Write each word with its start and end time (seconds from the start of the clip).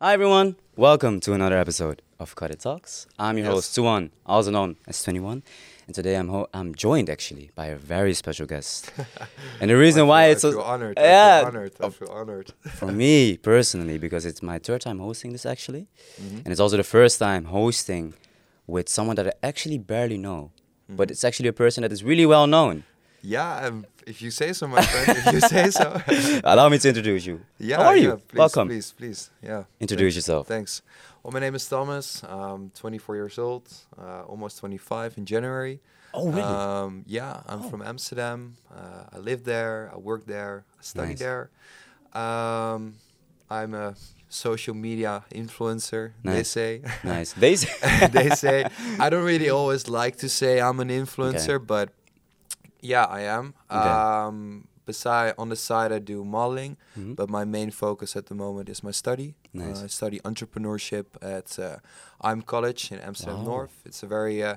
Hi 0.00 0.12
everyone, 0.12 0.56
welcome 0.76 1.20
to 1.20 1.32
another 1.32 1.56
episode 1.56 2.02
of 2.20 2.34
Cut 2.34 2.50
It 2.50 2.60
Talks. 2.60 3.06
I'm 3.18 3.38
your 3.38 3.46
Yes. 3.46 3.54
host 3.54 3.74
Tuan, 3.74 4.10
also 4.26 4.50
known 4.50 4.76
as 4.86 5.02
21, 5.02 5.42
and 5.86 5.94
today 5.94 6.16
I'm 6.16 6.28
ho- 6.28 6.48
I'm 6.52 6.74
joined 6.74 7.08
actually 7.08 7.50
by 7.54 7.66
a 7.66 7.76
very 7.76 8.12
special 8.14 8.46
guest. 8.46 8.90
and 9.60 9.70
the 9.70 9.76
reason 9.76 10.06
why 10.06 10.26
it's 10.26 10.42
so 10.42 10.60
honored. 10.60 10.98
yeah, 10.98 11.36
I 11.38 11.40
feel 11.40 11.48
honored. 11.48 11.72
I 11.80 11.88
feel 11.90 12.10
honored. 12.10 12.52
for 12.74 12.92
me 12.92 13.36
personally 13.38 13.96
because 13.98 14.26
it's 14.26 14.42
my 14.42 14.58
third 14.58 14.82
time 14.82 14.98
hosting 14.98 15.32
this 15.32 15.46
actually, 15.46 15.86
Mhm. 16.20 16.38
and 16.44 16.48
it's 16.48 16.60
also 16.60 16.76
the 16.76 16.84
first 16.96 17.18
time 17.18 17.46
hosting 17.46 18.14
with 18.66 18.88
someone 18.88 19.16
that 19.16 19.26
I 19.28 19.32
actually 19.42 19.78
barely 19.78 20.18
know, 20.18 20.50
Mm-hmm. 20.88 20.96
but 20.96 21.10
it's 21.10 21.24
actually 21.24 21.48
a 21.48 21.52
person 21.64 21.82
that 21.82 21.92
is 21.92 22.04
really 22.04 22.26
well 22.26 22.46
known. 22.46 22.84
Yeah, 23.22 23.66
um, 23.66 23.86
if 24.06 24.22
you 24.22 24.30
say 24.30 24.52
so, 24.52 24.66
my 24.68 24.80
friend. 24.82 25.18
if 25.18 25.32
you 25.34 25.40
say 25.40 25.70
so. 25.70 26.00
Allow 26.44 26.68
me 26.68 26.78
to 26.78 26.88
introduce 26.88 27.26
you. 27.26 27.40
yeah, 27.58 27.76
How 27.78 27.84
are 27.88 27.96
you? 27.96 28.16
please, 28.28 28.38
Welcome. 28.38 28.68
Please, 28.68 28.92
please. 28.92 29.30
Yeah. 29.42 29.64
Introduce 29.80 30.14
Thanks. 30.14 30.16
yourself. 30.28 30.46
Thanks. 30.46 30.82
Well, 31.22 31.32
my 31.32 31.40
name 31.40 31.54
is 31.56 31.68
Thomas. 31.68 32.22
I'm 32.22 32.70
24 32.70 33.16
years 33.16 33.38
old, 33.38 33.68
uh, 34.00 34.22
almost 34.24 34.58
25 34.58 35.18
in 35.18 35.26
January. 35.26 35.80
Oh 36.14 36.28
really? 36.28 36.40
Um, 36.42 37.02
yeah, 37.06 37.40
I'm 37.46 37.62
Oh. 37.64 37.68
from 37.70 37.82
Amsterdam. 37.82 38.56
Uh, 38.74 39.04
I 39.12 39.18
live 39.18 39.44
there. 39.44 39.90
I 39.92 39.98
work 39.98 40.24
there. 40.26 40.64
I 40.78 40.82
study 40.82 41.08
Nice. 41.10 41.18
there. 41.18 41.50
Um, 42.14 42.94
I'm 43.50 43.74
a 43.74 43.94
social 44.28 44.74
media 44.74 45.24
influencer. 45.34 46.12
Nice. 46.22 46.36
They 46.36 46.42
say. 46.44 46.82
nice. 47.04 47.32
They 47.32 47.56
say- 47.56 48.06
they 48.12 48.30
say 48.30 48.66
I 49.00 49.10
don't 49.10 49.24
really 49.24 49.50
always 49.50 49.88
like 49.88 50.16
to 50.18 50.28
say 50.28 50.60
I'm 50.60 50.80
an 50.80 50.88
influencer, 50.88 51.58
but 51.64 51.90
yeah, 52.92 53.06
I 53.18 53.22
am. 53.38 53.46
Okay. 53.70 53.94
Um, 54.00 54.68
beside 54.86 55.34
on 55.38 55.48
the 55.48 55.56
side, 55.56 55.90
I 55.98 55.98
do 56.12 56.24
modeling, 56.24 56.76
Mhm. 56.96 57.14
but 57.16 57.28
my 57.38 57.44
main 57.56 57.70
focus 57.70 58.16
at 58.16 58.24
the 58.26 58.34
moment 58.34 58.68
is 58.68 58.82
my 58.82 58.92
study. 58.92 59.34
Nice. 59.52 59.80
Uh, 59.80 59.84
I 59.84 59.88
study 59.88 60.18
entrepreneurship 60.30 61.06
at 61.36 61.48
uh, 61.58 61.78
IM 62.30 62.42
College 62.42 62.92
in 62.92 62.98
Amsterdam 63.08 63.38
Wow. 63.38 63.52
North. 63.52 63.74
It's 63.88 64.02
a 64.02 64.06
very 64.18 64.38
uh, 64.50 64.56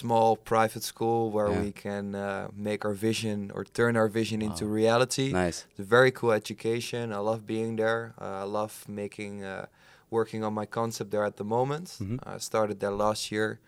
small 0.00 0.36
private 0.52 0.82
school 0.92 1.30
where 1.34 1.50
Yeah. 1.50 1.62
we 1.64 1.70
can 1.72 2.14
uh, 2.14 2.48
make 2.68 2.80
our 2.88 2.94
vision 3.08 3.50
or 3.54 3.64
turn 3.64 3.96
our 3.96 4.08
vision 4.20 4.40
into 4.42 4.64
reality. 4.82 5.28
nice. 5.32 5.58
It's 5.70 5.80
a 5.80 5.90
very 5.98 6.10
cool 6.18 6.32
education. 6.32 7.12
I 7.12 7.18
love 7.30 7.40
being 7.46 7.76
there. 7.76 8.02
Uh, 8.20 8.44
I 8.44 8.46
love 8.60 8.72
making, 8.88 9.34
uh, 9.44 9.66
working 10.10 10.44
on 10.44 10.52
my 10.60 10.66
concept 10.66 11.10
there 11.10 11.24
at 11.30 11.36
the 11.36 11.44
moment. 11.56 11.86
Mhm. 12.00 12.18
I 12.34 12.38
started 12.38 12.76
there 12.82 12.96
last 13.06 13.22
year 13.32 13.58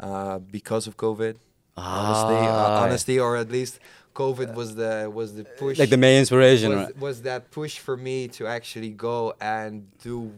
uh, 0.00 0.38
because 0.58 0.84
of 0.88 0.96
COVID. 0.96 1.34
Honestly, 1.76 2.48
uh, 2.48 2.52
Ah, 2.52 2.82
honestly, 2.84 3.18
or 3.18 3.36
at 3.36 3.50
least 3.50 3.80
COVID 4.14 4.54
was 4.54 4.74
the 4.76 5.10
was 5.12 5.34
the 5.34 5.44
push. 5.44 5.78
like 5.78 5.90
the 5.90 5.96
main 5.96 6.18
inspiration. 6.20 6.70
was, 6.70 6.78
right? 6.86 6.98
was 6.98 7.22
that 7.22 7.50
push 7.50 7.78
for 7.78 7.96
me 7.96 8.28
to 8.28 8.46
actually 8.46 8.90
go 8.90 9.34
and 9.40 9.88
do 10.02 10.32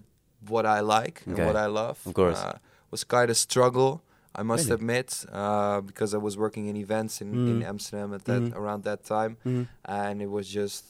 what 0.48 0.64
I 0.64 0.80
like 0.80 1.22
and 1.26 1.36
what 1.46 1.56
I 1.56 1.66
love. 1.66 1.98
Of 2.06 2.14
course. 2.14 2.38
uh, 2.38 2.58
was 2.90 3.04
quite 3.04 3.28
a 3.30 3.34
struggle. 3.34 4.02
I 4.34 4.42
must 4.42 4.64
Really? 4.68 4.74
admit, 4.74 5.24
uh, 5.32 5.80
because 5.80 6.12
I 6.14 6.18
was 6.18 6.36
working 6.36 6.66
in 6.68 6.76
events 6.76 7.20
in, 7.22 7.28
in 7.48 7.60
Mm. 7.60 7.68
Amsterdam 7.72 8.12
at 8.14 8.24
that 8.26 8.42
Mhm. 8.42 8.54
around 8.60 8.84
that 8.84 9.00
time 9.04 9.36
Mhm. 9.44 9.66
and 9.84 10.20
it 10.22 10.30
was 10.30 10.46
just 10.48 10.84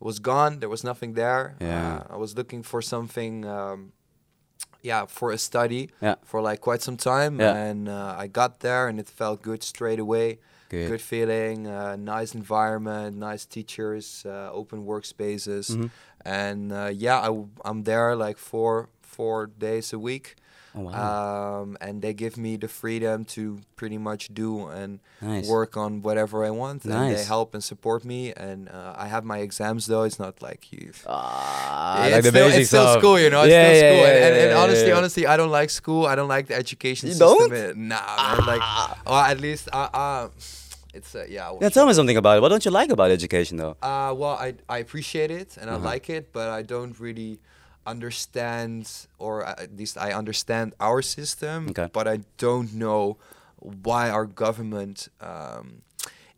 it 0.00 0.04
was 0.10 0.18
gone 0.18 0.58
there 0.60 0.70
was 0.76 0.82
nothing 0.82 1.12
there 1.14 1.44
Yeah. 1.60 2.00
uh, 2.08 2.14
i 2.14 2.16
was 2.16 2.30
looking 2.40 2.62
for 2.62 2.80
something 2.80 3.44
um, 3.44 3.92
yeah 4.82 5.06
for 5.06 5.30
a 5.32 5.38
study 5.38 5.88
Yeah. 6.00 6.14
for 6.24 6.40
like 6.40 6.60
quite 6.60 6.82
some 6.82 6.96
time 6.96 7.40
Yeah. 7.40 7.54
and 7.70 7.88
uh, 7.88 8.14
i 8.24 8.26
got 8.28 8.60
there 8.60 8.88
and 8.88 8.98
it 9.00 9.08
felt 9.08 9.42
good 9.42 9.62
straight 9.62 9.98
away 10.00 10.38
Good. 10.68 10.88
good 10.88 11.00
feeling 11.02 11.66
uh, 11.66 11.96
nice 11.96 12.34
environment 12.34 13.16
nice 13.16 13.44
teachers 13.44 14.24
uh, 14.26 14.50
open 14.52 14.84
workspaces 14.86 15.66
Mhm. 15.76 15.90
and 16.24 16.72
uh, 16.72 16.90
yeah 16.92 17.18
I, 17.20 17.26
w- 17.26 17.48
i'm 17.64 17.82
there 17.84 18.14
like 18.16 18.38
four 18.38 18.88
four 19.02 19.46
days 19.58 19.92
a 19.92 19.98
week 19.98 20.36
Oh 20.72 20.82
wow. 20.82 21.62
um, 21.62 21.76
and 21.80 22.00
they 22.00 22.14
give 22.14 22.36
me 22.36 22.56
the 22.56 22.68
freedom 22.68 23.24
to 23.34 23.58
pretty 23.74 23.98
much 23.98 24.32
do 24.32 24.66
and 24.68 25.00
nice. 25.20 25.48
work 25.48 25.76
on 25.76 26.00
whatever 26.02 26.44
I 26.44 26.50
want, 26.50 26.84
and 26.84 27.10
they 27.16 27.24
help 27.24 27.54
and 27.54 27.62
support 27.64 28.04
me. 28.04 28.32
And 28.32 28.68
uh, 28.68 28.94
I 28.96 29.08
have 29.08 29.24
my 29.24 29.38
exams 29.38 29.86
though; 29.86 30.04
it's 30.04 30.18
not 30.20 30.40
like 30.42 30.70
you. 30.72 30.92
Ah, 31.06 32.04
it's 32.06 32.12
like 32.14 32.24
still, 32.24 32.48
it's 32.48 32.68
still 32.68 32.98
school, 32.98 33.18
you 33.18 33.30
know. 33.30 33.42
It's 33.42 33.50
yeah, 33.50 33.66
still 33.72 33.74
yeah, 33.82 33.90
school, 33.90 34.02
yeah, 34.06 34.14
and, 34.14 34.24
and, 34.24 34.36
and 34.42 34.50
yeah, 34.50 34.62
honestly, 34.62 34.88
yeah. 34.90 34.96
honestly, 34.98 35.26
I 35.26 35.36
don't 35.36 35.50
like 35.50 35.70
school. 35.70 36.06
I 36.06 36.14
don't 36.14 36.28
like 36.28 36.46
the 36.46 36.54
education 36.54 37.08
You 37.08 37.14
system. 37.14 37.50
don't? 37.50 37.52
Uh, 37.52 37.72
Nah, 37.76 38.36
man, 38.36 38.46
like, 38.46 38.62
or 39.06 39.18
at 39.32 39.40
least, 39.40 39.68
uh, 39.72 39.88
uh 39.92 40.28
it's 40.94 41.14
uh, 41.14 41.24
yeah. 41.28 41.50
well, 41.50 41.58
Yeah, 41.62 41.68
tell 41.70 41.86
me 41.86 41.92
something 41.94 42.16
about 42.16 42.38
it. 42.38 42.40
What 42.42 42.48
don't 42.48 42.64
you 42.64 42.70
like 42.70 42.90
about 42.90 43.10
education, 43.10 43.56
though? 43.58 43.76
uh, 43.82 44.14
well, 44.16 44.36
I 44.38 44.54
I 44.68 44.78
appreciate 44.78 45.30
it 45.30 45.56
and 45.60 45.68
Uh-huh. 45.70 45.78
I 45.88 45.92
like 45.92 46.06
it, 46.10 46.32
but 46.32 46.48
I 46.48 46.62
don't 46.62 46.94
really 46.98 47.38
understand, 47.86 48.90
or 49.18 49.44
at 49.44 49.76
least 49.76 49.96
I 49.98 50.12
understand 50.12 50.74
our 50.80 51.02
system, 51.02 51.68
Okay. 51.70 51.88
but 51.92 52.06
I 52.08 52.20
don't 52.38 52.74
know 52.74 53.16
why 53.58 54.10
our 54.10 54.26
government 54.26 55.08
um, 55.20 55.82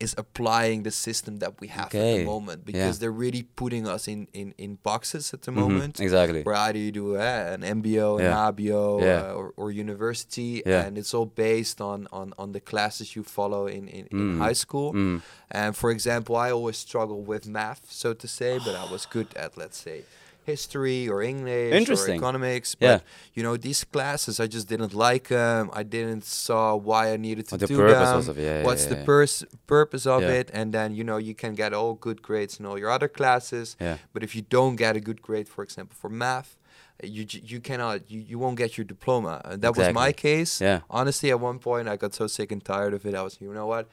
is 0.00 0.14
applying 0.18 0.82
the 0.82 0.90
system 0.90 1.38
that 1.38 1.60
we 1.60 1.68
have 1.68 1.86
at 1.94 2.16
the 2.18 2.24
moment 2.24 2.58
yeah. 2.62 2.66
because 2.72 2.98
they're 2.98 3.18
really 3.26 3.44
putting 3.54 3.86
us 3.86 4.08
in, 4.08 4.26
in, 4.32 4.52
in 4.58 4.70
boxes 4.82 5.32
at 5.32 5.42
the 5.42 5.52
Mhm, 5.52 5.54
moment. 5.64 6.00
Exactly. 6.00 6.42
Where 6.42 6.56
either 6.56 6.78
you 6.86 6.90
do 6.90 7.06
uh, 7.16 7.54
an 7.56 7.62
MBO, 7.62 8.18
an 8.18 8.24
Yeah. 8.24 8.50
HBO, 8.50 9.00
Yeah. 9.00 9.30
uh, 9.30 9.38
or, 9.38 9.46
or 9.56 9.70
university, 9.70 10.60
Yeah. 10.66 10.82
and 10.84 10.98
it's 10.98 11.14
all 11.14 11.26
based 11.26 11.80
on, 11.80 12.08
on, 12.12 12.34
on 12.36 12.50
the 12.52 12.60
classes 12.60 13.14
you 13.14 13.22
follow 13.22 13.66
in, 13.68 13.86
in, 13.98 14.04
in 14.10 14.18
Mm. 14.18 14.38
high 14.38 14.54
school. 14.64 14.92
Mm. 14.92 15.22
And 15.52 15.76
for 15.76 15.90
example, 15.92 16.34
I 16.34 16.50
always 16.50 16.78
struggled 16.78 17.24
with 17.32 17.46
math, 17.46 17.82
so 18.02 18.12
to 18.14 18.26
say, 18.26 18.58
but 18.58 18.74
I 18.74 18.84
was 18.90 19.06
good 19.06 19.28
at, 19.36 19.56
let's 19.56 19.78
say, 19.78 19.98
history 20.44 21.08
or 21.08 21.22
English 21.22 21.72
Interesting. 21.72 22.14
or 22.14 22.16
economics. 22.16 22.74
But 22.74 22.86
Yeah. 22.86 22.98
you 23.34 23.42
know, 23.42 23.56
these 23.56 23.84
classes, 23.84 24.40
I 24.40 24.46
just 24.46 24.68
didn't 24.68 24.94
like 24.94 25.28
them. 25.28 25.70
I 25.72 25.82
didn't 25.82 26.24
saw 26.24 26.74
why 26.76 27.12
I 27.12 27.16
needed 27.16 27.48
to 27.48 27.54
What 27.56 27.68
do 27.68 27.76
them. 27.76 28.28
of 28.28 28.38
yeah, 28.38 28.62
What's 28.64 28.84
yeah, 28.84 28.94
the 28.94 29.04
pers- 29.04 29.44
purpose 29.66 30.06
of 30.06 30.22
Yeah. 30.22 30.38
it? 30.40 30.50
And 30.52 30.72
then 30.72 30.94
you 30.94 31.04
know, 31.04 31.16
you 31.28 31.34
can 31.34 31.54
get 31.54 31.72
all 31.72 31.94
good 31.94 32.22
grades 32.22 32.58
in 32.58 32.66
all 32.66 32.78
your 32.78 32.90
other 32.90 33.08
classes. 33.08 33.76
Yeah. 33.80 33.96
But 34.12 34.22
if 34.22 34.34
you 34.36 34.42
don't 34.42 34.76
get 34.76 34.96
a 34.96 35.00
good 35.00 35.20
grade, 35.22 35.48
for 35.48 35.62
example, 35.64 35.96
for 35.98 36.10
math. 36.10 36.56
You, 37.04 37.26
you 37.52 37.58
cannot 37.58 38.08
you, 38.12 38.20
you 38.20 38.38
won't 38.38 38.56
get 38.56 38.76
your 38.78 38.84
diploma 38.84 39.40
and 39.44 39.60
that 39.62 39.76
was 39.76 39.92
my 39.92 40.12
case 40.12 40.60
Yeah. 40.60 40.80
honestly 40.88 41.30
at 41.30 41.40
one 41.40 41.58
point 41.58 41.88
i 41.88 41.96
got 41.96 42.14
so 42.14 42.28
sick 42.28 42.52
and 42.52 42.62
tired 42.64 42.94
of 42.94 43.04
it 43.04 43.14
i 43.16 43.22
was 43.22 43.34
you 43.40 43.52
know 43.52 43.66
what 43.66 43.88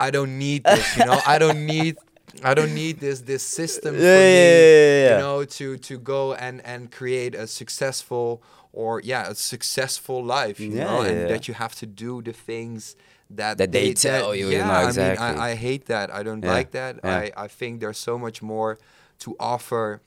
I 0.00 0.10
don't 0.12 0.38
need 0.38 0.62
this, 0.64 0.96
you 0.96 1.04
know. 1.04 1.18
I 1.26 1.38
don't 1.38 1.66
need 1.66 1.96
I 2.42 2.54
don't 2.54 2.74
need 2.74 3.00
this 3.00 3.22
this 3.22 3.42
system 3.42 3.94
Yeah, 3.94 4.14
for 4.14 4.22
me, 4.22 4.60
yeah, 4.60 5.10
you 5.12 5.18
know, 5.18 5.44
to 5.44 5.76
to 5.78 5.98
go 5.98 6.34
and 6.34 6.60
and 6.64 6.90
create 6.90 7.34
a 7.34 7.46
successful 7.46 8.42
or 8.72 9.00
yeah, 9.02 9.30
a 9.30 9.34
successful 9.34 10.24
life, 10.24 10.60
you 10.60 10.70
know, 10.84 11.00
and 11.00 11.28
that 11.30 11.48
you 11.48 11.54
have 11.54 11.74
to 11.76 11.86
do 11.86 12.22
the 12.22 12.32
things 12.32 12.96
that 13.36 13.58
That 13.58 13.72
they 13.72 13.92
tell 13.92 14.34
you, 14.34 14.46
you 14.50 14.58
Yeah, 14.58 14.66
know, 14.68 14.88
I 14.88 14.92
mean, 14.92 15.18
I, 15.18 15.50
I 15.52 15.54
hate 15.54 15.84
that. 15.86 16.10
I 16.10 16.22
don't 16.22 16.44
like 16.44 16.70
that. 16.72 16.96
I 17.04 17.32
I 17.44 17.48
think 17.48 17.80
there's 17.80 17.98
so 17.98 18.18
much 18.18 18.42
more 18.42 18.78
to 19.20 19.34
offer. 19.38 20.00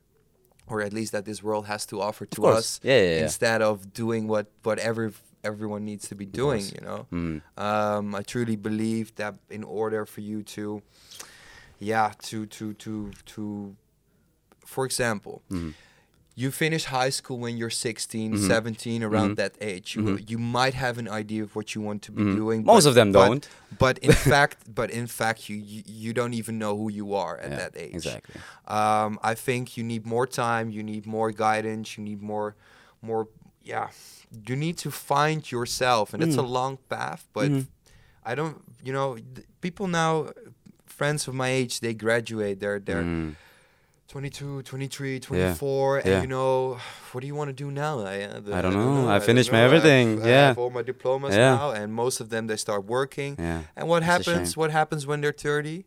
Or 0.68 0.82
at 0.82 0.94
least 0.94 1.12
that 1.12 1.26
this 1.26 1.44
world 1.44 1.66
has 1.66 1.86
to 1.88 2.00
offer 2.00 2.26
to 2.28 2.46
us, 2.46 2.80
Yeah, 2.84 2.96
yeah, 2.98 3.04
yeah. 3.16 3.24
instead 3.24 3.62
of 3.62 3.92
doing 3.94 4.28
what 4.30 4.46
what 4.64 4.80
every 4.80 5.12
everyone 5.44 5.84
needs 5.84 6.08
to 6.08 6.16
be 6.16 6.26
doing. 6.26 6.64
You 6.76 6.82
know, 6.88 7.08
Mm. 7.12 7.42
um, 7.58 8.16
I 8.16 8.22
truly 8.24 8.56
believe 8.56 9.14
that 9.16 9.36
in 9.50 9.64
order 9.66 10.06
for 10.06 10.22
you 10.22 10.44
to, 10.56 10.82
yeah, 11.82 12.12
to 12.30 12.46
to 12.46 12.74
to 12.74 13.12
to, 13.34 13.76
for 14.66 14.86
example, 14.86 15.42
Mhm. 15.50 15.74
you 16.36 16.52
finish 16.52 16.86
high 16.86 17.10
school 17.12 17.38
when 17.40 17.58
you're 17.58 17.70
16, 17.88 18.34
Mhm. 18.34 18.48
17, 18.48 19.04
around 19.04 19.32
Mhm. 19.32 19.36
that 19.38 19.54
age. 19.60 19.96
You 19.96 20.04
Mhm. 20.04 20.30
you 20.32 20.38
might 20.38 20.74
have 20.76 20.98
an 20.98 21.08
idea 21.10 21.44
of 21.44 21.56
what 21.56 21.68
you 21.76 21.82
want 21.88 22.02
to 22.04 22.12
be 22.12 22.24
Mhm. 22.24 22.36
doing. 22.36 22.64
Most 22.64 22.84
but- 22.84 22.90
of 22.90 22.96
them 22.96 23.12
don't. 23.12 23.48
But 23.80 23.98
in 24.00 24.12
fact, 24.40 24.58
but 24.74 24.90
in 24.92 25.08
fact, 25.08 25.50
you, 25.50 25.58
you 25.58 25.82
you 26.04 26.14
don't 26.14 26.34
even 26.34 26.58
know 26.58 26.74
who 26.78 26.90
you 26.92 27.08
are 27.16 27.38
at 27.46 27.50
Yeah, 27.52 27.58
that 27.62 27.74
age. 27.76 27.96
Exactly. 27.96 28.36
Um, 28.68 29.20
I 29.32 29.34
think 29.36 29.76
you 29.78 29.84
need 29.84 30.06
more 30.06 30.28
time. 30.28 30.66
You 30.70 30.84
need 30.84 31.06
more 31.06 31.32
guidance. 31.32 31.98
You 31.98 32.04
need 32.10 32.22
more, 32.22 32.56
more. 33.02 33.28
Yeah, 33.64 33.90
you 34.48 34.56
need 34.56 34.78
to 34.86 34.90
find 34.92 35.40
yourself, 35.52 36.14
and 36.14 36.24
it's 36.24 36.38
a 36.38 36.44
Mm. 36.44 36.50
long 36.60 36.78
path. 36.90 37.28
But 37.34 37.50
Mhm. 37.52 37.68
I 38.24 38.36
don't. 38.36 38.56
You 38.84 38.94
know, 38.94 39.18
people 39.62 39.88
now, 39.88 40.14
friends 41.02 41.28
of 41.28 41.34
my 41.44 41.50
age, 41.60 41.74
they 41.86 41.94
graduate. 42.06 42.56
They're 42.62 42.80
they're 42.88 43.04
Mm. 43.04 43.36
22, 44.08 44.62
23, 44.64 45.20
24, 45.22 45.98
and 46.00 46.06
yeah. 46.06 46.22
you 46.24 46.28
know, 46.28 46.78
what 47.12 47.22
do 47.22 47.28
you 47.28 47.36
want 47.40 47.48
to 47.54 47.58
do 47.66 47.72
now? 47.72 47.94
I, 48.02 48.24
uh, 48.24 48.58
I 48.58 48.62
don't 48.64 48.74
know. 48.82 49.08
I 49.08 49.18
don't 49.18 49.26
finished 49.30 49.52
my. 49.56 49.60
I 49.62 49.68
everything. 49.68 50.06
I 50.22 50.28
Yeah. 50.34 50.48
have 50.50 50.58
all 50.64 50.70
my 50.80 50.84
diplomas 50.92 51.34
Yeah. 51.34 51.56
now, 51.56 51.72
and 51.80 51.88
most 52.04 52.18
of 52.24 52.28
them 52.34 52.44
they 52.50 52.58
start 52.68 52.82
working. 52.98 53.32
Yeah. 53.40 53.62
And 53.78 53.86
what 53.92 54.02
a 54.04 54.06
happens? 54.14 54.48
What 54.62 54.70
happens 54.80 55.02
when 55.10 55.18
they're 55.22 55.40
30? 55.50 55.78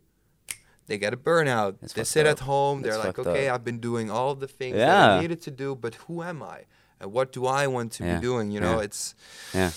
They 0.87 0.97
get 1.05 1.11
a 1.13 1.17
burnout. 1.29 1.71
They 1.93 2.03
sit 2.03 2.25
up. 2.25 2.31
at 2.33 2.39
home. 2.51 2.75
They're 2.83 2.97
like, 3.05 3.17
okay, 3.23 3.47
up. 3.47 3.53
I've 3.55 3.65
been 3.69 3.79
doing 3.89 4.07
all 4.15 4.33
the 4.43 4.47
things 4.59 4.75
that 4.75 5.09
I 5.17 5.21
needed 5.23 5.39
to 5.47 5.51
do, 5.63 5.67
but 5.83 5.93
who 6.03 6.15
am 6.31 6.39
I? 6.57 6.59
And 6.99 7.07
what 7.15 7.27
do 7.37 7.41
I 7.61 7.63
want 7.75 7.89
to 7.97 8.01
Yeah. 8.03 8.15
be 8.15 8.21
doing? 8.29 8.47
You 8.55 8.59
know, 8.65 8.77
Yeah. 8.77 8.87
it's. 8.87 9.01
Yeah. 9.59 9.71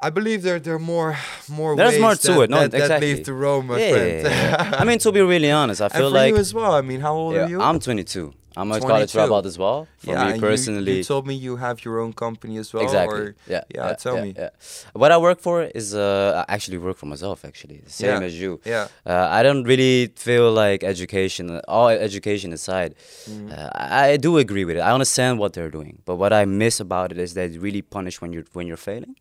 I 0.00 0.10
believe 0.10 0.42
there 0.42 0.60
there 0.60 0.74
are 0.74 0.78
more 0.94 1.16
more 1.48 1.74
There's 1.76 1.92
ways 1.94 2.00
more 2.00 2.14
to 2.14 2.32
that, 2.32 2.40
it, 2.42 2.50
no, 2.50 2.60
that, 2.60 2.70
that 2.70 2.80
exactly. 2.82 3.14
lead 3.14 3.24
to 3.24 3.32
Rome, 3.34 3.66
my 3.66 3.78
Yeah, 3.80 3.92
friend. 3.92 4.22
yeah, 4.22 4.70
yeah. 4.70 4.80
I 4.80 4.84
mean, 4.84 4.98
to 5.00 5.10
be 5.12 5.20
really 5.22 5.50
honest, 5.50 5.80
I 5.80 5.86
and 5.86 5.92
feel 5.94 6.10
for 6.10 6.14
like 6.20 6.30
you 6.32 6.36
as 6.38 6.54
well. 6.54 6.72
I 6.80 6.82
mean, 6.82 7.00
how 7.00 7.14
old 7.14 7.34
are 7.36 7.48
you? 7.48 7.60
I'm 7.60 7.78
22. 7.80 8.32
I'm 8.56 8.72
a 8.72 8.80
college 8.80 9.12
22. 9.12 9.18
dropout 9.18 9.44
as 9.46 9.56
well. 9.56 9.86
For 9.98 10.10
yeah, 10.12 10.24
me 10.24 10.30
and 10.32 10.36
you- 10.40 10.48
personally, 10.48 10.96
you, 10.98 11.04
told 11.04 11.26
me 11.28 11.34
you 11.34 11.56
have 11.56 11.84
your 11.84 12.00
own 12.00 12.12
company 12.12 12.56
as 12.58 12.72
well. 12.72 12.82
exactly. 12.82 13.20
Or, 13.20 13.36
yeah, 13.46 13.62
yeah, 13.74 13.92
tell 13.94 14.20
me. 14.20 14.34
Yeah. 14.36 14.50
What 14.94 15.10
I 15.12 15.18
work 15.18 15.38
for 15.40 15.62
is 15.62 15.94
uh, 15.94 16.44
I 16.48 16.54
actually 16.54 16.78
work 16.78 16.96
for 16.96 17.06
myself. 17.06 17.44
Actually, 17.44 17.78
the 17.84 17.90
same 17.90 18.22
as 18.22 18.34
you. 18.40 18.60
Yeah. 18.64 18.88
Uh, 19.06 19.26
I 19.38 19.42
don't 19.44 19.62
really 19.64 20.08
feel 20.16 20.50
like 20.52 20.82
education, 20.82 21.60
all 21.68 21.88
education 21.88 22.52
aside, 22.52 22.94
Mm. 23.30 23.52
uh, 23.56 23.70
I, 23.74 24.10
I 24.12 24.16
do 24.16 24.38
agree 24.38 24.64
with 24.64 24.76
it. 24.76 24.80
I 24.80 24.92
understand 24.92 25.38
what 25.38 25.52
they're 25.54 25.70
doing, 25.78 25.94
but 26.04 26.16
what 26.16 26.32
I 26.32 26.44
miss 26.44 26.80
about 26.80 27.12
it 27.12 27.18
is 27.18 27.34
they 27.34 27.48
really 27.66 27.82
punish 27.82 28.20
when 28.20 28.32
you're 28.32 28.46
when 28.58 28.66
you're 28.68 28.84
failing. 28.90 29.14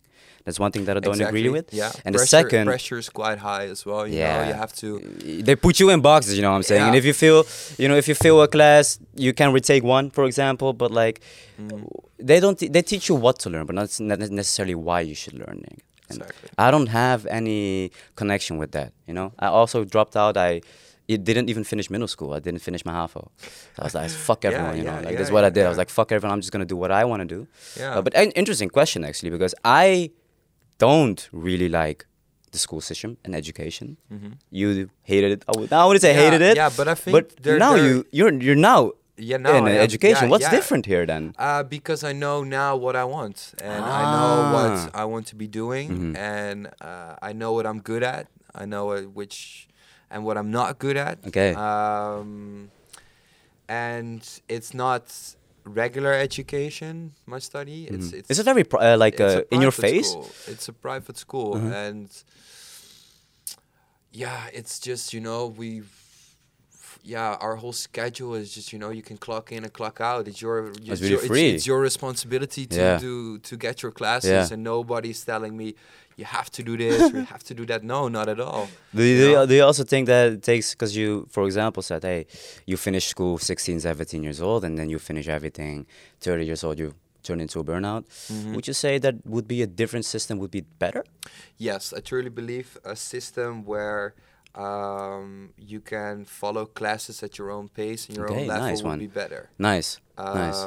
That's 0.47 0.59
one 0.65 0.71
thing 0.71 0.85
that 0.87 0.95
I 0.95 1.01
don't 1.01 1.19
agree 1.29 1.49
with. 1.57 1.67
Yeah. 1.73 1.91
And 2.05 2.15
the 2.15 2.19
pressure, 2.19 2.37
second, 2.39 2.65
pressure 2.67 2.97
is 3.03 3.09
quite 3.21 3.37
high 3.49 3.65
as 3.73 3.85
well. 3.87 4.03
You 4.07 4.19
Yeah. 4.19 4.27
know, 4.43 4.47
you 4.51 4.55
have 4.63 4.73
to. 4.81 4.87
they 5.47 5.55
put 5.67 5.73
you 5.81 5.87
in 5.93 5.99
boxes. 6.09 6.33
You 6.37 6.41
know 6.43 6.51
what 6.53 6.59
I'm 6.61 6.63
saying? 6.71 6.81
Yeah. 6.83 6.87
And 6.87 6.95
if 7.01 7.05
you 7.09 7.13
feel, 7.23 7.39
you 7.81 7.87
know, 7.89 7.97
if 8.03 8.07
you 8.09 8.15
fail 8.15 8.41
a 8.41 8.47
class, 8.47 8.85
you 9.25 9.31
can 9.39 9.49
retake 9.57 9.83
one, 9.97 10.05
for 10.17 10.23
example. 10.31 10.69
But 10.81 10.89
like, 11.01 11.17
Mm. 11.59 11.85
they 12.29 12.39
don't. 12.43 12.57
T- 12.61 12.69
they 12.75 12.83
teach 12.91 13.05
you 13.09 13.15
what 13.25 13.35
to 13.43 13.47
learn, 13.53 13.65
but 13.69 13.75
not 13.75 13.89
necessarily 14.41 14.75
why 14.87 14.99
you 15.09 15.15
should 15.21 15.37
learn 15.43 15.57
Exactly. 16.09 16.49
I 16.65 16.71
don't 16.73 16.87
have 17.03 17.25
any 17.39 17.91
connection 18.15 18.53
with 18.61 18.71
that. 18.77 18.89
You 19.07 19.13
know, 19.17 19.27
I 19.45 19.47
also 19.47 19.77
dropped 19.93 20.15
out. 20.23 20.37
I 20.37 20.61
it 21.07 21.23
didn't 21.29 21.49
even 21.49 21.63
finish 21.63 21.87
middle 21.89 22.07
school. 22.15 22.33
I 22.33 22.39
didn't 22.39 22.61
finish 22.69 22.83
my 22.89 22.93
HAVO. 23.01 23.21
I 23.79 23.83
was 23.87 23.95
like, 23.95 24.09
fuck 24.09 24.43
everyone, 24.43 24.73
Yeah, 24.73 24.77
you 24.79 24.83
know, 24.87 24.91
yeah, 24.97 25.05
like 25.07 25.11
yeah, 25.13 25.17
that's 25.19 25.31
what 25.31 25.43
I 25.45 25.49
did. 25.49 25.65
I 25.65 25.69
was 25.69 25.77
like, 25.77 25.89
fuck 25.89 26.09
everyone. 26.11 26.33
I'm 26.35 26.41
just 26.41 26.51
gonna 26.53 26.65
do 26.73 26.75
what 26.83 26.91
I 26.91 27.03
want 27.05 27.21
to 27.25 27.29
do. 27.35 27.47
Yeah. 27.79 27.95
Uh, 27.95 28.01
but 28.05 28.13
an 28.15 28.31
interesting 28.41 28.69
question 28.77 28.99
actually, 29.09 29.31
because 29.37 29.53
I 29.63 30.11
don't 30.77 31.29
really 31.31 31.69
like 31.69 32.05
the 32.51 32.57
school 32.57 32.81
system 32.81 33.17
and 33.25 33.35
education. 33.35 33.97
You 34.51 34.89
hated 35.03 35.31
it. 35.31 35.43
I 35.47 35.59
would, 35.59 35.73
I 35.73 35.85
wouldn't 35.85 36.01
say 36.01 36.13
Mm-hmm. 36.13 36.19
Yeah, 36.19 36.31
hated 36.31 36.41
it. 36.51 36.55
yeah, 36.57 36.69
but 36.77 36.87
I 36.87 36.95
think 36.95 37.13
But 37.13 37.25
they're- 37.43 37.59
now 37.59 37.73
they're- 37.75 37.85
you 37.87 38.05
you're 38.11 38.33
you're 38.45 38.55
now 38.71 38.91
Yeah, 39.19 39.37
now 39.41 39.55
in 39.57 39.65
I 39.67 39.71
am. 39.71 39.81
education. 39.89 40.25
Yeah, 40.25 40.31
What's 40.31 40.43
yeah. 40.47 40.51
different 40.57 40.85
here 40.85 41.05
then? 41.05 41.33
Uh, 41.39 41.63
because 41.63 42.03
I 42.03 42.13
know 42.13 42.43
now 42.43 42.75
what 42.85 42.95
I 42.95 43.03
want, 43.15 43.37
and 43.61 43.83
I 43.83 44.01
know 44.15 44.33
Ah. 44.45 44.53
what 44.57 44.95
I 45.01 45.03
want 45.13 45.25
to 45.31 45.35
be 45.35 45.47
doing, 45.47 45.87
Mhm. 45.89 46.17
and 46.17 46.59
uh, 46.89 47.29
I 47.29 47.33
know 47.33 47.51
what 47.57 47.65
I'm 47.65 47.81
good 47.81 48.03
at. 48.03 48.27
I 48.61 48.65
know 48.65 48.83
which 49.19 49.67
and 50.11 50.23
what 50.23 50.37
I'm 50.37 50.51
not 50.51 50.69
good 50.79 50.97
at. 50.97 51.17
Okay. 51.29 51.51
Um, 51.55 52.69
and 53.67 54.21
it's 54.47 54.73
not 54.73 55.03
regular 55.67 56.13
education. 56.13 57.13
My 57.25 57.39
study. 57.39 57.85
It's 57.85 58.07
Mhm. 58.07 58.13
it's 58.19 58.29
Is 58.31 58.39
it 58.39 58.43
very 58.45 58.63
pri- 58.63 58.93
uh, 58.93 58.97
like 58.97 59.19
it's 59.19 59.35
uh, 59.35 59.55
in 59.55 59.61
your 59.61 59.71
face? 59.71 60.09
School. 60.11 60.29
It's 60.47 60.67
a 60.69 60.73
private 60.73 61.17
school, 61.17 61.55
Mhm. 61.55 61.73
and 61.87 62.09
yeah, 64.11 64.47
it's 64.53 64.79
just 64.79 65.13
you 65.13 65.21
know 65.21 65.47
we. 65.47 65.83
Yeah, 67.03 67.35
our 67.39 67.55
whole 67.55 67.71
schedule 67.73 68.33
is 68.35 68.53
just 68.53 68.73
you 68.73 68.79
know 68.79 68.89
you 68.89 69.01
can 69.01 69.17
clock 69.17 69.51
in 69.51 69.63
and 69.63 69.71
clock 69.71 70.01
out. 70.01 70.27
It's 70.27 70.41
your 70.41 70.71
it's, 70.71 70.79
really 71.01 71.09
your, 71.11 71.19
it's-. 71.23 71.55
It's, 71.55 71.67
your 71.67 71.79
responsibility 71.79 72.65
to 72.65 72.75
Yeah. 72.75 72.97
do 72.99 73.37
to 73.39 73.55
get 73.55 73.81
your 73.81 73.91
classes, 73.93 74.29
Yeah. 74.49 74.53
and 74.53 74.63
nobody's 74.63 75.23
telling 75.23 75.55
me 75.55 75.75
you 76.17 76.25
have 76.25 76.49
to 76.57 76.63
do 76.63 76.75
this 76.75 77.13
or 77.13 77.17
you 77.19 77.25
have 77.25 77.43
to 77.43 77.53
do 77.53 77.65
that. 77.67 77.83
No, 77.83 78.07
not 78.09 78.27
at 78.27 78.39
all. 78.39 78.67
Do 78.93 79.03
you, 79.03 79.17
do, 79.17 79.27
you, 79.29 79.35
know? 79.35 79.45
do 79.45 79.53
you 79.53 79.63
also 79.63 79.83
think 79.83 80.07
that 80.07 80.33
it 80.33 80.43
takes 80.43 80.73
because 80.73 80.95
you, 80.97 81.27
for 81.29 81.45
example, 81.45 81.81
said, 81.83 82.03
hey, 82.03 82.25
you 82.65 82.75
finish 82.75 83.05
school 83.07 83.37
16, 83.37 83.79
17 83.81 84.23
years 84.23 84.41
old, 84.41 84.63
and 84.65 84.77
then 84.77 84.89
you 84.89 84.97
finish 84.99 85.27
everything 85.27 85.85
30 86.19 86.45
years 86.45 86.63
old, 86.63 86.79
you 86.79 86.93
turn 87.23 87.39
into 87.39 87.59
a 87.59 87.63
burnout. 87.63 88.03
Mhm. 88.31 88.55
Would 88.55 88.67
you 88.67 88.73
say 88.73 88.97
that 88.99 89.15
would 89.25 89.47
be 89.47 89.61
a 89.61 89.67
different 89.67 90.05
system 90.05 90.39
would 90.39 90.51
be 90.51 90.61
better? 90.79 91.03
Yes, 91.57 91.93
I 91.95 91.99
truly 91.99 92.29
believe 92.29 92.77
a 92.83 92.95
system 92.95 93.63
where 93.63 94.15
um, 94.55 95.53
you 95.57 95.79
can 95.81 96.25
follow 96.25 96.65
classes 96.65 97.21
at 97.21 97.37
your 97.37 97.51
own 97.51 97.69
pace 97.69 98.07
and 98.07 98.17
your 98.17 98.25
Okay, 98.27 98.41
own 98.41 98.47
level 98.47 98.63
nice 98.67 98.81
would 98.81 98.89
one. 98.89 98.99
be 98.99 99.07
better. 99.07 99.49
Nice, 99.59 99.99
nice. 100.17 100.63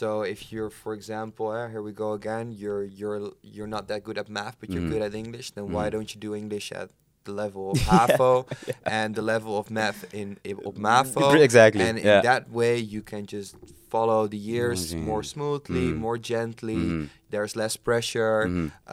So 0.00 0.22
if 0.22 0.50
you're, 0.50 0.70
for 0.70 0.92
example, 0.94 1.46
uh, 1.50 1.68
here 1.68 1.82
we 1.82 1.92
go 1.92 2.10
again. 2.20 2.46
You're 2.62 2.82
you're 3.00 3.20
you're 3.54 3.66
not 3.76 3.84
that 3.90 4.00
good 4.06 4.16
at 4.22 4.28
math, 4.38 4.56
but 4.60 4.68
you're 4.72 4.82
Mhm. 4.86 4.92
good 4.92 5.02
at 5.08 5.14
English. 5.14 5.46
Then 5.56 5.66
why 5.74 5.84
Mhm. 5.88 5.92
don't 5.94 6.10
you 6.14 6.18
do 6.26 6.30
English 6.42 6.72
at 6.72 6.88
the 7.26 7.32
level 7.42 7.64
of 7.72 7.78
HAVO 7.92 8.46
and 8.98 9.08
the 9.14 9.20
level 9.34 9.52
of 9.62 9.66
math 9.70 10.00
in, 10.20 10.28
in 10.48 10.56
of 10.68 10.74
MAVO? 10.88 11.26
Exactly, 11.48 11.82
And 11.86 11.98
in 11.98 12.04
that 12.30 12.42
way, 12.50 12.74
you 12.94 13.02
can 13.12 13.22
just 13.26 13.52
follow 13.92 14.20
the 14.34 14.38
years 14.52 14.80
Amazing. 14.80 15.04
more 15.10 15.22
smoothly, 15.34 15.86
Mm. 15.92 15.98
more 16.06 16.18
gently. 16.34 16.82
Mhm. 16.88 17.08
There's 17.32 17.54
less 17.62 17.76
pressure. 17.88 18.40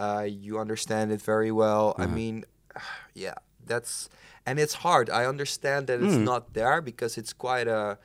Uh, 0.04 0.26
you 0.28 0.60
understand 0.66 1.12
it 1.16 1.22
very 1.34 1.52
well. 1.64 1.86
I 1.98 2.04
Uh-huh. 2.04 2.16
mean, 2.20 2.36
yeah, 3.26 3.38
that's 3.72 4.10
and 4.46 4.60
it's 4.60 4.76
hard. 4.86 5.08
I 5.10 5.24
understand 5.34 5.82
that 5.88 5.98
it's 6.04 6.18
Mm. 6.20 6.28
not 6.32 6.44
there 6.60 6.82
because 6.82 7.14
it's 7.22 7.32
quite 7.48 7.68
a 7.82 7.98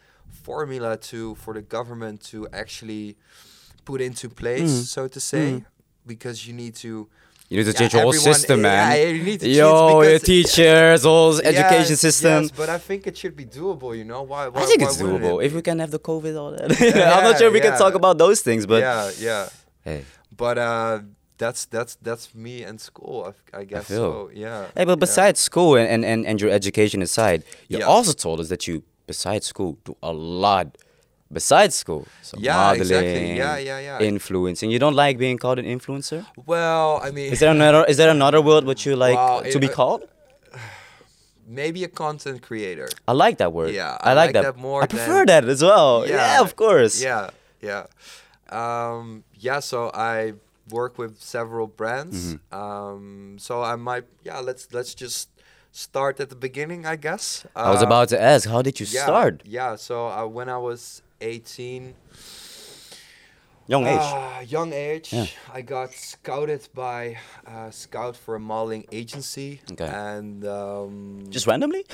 formula 0.43 0.97
to 0.97 1.35
for 1.37 1.55
the 1.55 1.63
government 1.63 2.21
to 2.31 2.49
actually 2.53 3.17
put 3.85 4.01
into 4.01 4.29
place, 4.29 4.71
Mm. 4.71 4.85
so 4.85 5.09
to 5.09 5.21
say, 5.21 5.47
Mm. 5.53 5.65
because 6.07 6.47
you 6.47 6.53
need 6.55 6.75
to. 6.77 7.09
You 7.51 7.59
need 7.59 7.65
to 7.65 7.73
Yeah, 7.73 7.79
change 7.81 7.93
your 7.93 8.03
whole 8.03 8.15
everyone- 8.15 8.35
system, 8.35 8.59
yeah, 8.65 8.89
man. 8.89 9.17
you 9.17 9.23
need 9.23 9.41
to 9.41 9.47
change 9.47 9.57
Yo, 9.59 10.01
your 10.03 10.13
because- 10.13 10.23
teachers, 10.23 11.03
whole 11.03 11.37
education 11.39 11.91
Yes, 11.97 12.01
system. 12.01 12.43
Yes, 12.45 12.53
but 12.57 12.69
I 12.71 12.79
think 12.79 13.07
it 13.07 13.17
should 13.19 13.37
be 13.37 13.45
doable. 13.45 13.97
You 13.97 14.05
know 14.05 14.23
why? 14.23 14.49
why 14.49 14.63
I 14.63 14.65
think 14.65 14.81
why 14.81 14.89
it's 14.89 14.99
wouldn't 15.01 15.23
doable 15.23 15.43
it 15.43 15.47
if 15.47 15.53
we 15.55 15.61
can 15.63 15.79
have 15.79 15.91
the 15.91 15.99
COVID 15.99 16.35
all 16.41 16.51
that. 16.53 16.71
I'm 17.17 17.25
not 17.25 17.39
sure 17.39 17.51
we 17.51 17.61
can 17.61 17.77
talk 17.79 17.95
about 17.95 18.17
those 18.19 18.41
things, 18.41 18.65
but 18.67 18.81
yeah, 18.81 19.11
yeah. 19.21 19.49
hey, 19.85 20.05
But 20.35 20.57
uh, 20.59 21.01
that's 21.37 21.67
that's 21.67 21.97
that's 22.01 22.35
me 22.35 22.63
and 22.69 22.81
school. 22.81 23.17
I, 23.53 23.59
I 23.61 23.65
guess 23.65 23.89
feel. 23.89 23.97
so. 23.97 24.31
Yeah. 24.33 24.65
hey, 24.75 24.85
but 24.87 24.93
yeah. 24.99 25.05
besides 25.07 25.39
school 25.39 25.77
and, 25.77 25.87
and, 25.95 26.03
and, 26.05 26.27
and 26.27 26.41
your 26.41 26.51
education 26.51 27.03
aside, 27.03 27.45
you 27.69 27.79
Yeah. 27.79 27.85
also 27.95 28.13
told 28.15 28.41
us 28.41 28.49
that 28.49 28.67
you, 28.67 28.83
besides 29.07 29.47
school, 29.47 29.79
do 29.85 29.97
a 30.03 30.13
lot 30.13 30.77
besides 31.33 31.75
school. 31.75 32.07
So 32.23 32.37
Yeah, 32.39 32.57
modeling, 32.57 32.81
exactly. 32.83 33.37
Yeah, 33.37 33.57
yeah, 33.59 33.79
yeah. 33.81 34.01
influencing. 34.01 34.71
You 34.71 34.79
don't 34.79 34.95
like 34.95 35.19
being 35.19 35.39
called 35.39 35.59
an 35.59 35.65
influencer? 35.67 36.25
Well, 36.47 37.01
I 37.03 37.11
mean, 37.11 37.33
Is 37.33 37.41
there 37.41 37.51
another? 37.51 37.85
Is 37.87 37.97
there 37.97 38.11
another 38.11 38.41
word 38.41 38.65
what 38.65 38.85
you 38.87 38.97
like 38.97 39.17
Well, 39.17 39.43
to 39.43 39.49
it- 39.59 39.61
be 39.61 39.69
uh, 39.69 39.73
called? 39.73 40.03
maybe 41.47 41.85
a 41.85 41.89
content 41.89 42.43
creator. 42.43 42.89
I 43.07 43.13
like 43.13 43.39
that 43.39 43.53
word. 43.53 43.75
Yeah, 43.75 43.97
I, 44.01 44.11
I 44.11 44.13
like, 44.15 44.27
like 44.29 44.33
that. 44.35 44.43
that 44.55 44.57
more 44.57 44.83
I 44.83 44.87
prefer 44.87 45.25
than- 45.27 45.45
that 45.45 45.45
as 45.49 45.63
well. 45.63 46.07
Yeah, 46.07 46.17
Yeah, 46.17 46.41
of 46.41 46.57
course. 46.57 47.03
Yeah, 47.03 47.31
yeah, 47.61 47.85
um, 48.51 49.25
yeah. 49.35 49.61
So 49.61 49.91
I 49.95 50.35
work 50.71 50.97
with 50.99 51.21
several 51.21 51.67
brands. 51.67 52.35
Mm-hmm. 52.35 52.55
Um, 52.59 53.37
so 53.39 53.63
I 53.63 53.77
might, 53.77 54.05
yeah. 54.23 54.39
Let's 54.41 54.69
let's 54.73 54.95
just 54.95 55.29
start 55.75 56.21
at 56.21 56.29
the 56.31 56.37
beginning, 56.37 56.87
I 56.87 56.97
guess. 56.97 57.45
I 57.57 57.71
was 57.71 57.83
Uh, 57.83 57.87
about 57.87 58.09
to 58.11 58.21
ask, 58.21 58.49
how 58.49 58.63
did 58.63 58.79
you 58.81 58.87
yeah, 58.89 59.03
start? 59.03 59.43
Yeah. 59.45 59.77
So 59.77 60.07
uh, 60.09 60.25
when 60.27 60.49
I 60.49 60.59
was 60.59 61.03
18, 61.21 61.95
Young 63.67 63.87
age. 63.87 63.99
Ah, 63.99 64.41
young 64.41 64.73
age. 64.75 65.11
Yeah. 65.11 65.27
I 65.53 65.63
got 65.63 65.91
scouted 65.93 66.69
by 66.75 67.17
uh, 67.47 67.71
Scout 67.71 68.15
for 68.15 68.35
a 68.35 68.39
modeling 68.41 68.85
agency. 68.93 69.63
Okay. 69.73 69.87
And 69.89 70.45
um, 70.47 71.25
Just 71.31 71.47
randomly? 71.47 71.85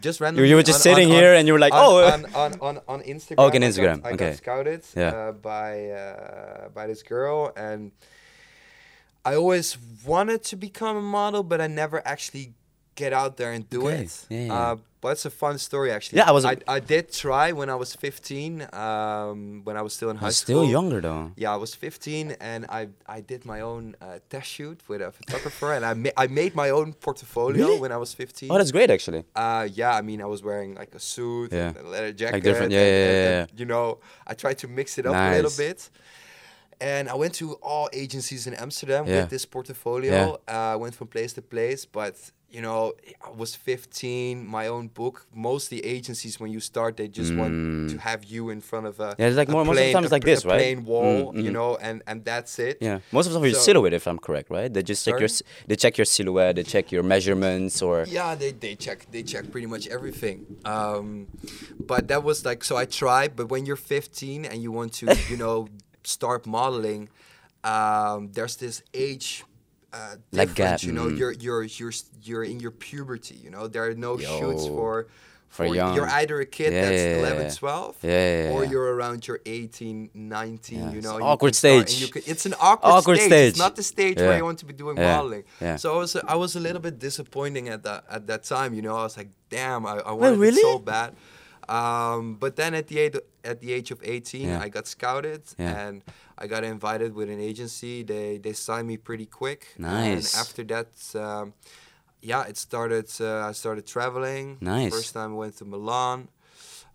just 0.00 0.20
randomly. 0.22 0.48
you 0.48 0.56
were 0.56 0.62
just 0.62 0.78
on- 0.78 0.82
sitting 0.94 1.10
on- 1.10 1.14
here 1.18 1.32
on- 1.32 1.36
and 1.38 1.46
you 1.46 1.52
were 1.52 1.58
like, 1.58 1.74
on, 1.74 1.80
oh. 1.84 1.98
on, 2.14 2.24
on, 2.34 2.52
on, 2.62 2.80
on 2.88 3.00
Instagram. 3.02 3.44
Okay, 3.46 3.58
on 3.58 3.62
I 3.62 3.68
got- 3.68 3.72
Instagram, 3.74 3.98
I 4.06 4.10
got, 4.10 4.12
okay. 4.22 4.32
scouted 4.36 4.82
Yeah. 4.96 5.08
uh, 5.10 5.32
by 5.32 5.90
uh, 5.90 6.68
by 6.72 6.86
this 6.86 7.02
girl, 7.02 7.52
and 7.56 7.92
I 9.22 9.34
always 9.36 9.76
wanted 10.06 10.42
to 10.44 10.56
become 10.56 10.96
a 10.96 11.02
model, 11.02 11.42
but 11.42 11.60
I 11.60 11.66
never 11.66 12.00
actually 12.08 12.54
get 12.94 13.12
out 13.12 13.36
there 13.36 13.52
and 13.52 13.68
do 13.70 13.86
Okay, 13.88 14.02
it. 14.04 14.26
yeah, 14.28 14.40
yeah. 14.46 14.54
Uh, 14.54 14.76
but 15.00 15.08
it's 15.12 15.24
a 15.24 15.30
fun 15.30 15.58
story 15.58 15.90
actually. 15.90 16.18
Yeah, 16.18 16.28
I 16.28 16.32
was- 16.32 16.44
I, 16.44 16.56
I 16.68 16.78
did 16.78 17.12
try 17.12 17.50
when 17.52 17.68
I 17.68 17.74
was 17.74 17.94
15. 17.96 18.68
Um, 18.72 19.62
when 19.64 19.76
I 19.76 19.82
was 19.82 19.92
still 19.94 20.10
in 20.10 20.16
high 20.16 20.26
You're 20.26 20.32
school. 20.32 20.62
still 20.62 20.64
younger 20.70 21.00
though. 21.00 21.32
Yeah, 21.36 21.52
I 21.52 21.56
was 21.56 21.74
15 21.74 22.36
and 22.40 22.66
I 22.68 22.82
I 23.16 23.20
did 23.20 23.44
my 23.44 23.60
own 23.62 23.96
uh, 24.00 24.18
test 24.30 24.48
shoot 24.56 24.78
with 24.88 25.00
a 25.02 25.10
photographer 25.10 25.72
and 25.76 25.84
I 25.84 25.94
ma- 25.94 26.16
I 26.16 26.26
made 26.28 26.54
my 26.54 26.70
own 26.70 26.92
portfolio 27.06 27.66
Really? 27.66 27.80
when 27.80 27.92
I 27.92 27.96
was 28.04 28.10
15. 28.14 28.50
Oh, 28.52 28.58
that's 28.58 28.70
great 28.78 28.90
actually. 28.90 29.24
uh, 29.34 29.66
yeah, 29.80 29.92
I 30.00 30.02
mean 30.08 30.20
I 30.22 30.26
was 30.34 30.40
wearing 30.48 30.70
like 30.82 30.92
a 30.94 31.00
suit 31.00 31.50
Yeah. 31.52 31.68
and 31.68 31.76
a 31.78 31.88
leather 31.94 32.12
jacket. 32.20 32.34
like 32.34 32.42
different- 32.48 32.72
yeah, 32.72 32.80
and- 32.86 33.16
yeah, 33.16 33.30
yeah, 33.36 33.40
and, 33.50 33.60
You 33.60 33.66
know, 33.72 33.86
I 34.30 34.34
tried 34.34 34.58
to 34.62 34.68
mix 34.68 34.98
it 34.98 35.04
up 35.06 35.14
a 35.14 35.30
little 35.36 35.56
bit. 35.66 35.80
And 36.80 37.08
I 37.08 37.14
went 37.14 37.34
to 37.34 37.46
all 37.70 37.88
agencies 37.92 38.46
in 38.48 38.54
Amsterdam 38.54 39.06
Yeah. 39.06 39.20
with 39.20 39.30
this 39.30 39.44
portfolio. 39.46 40.18
Uh, 40.48 40.74
I 40.74 40.76
went 40.84 40.94
from 40.98 41.06
place 41.16 41.32
to 41.34 41.42
place, 41.42 41.82
but 41.86 42.14
you 42.52 42.60
know, 42.60 42.92
I 43.26 43.30
was 43.30 43.54
15, 43.56 44.46
my 44.46 44.66
own 44.68 44.88
book. 44.88 45.24
Most 45.34 45.70
the 45.70 45.80
agencies, 45.96 46.38
when 46.38 46.50
you 46.52 46.60
start, 46.60 46.96
they 46.98 47.08
just 47.08 47.32
want 47.34 47.52
to 47.90 47.96
Mm. 47.96 48.00
have 48.00 48.22
you 48.24 48.50
in 48.50 48.60
front 48.60 48.86
of 48.86 49.00
a 49.00 49.08
Yeah, 49.18 49.28
it's 49.28 49.36
like 49.38 49.48
more- 49.48 49.64
most 49.64 49.78
of 49.78 49.84
the 49.86 49.92
time 49.92 50.04
it's 50.04 50.12
like 50.12 50.24
this, 50.24 50.44
a 50.44 50.48
right? 50.48 50.58
Plain 50.60 50.84
wall, 50.84 51.32
Mm, 51.32 51.44
you 51.44 51.50
mhm. 51.50 51.54
know, 51.58 51.70
and 51.86 52.02
and 52.06 52.18
that's 52.30 52.58
it. 52.58 52.76
Yeah, 52.88 52.98
most 53.10 53.26
of 53.26 53.32
the 53.32 53.38
time 53.38 53.46
your 53.46 53.54
So- 53.54 53.60
silhouette, 53.68 53.94
if 54.00 54.06
I'm 54.06 54.18
correct, 54.26 54.48
right? 54.50 54.70
They 54.74 54.82
just 54.82 55.00
check 55.06 55.18
your 55.24 55.28
Sorry? 55.36 55.46
s- 55.58 55.66
they 55.68 55.76
check 55.84 55.94
your 56.00 56.04
silhouette, 56.16 56.54
they 56.56 56.62
check 56.74 56.92
your 56.94 57.02
measurements, 57.14 57.80
or 57.86 58.04
Yeah, 58.18 58.34
they, 58.34 58.52
they 58.64 58.74
check 58.84 58.98
they 59.14 59.22
check 59.32 59.44
pretty 59.52 59.66
much 59.74 59.84
everything. 59.96 60.38
Um, 60.74 61.28
but 61.92 62.02
that 62.08 62.22
was 62.28 62.44
like 62.44 62.60
so 62.68 62.74
I 62.76 62.84
tried. 62.84 63.30
But 63.38 63.46
when 63.52 63.62
you're 63.66 63.82
15 63.96 64.44
and 64.50 64.56
you 64.64 64.70
want 64.78 64.90
to 65.00 65.06
you 65.30 65.38
know 65.44 65.68
start 66.04 66.46
modeling, 66.46 67.08
um, 67.64 68.30
there's 68.36 68.56
this 68.56 68.82
age. 68.92 69.44
Uh, 69.92 70.16
Like 70.32 70.54
gap, 70.54 70.82
you 70.82 70.92
know, 70.92 71.06
mm. 71.06 71.18
you're 71.18 71.32
you're 71.32 71.64
you're 71.64 71.92
you're 72.22 72.44
in 72.44 72.60
your 72.60 72.70
puberty. 72.70 73.34
You 73.44 73.50
know, 73.50 73.68
there 73.68 73.84
are 73.84 73.94
no 73.94 74.16
shoots 74.16 74.64
Yo. 74.66 74.74
for 74.76 75.06
For 75.52 75.66
young. 75.66 75.94
you're 75.94 76.08
either 76.08 76.40
a 76.40 76.46
kid 76.46 76.72
Yeah, 76.72 76.88
that's 76.88 77.02
yeah, 77.02 77.28
11 77.28 77.42
yeah. 77.42 77.50
12 77.52 77.96
Yeah, 78.02 78.10
yeah, 78.10 78.54
or 78.54 78.64
you're 78.64 78.90
around 78.96 79.20
your 79.28 79.40
18 79.44 80.08
19 80.14 80.78
Yeah, 80.78 80.92
you 80.94 81.00
know 81.04 81.18
you 81.18 81.24
awkward 81.30 81.54
start 81.54 81.90
stage. 81.90 82.00
you 82.02 82.08
can- 82.14 82.22
it's 82.32 82.46
an 82.46 82.54
awkward, 82.58 82.88
Awkward 82.96 83.18
stage. 83.18 83.28
stage. 83.32 83.48
it's 83.50 83.58
not 83.66 83.76
the 83.76 83.82
stage 83.94 84.16
where 84.16 84.36
you 84.40 84.44
want 84.48 84.58
to 84.64 84.64
be 84.64 84.72
doing 84.82 84.96
modeling 84.96 85.44
so 85.82 85.86
I 85.94 85.98
was 86.02 86.16
I 86.34 86.36
was 86.44 86.56
a 86.56 86.62
little 86.66 86.80
bit 86.88 86.96
disappointing 87.08 87.68
at 87.74 87.80
that 87.86 88.00
at 88.16 88.22
that 88.30 88.42
time 88.54 88.70
you 88.76 88.80
know 88.86 88.96
I 88.96 89.04
was 89.08 89.16
like 89.20 89.28
damn 89.50 89.84
I, 89.84 89.94
I 90.10 90.12
wanted 90.12 90.38
really? 90.46 90.62
it 90.64 90.72
so 90.72 90.78
bad 90.94 91.10
um, 91.68 92.36
but 92.40 92.56
then 92.56 92.74
at 92.74 92.86
the 92.88 92.98
age 92.98 93.16
at 93.44 93.60
the 93.60 93.72
age 93.72 93.90
of 93.90 94.00
18 94.02 94.40
Yeah. 94.48 94.60
I 94.64 94.68
got 94.68 94.86
scouted 94.86 95.42
Yeah. 95.58 95.86
and 95.88 96.02
I 96.38 96.46
got 96.46 96.64
invited 96.64 97.14
with 97.14 97.28
an 97.30 97.40
agency 97.40 98.02
they 98.02 98.38
they 98.38 98.52
signed 98.52 98.86
me 98.88 98.96
pretty 98.96 99.26
quick 99.26 99.66
Nice. 99.78 100.34
and 100.34 100.40
after 100.40 100.62
that 100.64 100.88
um, 101.14 101.54
yeah, 102.24 102.44
it 102.50 102.56
started. 102.56 103.06
Uh, 103.20 103.48
I 103.48 103.52
started 103.52 103.84
traveling. 103.84 104.56
Nice. 104.60 104.92
First 104.94 105.12
time 105.14 105.32
I 105.32 105.34
went 105.34 105.56
to 105.58 105.64
Milan. 105.64 106.28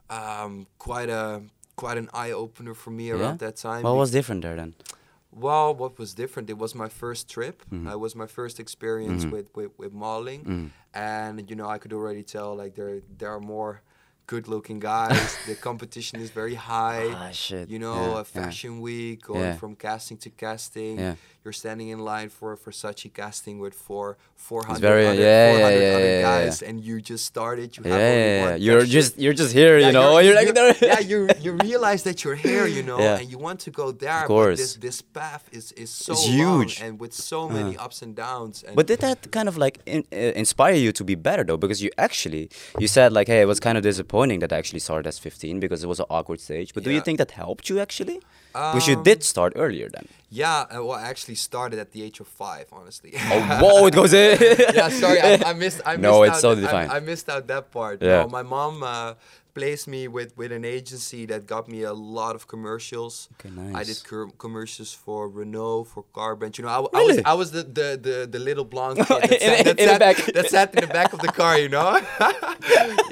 Um, 0.10 0.68
quite 0.80 1.10
a 1.10 1.42
quite 1.76 1.98
an 1.98 2.10
eye 2.14 2.32
opener 2.32 2.74
for 2.74 2.92
me 2.92 3.12
around 3.12 3.40
that 3.40 3.58
time. 3.58 3.84
What 3.84 3.98
was 3.98 4.12
different 4.12 4.42
there 4.42 4.56
then? 4.56 4.74
well, 5.32 5.76
what 5.76 6.00
was 6.00 6.14
different? 6.16 6.50
It 6.50 6.58
was 6.58 6.74
my 6.74 6.88
first 6.90 7.30
trip. 7.30 7.64
Mhm. 7.70 7.92
It 7.92 8.00
was 8.00 8.16
my 8.16 8.26
first 8.26 8.58
experience 8.60 9.26
Mhm. 9.26 9.32
with, 9.32 9.48
with 9.56 9.72
with 9.78 9.94
modeling, 9.94 10.42
Mm. 10.46 10.70
and 10.94 11.50
you 11.50 11.56
know 11.58 11.68
I 11.76 11.78
could 11.78 11.94
already 11.94 12.24
tell 12.24 12.56
like 12.56 12.74
there 12.76 13.02
there 13.20 13.32
are 13.38 13.42
more 13.56 13.82
good-looking 14.28 14.80
guys. 14.80 15.36
the 15.48 15.56
competition 15.56 16.20
is 16.22 16.30
very 16.30 16.56
high. 16.72 17.08
Ah, 17.14 17.32
shit. 17.32 17.70
You 17.70 17.80
know, 17.80 17.96
Yeah, 17.96 18.14
a 18.14 18.18
yeah. 18.18 18.24
fashion 18.24 18.82
week, 18.82 19.24
going 19.24 19.42
Yeah. 19.42 19.56
from 19.58 19.76
casting 19.76 20.18
to 20.18 20.30
casting. 20.30 21.00
You're 21.48 21.54
standing 21.54 21.88
in 21.96 22.00
line 22.00 22.28
for 22.28 22.58
Versace 22.58 23.08
casting 23.14 23.58
with 23.64 23.74
four, 23.74 24.18
400 24.36 24.82
very- 24.82 25.08
other, 25.08 25.22
yeah, 25.22 25.52
400 25.54 25.80
yeah, 25.82 25.96
other 25.98 26.22
guys, 26.30 26.62
and 26.62 26.76
you 26.88 27.00
just 27.00 27.24
started. 27.26 27.68
You 27.78 27.84
yeah, 27.86 27.92
have 27.94 28.02
yeah, 28.02 28.26
yeah. 28.44 28.52
One 28.52 28.62
you're 28.66 28.86
just 28.98 29.12
you're 29.24 29.38
just 29.44 29.54
here, 29.54 29.78
you 29.78 29.94
know. 29.94 30.20
You're, 30.20 30.36
like 30.42 30.54
there. 30.54 30.76
yeah, 30.82 31.00
you 31.12 31.18
you 31.46 31.52
realize 31.70 32.02
that 32.08 32.18
you're 32.26 32.36
here, 32.50 32.66
you 32.78 32.84
know, 32.90 33.00
and 33.00 33.26
you 33.32 33.38
want 33.48 33.60
to 33.62 33.72
go 33.72 33.86
there. 34.04 34.24
Of 34.24 34.28
But 34.28 34.34
course. 34.36 34.58
this 34.62 34.74
this 34.88 34.98
path 35.02 35.44
is 35.60 35.66
is 35.84 35.90
so 36.06 36.12
It's 36.14 36.26
huge. 36.40 36.74
and 36.84 37.00
with 37.04 37.14
so 37.14 37.40
many 37.58 37.74
ups 37.86 37.98
and 38.04 38.12
downs. 38.14 38.56
And 38.68 38.76
But 38.80 38.86
did 38.92 39.00
that 39.08 39.20
kind 39.38 39.48
of 39.52 39.56
like 39.66 39.76
in, 39.94 40.00
uh, 40.12 40.42
inspire 40.44 40.78
you 40.86 40.92
to 41.00 41.04
be 41.12 41.16
better 41.28 41.44
though? 41.48 41.62
Because 41.66 41.80
you 41.86 41.92
actually 42.08 42.44
you 42.84 42.88
said 42.98 43.10
like, 43.20 43.28
hey, 43.34 43.42
it 43.46 43.48
was 43.54 43.60
kind 43.68 43.78
of 43.80 43.84
disappointing 43.92 44.40
that 44.42 44.52
I 44.52 44.58
actually 44.62 44.82
started 44.88 45.08
as 45.08 45.18
15 45.18 45.62
because 45.64 45.80
it 45.86 45.88
was 45.94 46.00
an 46.04 46.08
awkward 46.10 46.40
stage. 46.48 46.70
But 46.76 46.84
do 46.84 46.92
you 46.92 47.00
think 47.06 47.18
that 47.22 47.32
helped 47.44 47.66
you 47.70 47.80
actually? 47.86 48.20
Because 48.74 48.88
you 48.90 48.98
Um, 48.98 49.04
did 49.10 49.20
start 49.24 49.52
earlier 49.56 49.88
then. 49.96 50.06
yeah, 50.30 50.66
uh, 50.74 50.84
well, 50.86 50.98
I 51.04 51.04
actually 51.14 51.36
started 51.50 51.78
at 51.80 51.90
the 51.96 52.02
age 52.08 52.18
of 52.24 52.28
five, 52.44 52.66
honestly. 52.78 53.12
Oh, 53.34 53.40
whoa! 53.62 53.88
It 53.90 53.94
goes 54.00 54.14
in. 54.14 54.34
yeah, 54.80 54.90
sorry, 55.04 55.20
I, 55.22 55.32
I 55.52 55.54
missed. 55.64 55.80
I 55.92 55.94
No, 56.08 56.14
missed 56.22 56.28
it's 56.30 56.38
out 56.38 56.48
totally 56.50 56.68
I- 56.68 56.72
fine. 56.78 56.90
I, 56.98 57.00
missed 57.12 57.28
out 57.34 57.44
that 57.54 57.66
part. 57.78 57.98
Yeah. 58.02 58.24
No, 58.24 58.28
my 58.40 58.44
mom 58.56 58.74
uh, 58.84 59.14
placed 59.58 59.88
me 59.88 60.02
with 60.16 60.30
with 60.40 60.52
an 60.60 60.66
agency 60.78 61.22
that 61.32 61.42
got 61.54 61.64
me 61.74 61.80
a 61.94 61.94
lot 61.94 62.34
of 62.38 62.42
commercials. 62.54 63.14
Okay, 63.36 63.50
nice. 63.62 63.76
I 63.80 63.84
did 63.90 64.00
com- 64.10 64.34
commercials 64.46 64.92
for 65.04 65.20
Renault, 65.40 65.86
for 65.94 66.04
Carbranch. 66.20 66.56
You 66.58 66.64
know, 66.66 66.74
I, 66.78 66.80
w- 66.84 66.92
Really? 66.94 67.24
I 67.32 67.34
was 67.34 67.34
I 67.34 67.36
was 67.42 67.48
the 67.58 67.64
the 67.80 67.88
the, 68.08 68.16
the 68.36 68.40
little 68.50 68.66
blonde 68.74 68.98
kid 69.08 69.08
that, 69.08 69.32
In- 69.32 69.40
sat, 69.40 69.66
that, 69.66 69.80
in 69.82 69.88
the 69.88 69.94
sat, 69.94 70.00
back. 70.06 70.18
that 70.36 70.46
sat 70.56 70.68
in 70.76 70.82
the 70.86 70.94
back 71.00 71.10
of 71.16 71.20
the 71.26 71.32
car. 71.40 71.54
You 71.64 71.70
know. 71.76 71.90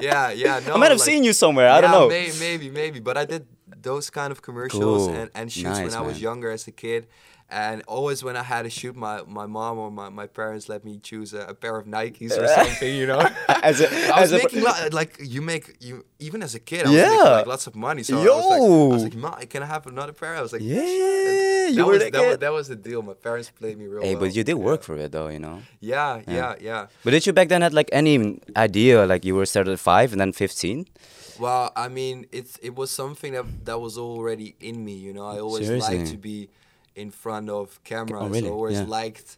yeah, 0.00 0.30
yeah. 0.30 0.60
No, 0.66 0.74
I 0.74 0.76
might 0.78 0.90
have 0.90 0.98
like- 1.00 1.06
seen 1.10 1.24
you 1.24 1.32
somewhere. 1.32 1.68
I 1.70 1.80
don't 1.80 1.90
know. 1.90 2.08
May, 2.08 2.30
maybe, 2.38 2.70
maybe. 2.70 3.00
But 3.00 3.16
I 3.16 3.24
did 3.24 3.46
those 3.90 4.06
kind 4.18 4.30
of 4.34 4.38
commercials 4.48 5.06
Cool. 5.06 5.14
and, 5.18 5.28
and 5.38 5.46
shoots 5.50 5.78
Nice, 5.78 5.84
when 5.86 5.94
I 6.00 6.02
was 6.10 6.16
man. 6.16 6.22
younger 6.28 6.50
as 6.56 6.66
a 6.68 6.72
kid. 6.84 7.02
And 7.48 7.76
always 7.96 8.18
when 8.26 8.36
I 8.36 8.42
had 8.52 8.62
to 8.68 8.70
shoot, 8.78 8.94
my, 9.06 9.16
my 9.38 9.46
mom 9.46 9.74
or 9.82 9.88
my, 10.00 10.08
my 10.20 10.26
parents 10.40 10.64
let 10.72 10.80
me 10.88 10.94
choose 10.98 11.30
a, 11.40 11.42
a 11.52 11.54
pair 11.62 11.74
of 11.80 11.84
Nikes 11.86 12.32
or 12.40 12.46
something, 12.58 12.92
you 13.00 13.06
know. 13.12 13.22
As 13.70 13.76
a- 13.80 13.86
I 14.18 14.22
as 14.22 14.32
was 14.32 14.42
a- 14.52 14.60
lo- 14.66 14.88
like 15.00 15.12
you 15.34 15.40
make 15.52 15.64
you 15.88 15.94
even 16.26 16.40
as 16.46 16.52
a 16.60 16.62
kid. 16.70 16.82
I 16.86 16.88
was 16.90 16.96
Yeah. 16.98 17.08
making 17.10 17.36
like 17.38 17.46
lots 17.54 17.66
of 17.70 17.74
money. 17.88 18.02
So 18.02 18.12
I 18.14 18.18
was 18.18 18.26
like, 18.26 18.60
I 18.60 18.94
was 18.96 19.02
Yo. 19.14 19.30
like, 19.38 19.50
can 19.54 19.62
I 19.66 19.68
have 19.74 19.84
another 19.94 20.14
pair? 20.20 20.32
I 20.40 20.42
was 20.46 20.52
like, 20.56 20.64
Yeah, 20.74 20.80
that 20.82 21.70
you 21.78 21.86
was, 21.86 21.98
that 22.02 22.12
that, 22.14 22.20
was, 22.26 22.30
kid. 22.34 22.40
that 22.44 22.52
was 22.58 22.66
the 22.72 22.78
deal. 22.88 23.00
My 23.10 23.14
parents 23.26 23.48
played 23.60 23.76
me 23.78 23.86
real 23.92 24.02
Hey, 24.02 24.14
well. 24.16 24.22
but 24.26 24.34
you 24.36 24.42
did 24.50 24.54
work 24.70 24.80
yeah. 24.80 24.86
for 24.88 24.94
it 25.04 25.10
though, 25.16 25.28
you 25.36 25.38
know. 25.46 25.56
Yeah, 25.92 26.22
Yeah. 26.26 26.34
yeah, 26.38 26.54
yeah. 26.68 26.82
But 27.04 27.10
did 27.14 27.22
you 27.26 27.32
back 27.38 27.46
then 27.52 27.62
had 27.62 27.74
like 27.80 27.90
any 28.00 28.14
idea 28.68 29.06
like 29.12 29.22
you 29.28 29.34
were 29.38 29.46
started 29.46 29.70
at 29.78 29.78
five 29.92 30.08
and 30.12 30.20
then 30.20 30.32
15? 30.32 30.86
Well, 31.38 31.72
I 31.76 31.88
mean, 31.88 32.26
it's 32.32 32.56
it 32.62 32.74
was 32.74 32.90
something 32.90 33.32
that 33.34 33.46
that 33.64 33.78
was 33.80 33.96
already 33.98 34.54
in 34.60 34.84
me. 34.84 34.94
You 34.94 35.12
know, 35.12 35.26
I 35.26 35.38
always 35.40 35.68
liked 35.70 36.06
to 36.10 36.16
be 36.18 36.48
in 36.94 37.10
front 37.10 37.50
of 37.50 37.82
cameras. 37.84 38.30
really? 38.30 38.48
I 38.48 38.50
always 38.50 38.78
Yeah. 38.78 38.86
liked 38.86 39.36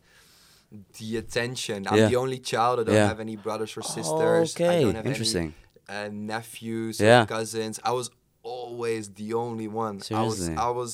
the 0.99 1.17
attention. 1.17 1.87
I'm 1.89 1.99
Yeah. 1.99 2.09
the 2.09 2.17
only 2.17 2.39
child. 2.39 2.81
I 2.81 2.85
don't 2.85 2.95
Yeah. 2.95 3.09
have 3.09 3.21
any 3.21 3.37
brothers 3.37 3.77
or 3.77 3.83
sisters. 3.83 4.55
I 4.61 4.65
Okay, 4.65 4.83
don't 4.85 4.95
have 4.97 5.07
interesting. 5.07 5.55
Any, 5.89 6.07
uh, 6.07 6.09
nephews 6.13 7.01
Yeah. 7.01 7.25
cousins. 7.27 7.81
I 7.83 7.93
was 7.93 8.11
always 8.43 9.11
the 9.15 9.35
only 9.35 9.67
one. 9.69 10.01
Seriously? 10.01 10.55
I 10.57 10.67
was 10.67 10.67
I 10.67 10.71
was 10.71 10.91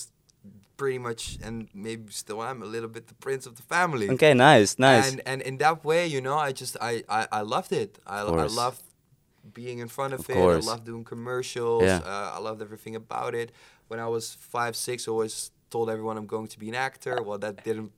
pretty 0.77 0.99
much 0.99 1.39
and 1.43 1.69
maybe 1.73 2.13
still 2.13 2.43
am 2.43 2.63
a 2.63 2.67
little 2.67 2.89
bit 2.89 3.07
the 3.07 3.15
prince 3.15 3.47
of 3.47 3.55
the 3.57 3.63
family. 3.63 4.09
Okay, 4.11 4.35
nice, 4.35 4.79
nice. 4.79 5.09
And 5.09 5.21
and 5.27 5.43
in 5.43 5.59
that 5.59 5.85
way, 5.85 6.07
you 6.07 6.21
know, 6.21 6.37
I 6.39 6.53
just 6.53 6.77
I 6.81 7.03
I, 7.09 7.27
I 7.33 7.41
loved 7.43 7.73
it. 7.73 7.99
I 8.07 8.21
I 8.23 8.25
course. 8.29 8.55
loved 8.57 8.83
being 9.53 9.79
in 9.79 9.89
front 9.89 10.15
of, 10.15 10.21
Of 10.21 10.31
it. 10.31 10.35
course. 10.35 10.67
I 10.67 10.71
loved 10.71 10.85
doing 10.87 11.05
commercials. 11.05 11.83
Yeah. 11.83 11.99
Uh, 12.05 12.33
I 12.37 12.39
loved 12.39 12.63
everything 12.63 12.97
about 12.97 13.35
it. 13.35 13.53
When 13.89 14.01
I 14.01 14.09
was 14.09 14.35
five, 14.35 14.75
six, 14.77 15.07
I 15.07 15.11
always 15.11 15.51
told 15.71 15.91
everyone 15.91 16.17
I'm 16.17 16.27
going 16.27 16.49
to 16.49 16.59
be 16.59 16.69
an 16.69 16.75
actor. 16.75 17.23
Well, 17.23 17.39
that 17.39 17.65
didn't 17.65 17.93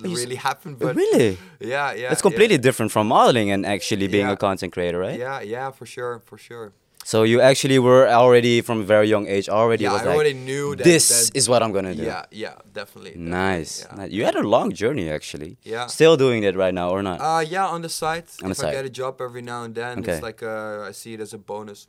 really 0.00 0.36
happen, 0.36 0.74
but 0.74 0.96
really? 0.96 1.38
yeah, 1.60 1.92
yeah. 1.92 2.12
It's 2.12 2.20
yeah. 2.20 2.28
completely 2.30 2.58
different 2.58 2.90
from 2.92 3.08
modeling 3.08 3.50
and 3.50 3.64
actually 3.66 4.08
being 4.08 4.26
Yeah. 4.26 4.32
a 4.32 4.36
content 4.36 4.72
creator, 4.72 4.98
right? 4.98 5.18
Yeah, 5.18 5.40
yeah, 5.40 5.70
for 5.70 5.86
sure, 5.86 6.20
for 6.20 6.38
sure. 6.38 6.72
So 7.06 7.22
you 7.22 7.40
actually 7.40 7.78
were 7.78 8.08
already 8.08 8.62
from 8.62 8.80
a 8.80 8.84
very 8.94 9.08
young 9.14 9.26
age 9.28 9.48
already 9.50 9.84
Yeah, 9.84 9.92
was 9.92 10.02
I 10.02 10.06
like, 10.06 10.14
already 10.16 10.34
knew 10.34 10.74
that. 10.76 10.84
this 10.84 11.04
that- 11.08 11.36
is 11.38 11.48
what 11.50 11.62
I'm 11.62 11.72
gonna 11.72 11.94
do. 11.94 12.02
Yeah, 12.02 12.24
yeah, 12.30 12.54
definitely. 12.72 13.10
definitely, 13.12 13.30
Nice. 13.30 13.72
yeah. 13.98 14.04
You 14.16 14.24
had 14.24 14.36
a 14.36 14.42
long 14.56 14.72
journey 14.72 15.10
actually. 15.10 15.56
Yeah. 15.62 15.86
Still 15.86 16.16
doing 16.16 16.44
it 16.44 16.54
right 16.56 16.72
now 16.80 16.88
or 16.96 17.02
not? 17.02 17.20
Uh, 17.20 17.40
yeah, 17.56 17.66
on 17.74 17.82
the 17.82 17.88
side. 17.90 18.24
On 18.42 18.48
the 18.48 18.52
if 18.52 18.56
side. 18.56 18.68
I 18.70 18.72
get 18.78 18.84
a 18.86 18.94
job 19.02 19.20
every 19.20 19.42
now 19.42 19.60
and 19.66 19.74
then, 19.74 19.98
Okay. 19.98 20.12
it's 20.12 20.22
like 20.22 20.42
uh, 20.42 20.88
I 20.88 20.92
see 20.92 21.12
it 21.14 21.20
as 21.20 21.32
a 21.34 21.38
bonus. 21.38 21.88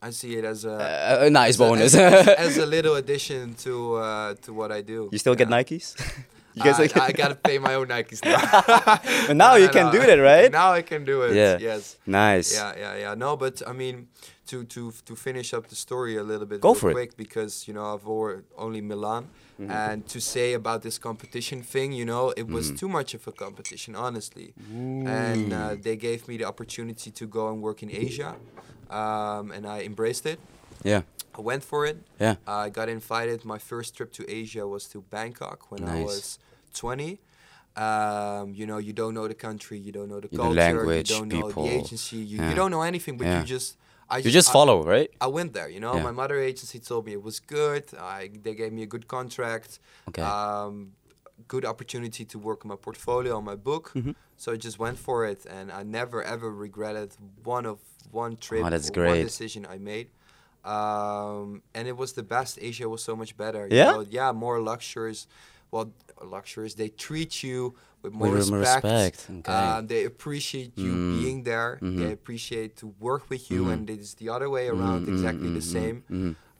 I 0.00 0.10
see 0.10 0.32
it 0.38 0.44
as 0.44 0.64
a 0.64 0.72
Uh, 0.72 1.26
a 1.26 1.30
nice 1.30 1.50
as 1.54 1.60
a- 1.60 1.64
bonus. 1.64 1.94
as, 1.94 2.28
as 2.48 2.56
a 2.58 2.66
little 2.66 2.94
addition 3.02 3.54
to 3.64 3.72
uh, 3.96 4.34
to 4.44 4.52
what 4.58 4.70
I 4.72 4.80
do. 4.82 5.08
you 5.12 5.18
still 5.18 5.34
get 5.36 5.48
Nikes? 5.48 5.86
you 6.56 6.62
guys 6.64 6.78
I, 6.78 6.82
like- 6.84 6.96
I 6.96 7.12
gotta 7.22 7.34
pay 7.48 7.58
my 7.58 7.74
own 7.78 7.88
Nikes 7.88 8.20
now. 8.24 8.40
But 9.28 9.36
now 9.36 9.54
you 9.62 9.68
can 9.68 9.86
do 9.92 10.00
that, 10.08 10.18
right? 10.32 10.50
Now 10.50 10.72
I 10.72 10.82
can 10.82 11.04
do 11.04 11.16
it. 11.26 11.34
Yeah. 11.34 11.58
Yes. 11.68 11.96
nice. 12.06 12.48
Yeah, 12.56 12.72
yeah, 12.82 12.94
yeah. 13.02 13.14
No, 13.24 13.36
but 13.36 13.60
I 13.66 13.72
mean, 13.72 14.08
to 14.46 14.64
to 14.64 14.92
to 15.06 15.14
finish 15.16 15.54
up 15.54 15.68
the 15.68 15.74
story 15.76 16.16
a 16.16 16.22
little 16.22 16.46
bit 16.46 16.60
Go 16.60 16.68
real 16.70 16.74
for 16.80 16.90
it. 16.90 16.94
quick 16.94 17.16
because 17.16 17.66
you 17.68 17.74
know 17.74 17.94
I've 17.94 18.06
only 18.56 18.80
Milan, 18.80 19.24
Mm-hmm. 19.60 19.70
and 19.70 20.06
to 20.08 20.20
say 20.20 20.52
about 20.54 20.82
this 20.82 20.98
competition 20.98 21.62
thing, 21.62 21.92
you 21.92 22.04
know, 22.04 22.32
it 22.36 22.48
was 22.48 22.72
Mm. 22.72 22.78
too 22.80 22.88
much 22.88 23.14
of 23.14 23.24
a 23.28 23.32
competition, 23.32 23.94
honestly. 23.94 24.52
And 25.06 25.52
uh, 25.52 25.76
they 25.80 25.96
gave 25.96 26.26
me 26.26 26.36
the 26.38 26.44
opportunity 26.52 27.10
to 27.12 27.24
go 27.28 27.42
and 27.50 27.62
work 27.62 27.80
in 27.84 27.88
Asia, 28.06 28.34
um, 28.90 29.52
and 29.52 29.64
I 29.64 29.82
embraced 29.82 30.26
it. 30.26 30.38
Yeah. 30.82 31.02
I 31.38 31.40
went 31.40 31.62
for 31.62 31.86
it. 31.86 31.96
Yeah. 32.20 32.34
I 32.48 32.68
got 32.70 32.88
invited. 32.88 33.44
My 33.44 33.58
first 33.58 33.94
trip 33.96 34.10
to 34.18 34.22
Asia 34.28 34.66
was 34.66 34.86
to 34.92 35.02
Bangkok 35.14 35.70
when 35.70 35.84
I 35.84 36.02
was 36.02 36.38
20. 36.74 37.20
Um, 37.76 38.54
you 38.54 38.66
know, 38.66 38.78
you 38.78 38.92
don't 38.92 39.14
know 39.14 39.26
the 39.28 39.34
country, 39.48 39.78
you 39.78 39.92
don't 39.92 40.08
know 40.08 40.20
the 40.20 40.28
The 40.28 40.36
culture, 40.36 40.54
language, 40.54 41.10
you 41.10 41.16
don't 41.18 41.28
know 41.28 41.50
the 41.50 41.68
agency, 41.78 42.16
you, 42.16 42.38
Yeah. 42.38 42.50
you 42.50 42.54
don't 42.56 42.70
know 42.70 42.82
anything, 42.82 43.16
but 43.16 43.26
Yeah. 43.26 43.40
you 43.40 43.46
just 43.46 43.76
I 44.10 44.18
You 44.18 44.30
just 44.30 44.50
I- 44.50 44.52
follow, 44.52 44.82
right? 44.84 45.10
I 45.20 45.26
went 45.28 45.52
there, 45.54 45.68
you 45.68 45.80
know. 45.80 45.94
Yeah. 45.96 46.02
My 46.02 46.10
mother 46.12 46.38
agency 46.38 46.78
told 46.78 47.06
me 47.06 47.12
it 47.12 47.22
was 47.22 47.40
good. 47.40 47.84
I, 47.98 48.30
they 48.42 48.54
gave 48.54 48.72
me 48.72 48.82
a 48.82 48.86
good 48.86 49.06
contract. 49.08 49.78
Okay. 50.08 50.22
Um, 50.22 50.92
good 51.48 51.64
opportunity 51.64 52.24
to 52.24 52.38
work 52.38 52.64
on 52.64 52.68
my 52.68 52.76
portfolio, 52.76 53.36
on 53.36 53.44
my 53.44 53.56
book. 53.56 53.92
Mhm. 53.94 54.14
So 54.36 54.52
I 54.52 54.56
just 54.56 54.78
went 54.78 54.98
for 54.98 55.24
it, 55.26 55.46
and 55.46 55.70
I 55.72 55.82
never 55.82 56.22
ever 56.22 56.50
regretted 56.50 57.10
one 57.42 57.66
of 57.66 57.78
one 58.12 58.36
trip 58.36 58.64
Oh, 58.64 58.70
that's 58.70 58.90
or 58.90 59.02
one 59.02 59.12
great. 59.14 59.22
decision 59.24 59.66
I 59.66 59.78
made. 59.78 60.08
Um, 60.64 61.62
and 61.74 61.86
it 61.88 61.96
was 61.96 62.12
the 62.14 62.22
best. 62.22 62.58
Asia 62.60 62.88
was 62.88 63.02
so 63.02 63.14
much 63.16 63.36
better. 63.36 63.68
Yeah? 63.70 63.76
You 63.90 63.92
know? 63.98 64.06
Yeah, 64.08 64.32
more 64.32 64.60
luxuries. 64.60 65.26
Well, 65.70 65.92
luxuries. 66.22 66.74
They 66.76 66.88
treat 66.88 67.42
you 67.42 67.74
with 68.04 68.12
more 68.12 68.28
With 68.30 68.50
respect. 68.50 68.84
respect, 68.84 69.30
okay. 69.30 69.52
Um, 69.52 69.86
they 69.88 70.04
appreciate 70.04 70.72
you 70.76 70.92
Mm. 70.92 71.18
being 71.18 71.42
there. 71.42 71.78
Mhm. 71.80 71.96
They 71.98 72.12
appreciate 72.12 72.76
to 72.76 72.86
work 73.00 73.28
with 73.30 73.50
you, 73.50 73.64
Mhm. 73.64 73.72
and 73.72 73.90
it's 73.90 74.14
the 74.14 74.28
other 74.28 74.48
way 74.50 74.68
around, 74.68 75.06
Mm, 75.06 75.08
mm, 75.08 75.12
exactly 75.14 75.48
the 75.48 75.64
mm, 75.64 75.72
same. 75.76 75.96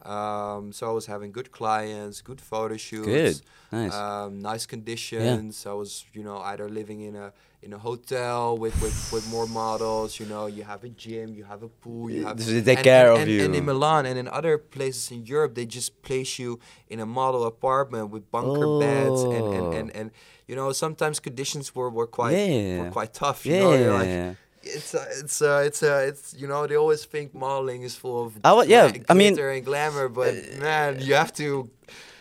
Um, 0.04 0.72
so 0.72 0.88
I 0.88 0.92
was 0.92 1.06
having 1.06 1.32
good 1.32 1.50
clients, 1.50 2.20
good 2.20 2.40
photo 2.40 2.76
shoots, 2.76 3.06
Good. 3.06 3.40
Nice. 3.72 3.94
um, 3.94 4.38
nice 4.40 4.66
conditions. 4.66 5.66
I 5.66 5.72
was, 5.72 6.04
you 6.12 6.22
know, 6.22 6.38
either 6.38 6.68
living 6.68 7.00
in 7.00 7.16
a 7.16 7.32
in 7.62 7.72
a 7.72 7.78
hotel 7.78 8.58
with, 8.58 8.74
with, 8.82 9.10
with 9.10 9.26
more 9.30 9.46
models. 9.46 10.20
You 10.20 10.26
know, 10.26 10.44
you 10.46 10.64
have 10.64 10.84
a 10.84 10.90
gym, 10.90 11.32
you 11.34 11.44
have 11.44 11.62
a 11.62 11.68
pool, 11.68 12.10
you 12.10 12.26
have. 12.26 12.36
They 12.36 12.60
take 12.60 12.78
and- 12.78 12.84
care 12.84 13.06
and, 13.12 13.14
of 13.16 13.22
and, 13.22 13.30
you. 13.30 13.44
And 13.44 13.54
in 13.54 13.64
Milan 13.64 14.04
and 14.04 14.18
in 14.18 14.28
other 14.28 14.58
places 14.58 15.10
in 15.10 15.24
Europe, 15.24 15.54
they 15.54 15.64
just 15.64 16.02
place 16.02 16.38
you 16.38 16.60
in 16.88 17.00
a 17.00 17.06
model 17.06 17.44
apartment 17.46 18.10
with 18.10 18.30
bunker 18.30 18.78
beds 18.80 19.22
and, 19.22 19.32
and, 19.32 19.64
Oh. 19.64 19.72
and, 19.72 19.90
and 19.96 20.10
you 20.46 20.54
know 20.54 20.72
sometimes 20.72 21.18
conditions 21.20 21.74
were, 21.74 21.88
were 21.88 22.06
quite 22.06 22.36
Yeah. 22.36 22.82
were 22.82 22.90
quite 22.90 23.14
tough. 23.14 23.46
You 23.46 23.54
Yeah, 23.54 23.60
know, 23.62 23.72
You're 23.74 23.94
like, 23.94 24.08
yeah. 24.08 24.34
It's 24.66 24.94
uh, 24.94 25.04
it's 25.20 25.42
uh, 25.42 25.62
it's 25.66 25.82
uh, 25.82 26.06
it's 26.08 26.34
you 26.34 26.46
know 26.48 26.66
they 26.66 26.76
always 26.76 27.04
think 27.04 27.34
modeling 27.34 27.82
is 27.82 27.94
full 27.94 28.24
of 28.26 28.32
I 28.44 28.62
yeah, 28.64 28.92
I 29.08 29.14
mean- 29.14 29.38
uh, 29.38 29.42
and 29.42 29.64
glamour, 29.64 30.08
but 30.08 30.34
man, 30.58 31.00
you 31.00 31.14
have 31.14 31.32
to. 31.34 31.68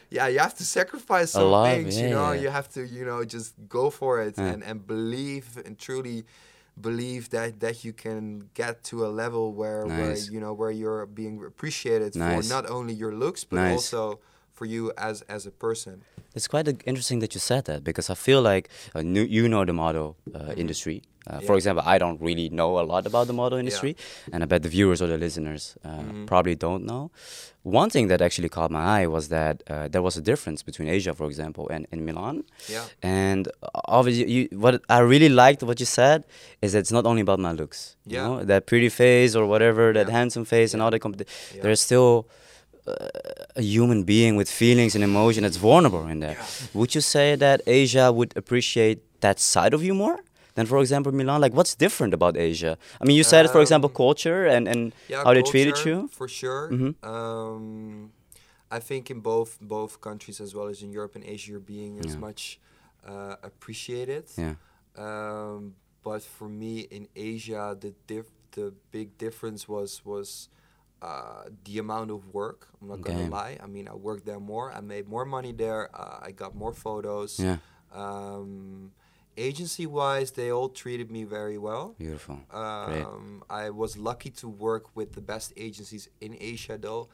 Yeah, 0.10 0.28
you 0.28 0.38
have 0.38 0.54
to 0.58 0.64
sacrifice 0.64 1.32
some 1.32 1.50
lot, 1.50 1.66
things. 1.70 2.00
You 2.00 2.12
know, 2.12 2.34
yeah. 2.34 2.42
you 2.42 2.50
have 2.50 2.70
to, 2.74 2.86
you 2.86 3.04
know, 3.04 3.26
just 3.26 3.56
go 3.68 3.90
for 3.90 4.22
it 4.22 4.36
Yeah. 4.38 4.46
and, 4.54 4.64
and 4.64 4.86
believe 4.86 5.58
and 5.66 5.76
truly 5.80 6.24
believe 6.80 7.30
that 7.32 7.60
that 7.62 7.84
you 7.84 7.94
can 7.94 8.50
get 8.54 8.84
to 8.84 9.06
a 9.06 9.10
level 9.10 9.54
where 9.54 9.86
where 9.88 10.16
you 10.34 10.40
know 10.40 10.54
where 10.54 10.70
you're 10.72 11.06
being 11.08 11.44
appreciated 11.44 12.16
Nice. 12.16 12.48
for 12.48 12.54
not 12.54 12.70
only 12.70 12.94
your 12.94 13.14
looks 13.14 13.44
but 13.44 13.58
Nice. 13.58 13.74
also 13.74 14.20
for 14.54 14.66
you 14.66 14.92
as 14.98 15.22
as 15.24 15.46
a 15.48 15.52
person. 15.52 16.04
It's 16.36 16.48
quite 16.48 16.68
interesting 16.86 17.20
that 17.20 17.34
you 17.36 17.40
said 17.40 17.66
that 17.66 17.84
because 17.84 18.10
I 18.10 18.16
feel 18.16 18.42
like 18.42 18.70
uh, 18.96 19.00
you 19.02 19.48
know 19.48 19.66
the 19.66 19.74
model 19.74 20.16
uh, 20.34 20.54
industry. 20.58 21.02
Uh, 21.26 21.40
For 21.40 21.56
example, 21.56 21.84
I 21.86 21.98
don't 21.98 22.20
really 22.20 22.50
know 22.50 22.80
a 22.80 22.84
lot 22.94 23.06
about 23.08 23.28
the 23.28 23.34
model 23.34 23.58
industry, 23.58 23.96
and 24.34 24.44
I 24.44 24.46
bet 24.46 24.62
the 24.64 24.68
viewers 24.70 25.02
or 25.02 25.08
the 25.08 25.18
listeners 25.18 25.78
uh, 25.86 25.90
Mm-hmm. 25.90 26.26
probably 26.26 26.56
don't 26.56 26.84
know. 26.92 27.12
One 27.64 27.90
thing 27.90 28.10
that 28.10 28.22
actually 28.22 28.50
caught 28.50 28.72
my 28.72 28.84
eye 29.04 29.08
was 29.08 29.30
that 29.30 29.56
uh, 29.70 29.88
there 29.88 30.02
was 30.02 30.18
a 30.18 30.22
difference 30.22 30.64
between 30.64 30.90
Asia, 30.90 31.14
for 31.14 31.28
example, 31.28 31.70
and, 31.70 31.88
and 31.94 32.06
Milan. 32.06 32.44
Yeah. 32.68 32.84
And 33.02 33.48
uh, 33.48 33.70
obviously, 33.98 34.30
you, 34.36 34.42
what 34.66 34.82
I 34.90 35.00
really 35.00 35.30
liked 35.30 35.64
what 35.64 35.80
you 35.80 35.86
said 35.86 36.26
is 36.62 36.74
that 36.74 36.80
it's 36.80 36.92
not 36.92 37.06
only 37.06 37.22
about 37.22 37.40
my 37.40 37.54
looks. 37.54 37.96
you 38.06 38.18
Yeah. 38.18 38.24
know? 38.28 38.44
that 38.44 38.66
pretty 38.66 38.90
face 38.90 39.34
or 39.34 39.46
whatever, 39.46 39.94
that 39.94 40.08
Yeah. 40.08 40.18
handsome 40.20 40.44
face, 40.46 40.74
and 40.74 40.82
all 40.84 40.92
the 40.92 41.00
competi- 41.00 41.28
Yeah. 41.56 41.62
There's 41.64 41.80
still 41.80 42.28
a 43.56 43.62
human 43.62 44.04
being 44.04 44.36
with 44.36 44.50
feelings 44.50 44.96
and 44.96 45.04
emotion 45.04 45.44
that's 45.44 45.58
vulnerable 45.58 46.08
in 46.08 46.20
there. 46.20 46.38
Would 46.74 46.96
you 46.96 47.02
say 47.02 47.36
that 47.36 47.62
Asia 47.66 48.12
would 48.12 48.36
appreciate 48.36 49.00
that 49.22 49.40
side 49.40 49.74
of 49.74 49.82
you 49.84 49.94
more 49.94 50.20
than, 50.56 50.66
for 50.66 50.80
example, 50.80 51.12
Milan? 51.12 51.40
Like, 51.42 51.54
what's 51.54 51.76
different 51.76 52.14
about 52.14 52.36
Asia? 52.38 52.78
I 53.02 53.06
mean, 53.06 53.16
you 53.18 53.24
said, 53.24 53.50
for 53.50 53.62
example, 53.62 53.90
Um, 53.90 53.96
culture 53.96 54.46
and, 54.46 54.68
and 54.68 54.94
yeah, 55.10 55.24
how 55.24 55.34
they 55.34 55.42
treated 55.44 55.76
culture, 55.76 55.90
you. 55.90 56.10
for 56.12 56.28
sure. 56.28 56.70
Mhm. 56.72 56.94
Um, 57.04 58.12
I 58.72 58.80
think 58.80 59.10
in 59.10 59.20
both 59.22 59.58
both 59.62 60.02
countries 60.02 60.42
as 60.42 60.54
well 60.56 60.68
as 60.68 60.82
in 60.82 60.92
Europe 60.92 61.16
and 61.16 61.24
Asia, 61.24 61.52
you're 61.52 61.68
being 61.78 62.00
as 62.06 62.14
Yeah. 62.14 62.20
much 62.28 62.60
uh, 63.06 63.36
appreciated. 63.44 64.24
Yeah. 64.38 64.56
Um, 64.98 65.76
but 66.04 66.22
for 66.24 66.48
me 66.50 66.74
in 66.98 67.08
Asia, 67.16 67.76
the 67.80 67.94
diff- 68.08 68.32
the 68.52 68.74
big 68.92 69.18
difference 69.18 69.68
was 69.68 70.02
was 70.06 70.50
uh, 71.08 71.44
the 71.66 71.76
amount 71.86 72.10
of 72.16 72.22
work. 72.34 72.60
I'm 72.82 72.88
not 72.88 73.00
Okay. 73.00 73.14
gonna 73.14 73.30
lie. 73.42 73.54
I 73.66 73.68
mean, 73.76 73.88
I 73.94 73.96
worked 74.08 74.26
there 74.30 74.40
more. 74.54 74.68
I 74.78 74.82
made 74.94 75.06
more 75.16 75.26
money 75.26 75.52
there. 75.64 75.82
Uh, 76.02 76.20
I 76.28 76.32
got 76.32 76.52
more 76.64 76.74
photos. 76.86 77.32
Yeah. 77.48 77.58
Um, 77.92 78.92
agency 79.38 79.86
wise, 79.86 80.32
they 80.32 80.50
all 80.52 80.70
treated 80.70 81.10
me 81.12 81.24
very 81.38 81.58
well. 81.58 81.86
Beautiful. 81.98 82.40
Great. 82.50 83.06
Um, 83.06 83.44
I 83.50 83.70
was 83.82 83.98
lucky 83.98 84.30
to 84.42 84.48
work 84.48 84.86
with 84.96 85.10
the 85.14 85.22
best 85.22 85.54
agencies 85.58 86.08
in 86.22 86.32
Asia, 86.40 86.78
though. 86.78 87.10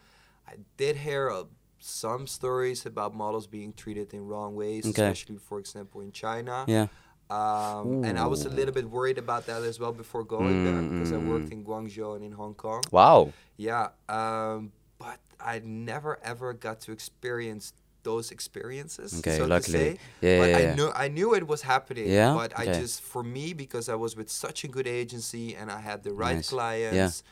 I 0.48 0.55
did 0.77 0.96
hear 0.98 1.29
uh, 1.29 1.43
some 1.79 2.27
stories 2.27 2.86
about 2.86 3.13
models 3.15 3.48
being 3.48 3.72
treated 3.74 4.13
in 4.13 4.22
wrong 4.27 4.55
ways, 4.55 4.86
Okay. 4.86 5.01
especially, 5.01 5.38
for 5.38 5.60
example, 5.60 6.01
in 6.01 6.12
China. 6.12 6.65
Yeah. 6.67 6.88
Um, 7.29 8.03
and 8.03 8.17
I 8.17 8.25
was 8.25 8.45
a 8.45 8.50
little 8.50 8.74
bit 8.74 8.89
worried 8.89 9.19
about 9.19 9.45
that 9.45 9.62
as 9.63 9.79
well 9.79 9.91
before 9.93 10.24
going 10.24 10.63
there 10.63 10.81
because 10.81 11.12
I 11.12 11.17
Mm. 11.17 11.27
worked 11.27 11.51
in 11.51 11.63
Guangzhou 11.63 12.15
and 12.15 12.24
in 12.25 12.31
Hong 12.31 12.55
Kong. 12.55 12.83
Wow. 12.91 13.33
Yeah, 13.57 13.89
um, 14.07 14.71
but 14.98 15.19
I 15.39 15.59
never 15.63 16.19
ever 16.24 16.53
got 16.53 16.79
to 16.81 16.91
experience 16.91 17.74
those 18.03 18.31
experiences. 18.31 19.19
Okay, 19.19 19.38
so 19.38 19.45
luckily. 19.45 19.62
to 19.62 19.95
say. 19.95 20.00
Yeah, 20.21 20.38
but 20.39 20.50
yeah, 20.50 20.57
I 20.71 20.75
knew 20.75 20.91
I 20.95 21.07
knew 21.07 21.33
it 21.36 21.45
was 21.48 21.62
happening. 21.62 22.07
Yeah? 22.09 22.33
But 22.33 22.57
I 22.57 22.65
just 22.65 23.01
for 23.01 23.24
me 23.24 23.53
because 23.53 23.89
I 23.89 23.95
was 23.95 24.15
with 24.15 24.29
such 24.31 24.63
a 24.63 24.67
good 24.67 24.88
agency 24.88 25.55
and 25.55 25.69
I 25.71 25.81
had 25.81 26.03
the 26.03 26.13
right 26.13 26.38
Nice. 26.38 26.50
clients. 26.50 27.24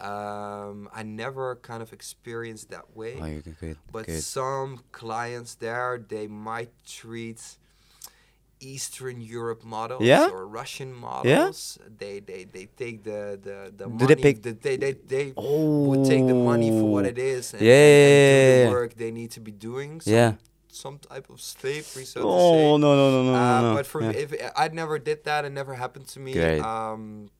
Um, 0.00 0.88
I 0.92 1.02
never 1.04 1.56
kind 1.56 1.80
of 1.82 1.92
experienced 1.92 2.70
that 2.70 2.96
way. 2.96 3.14
Oh, 3.20 3.52
good. 3.60 3.76
But 3.92 4.06
good. 4.06 4.22
some 4.22 4.80
clients 4.90 5.54
there, 5.54 6.04
they 6.08 6.26
might 6.26 6.72
treat 6.84 7.58
Eastern 8.64 9.20
Europe 9.20 9.62
models 9.64 10.02
Yeah? 10.02 10.28
or 10.32 10.46
Russian 10.46 10.90
models. 11.06 11.78
They, 11.98 12.20
they 12.20 12.44
they 12.54 12.66
take 12.82 12.96
the 13.04 13.20
the, 13.46 13.56
the 13.80 13.84
Do 13.84 13.90
money. 13.90 14.06
they 14.14 14.16
pick- 14.26 14.42
the, 14.42 14.52
they 14.66 14.76
they 14.76 14.92
they 15.14 15.26
would 15.36 16.04
take 16.12 16.24
the 16.26 16.34
money 16.50 16.70
for 16.70 16.86
what 16.94 17.04
Oh. 17.04 17.12
it 17.12 17.18
is 17.18 17.52
and, 17.54 17.62
Yeah, 17.62 17.72
and, 17.72 17.92
yeah, 17.92 18.06
and 18.08 18.48
yeah, 18.48 18.58
yeah. 18.58 18.64
the 18.64 18.70
work 18.78 18.90
they 19.02 19.10
need 19.20 19.30
to 19.36 19.40
be 19.40 19.52
doing. 19.52 20.00
Some, 20.00 20.12
Yeah. 20.14 20.32
Some 20.84 20.98
type 20.98 21.26
of 21.30 21.38
slavery, 21.40 22.04
so 22.04 22.18
to 22.22 22.26
Oh 22.26 22.76
no 22.84 22.90
no 23.00 23.04
no 23.14 23.20
no 23.30 23.34
Uh, 23.34 23.60
no. 23.64 23.74
But 23.78 23.86
for 23.86 24.00
yeah. 24.02 24.10
me, 24.10 24.16
if 24.24 24.30
I 24.56 24.66
never 24.80 24.98
did 24.98 25.22
that, 25.28 25.44
it 25.44 25.52
never 25.60 25.74
happened 25.84 26.06
to 26.14 26.18
me. 26.26 26.32
Great. 26.32 26.60
Um, 26.60 27.30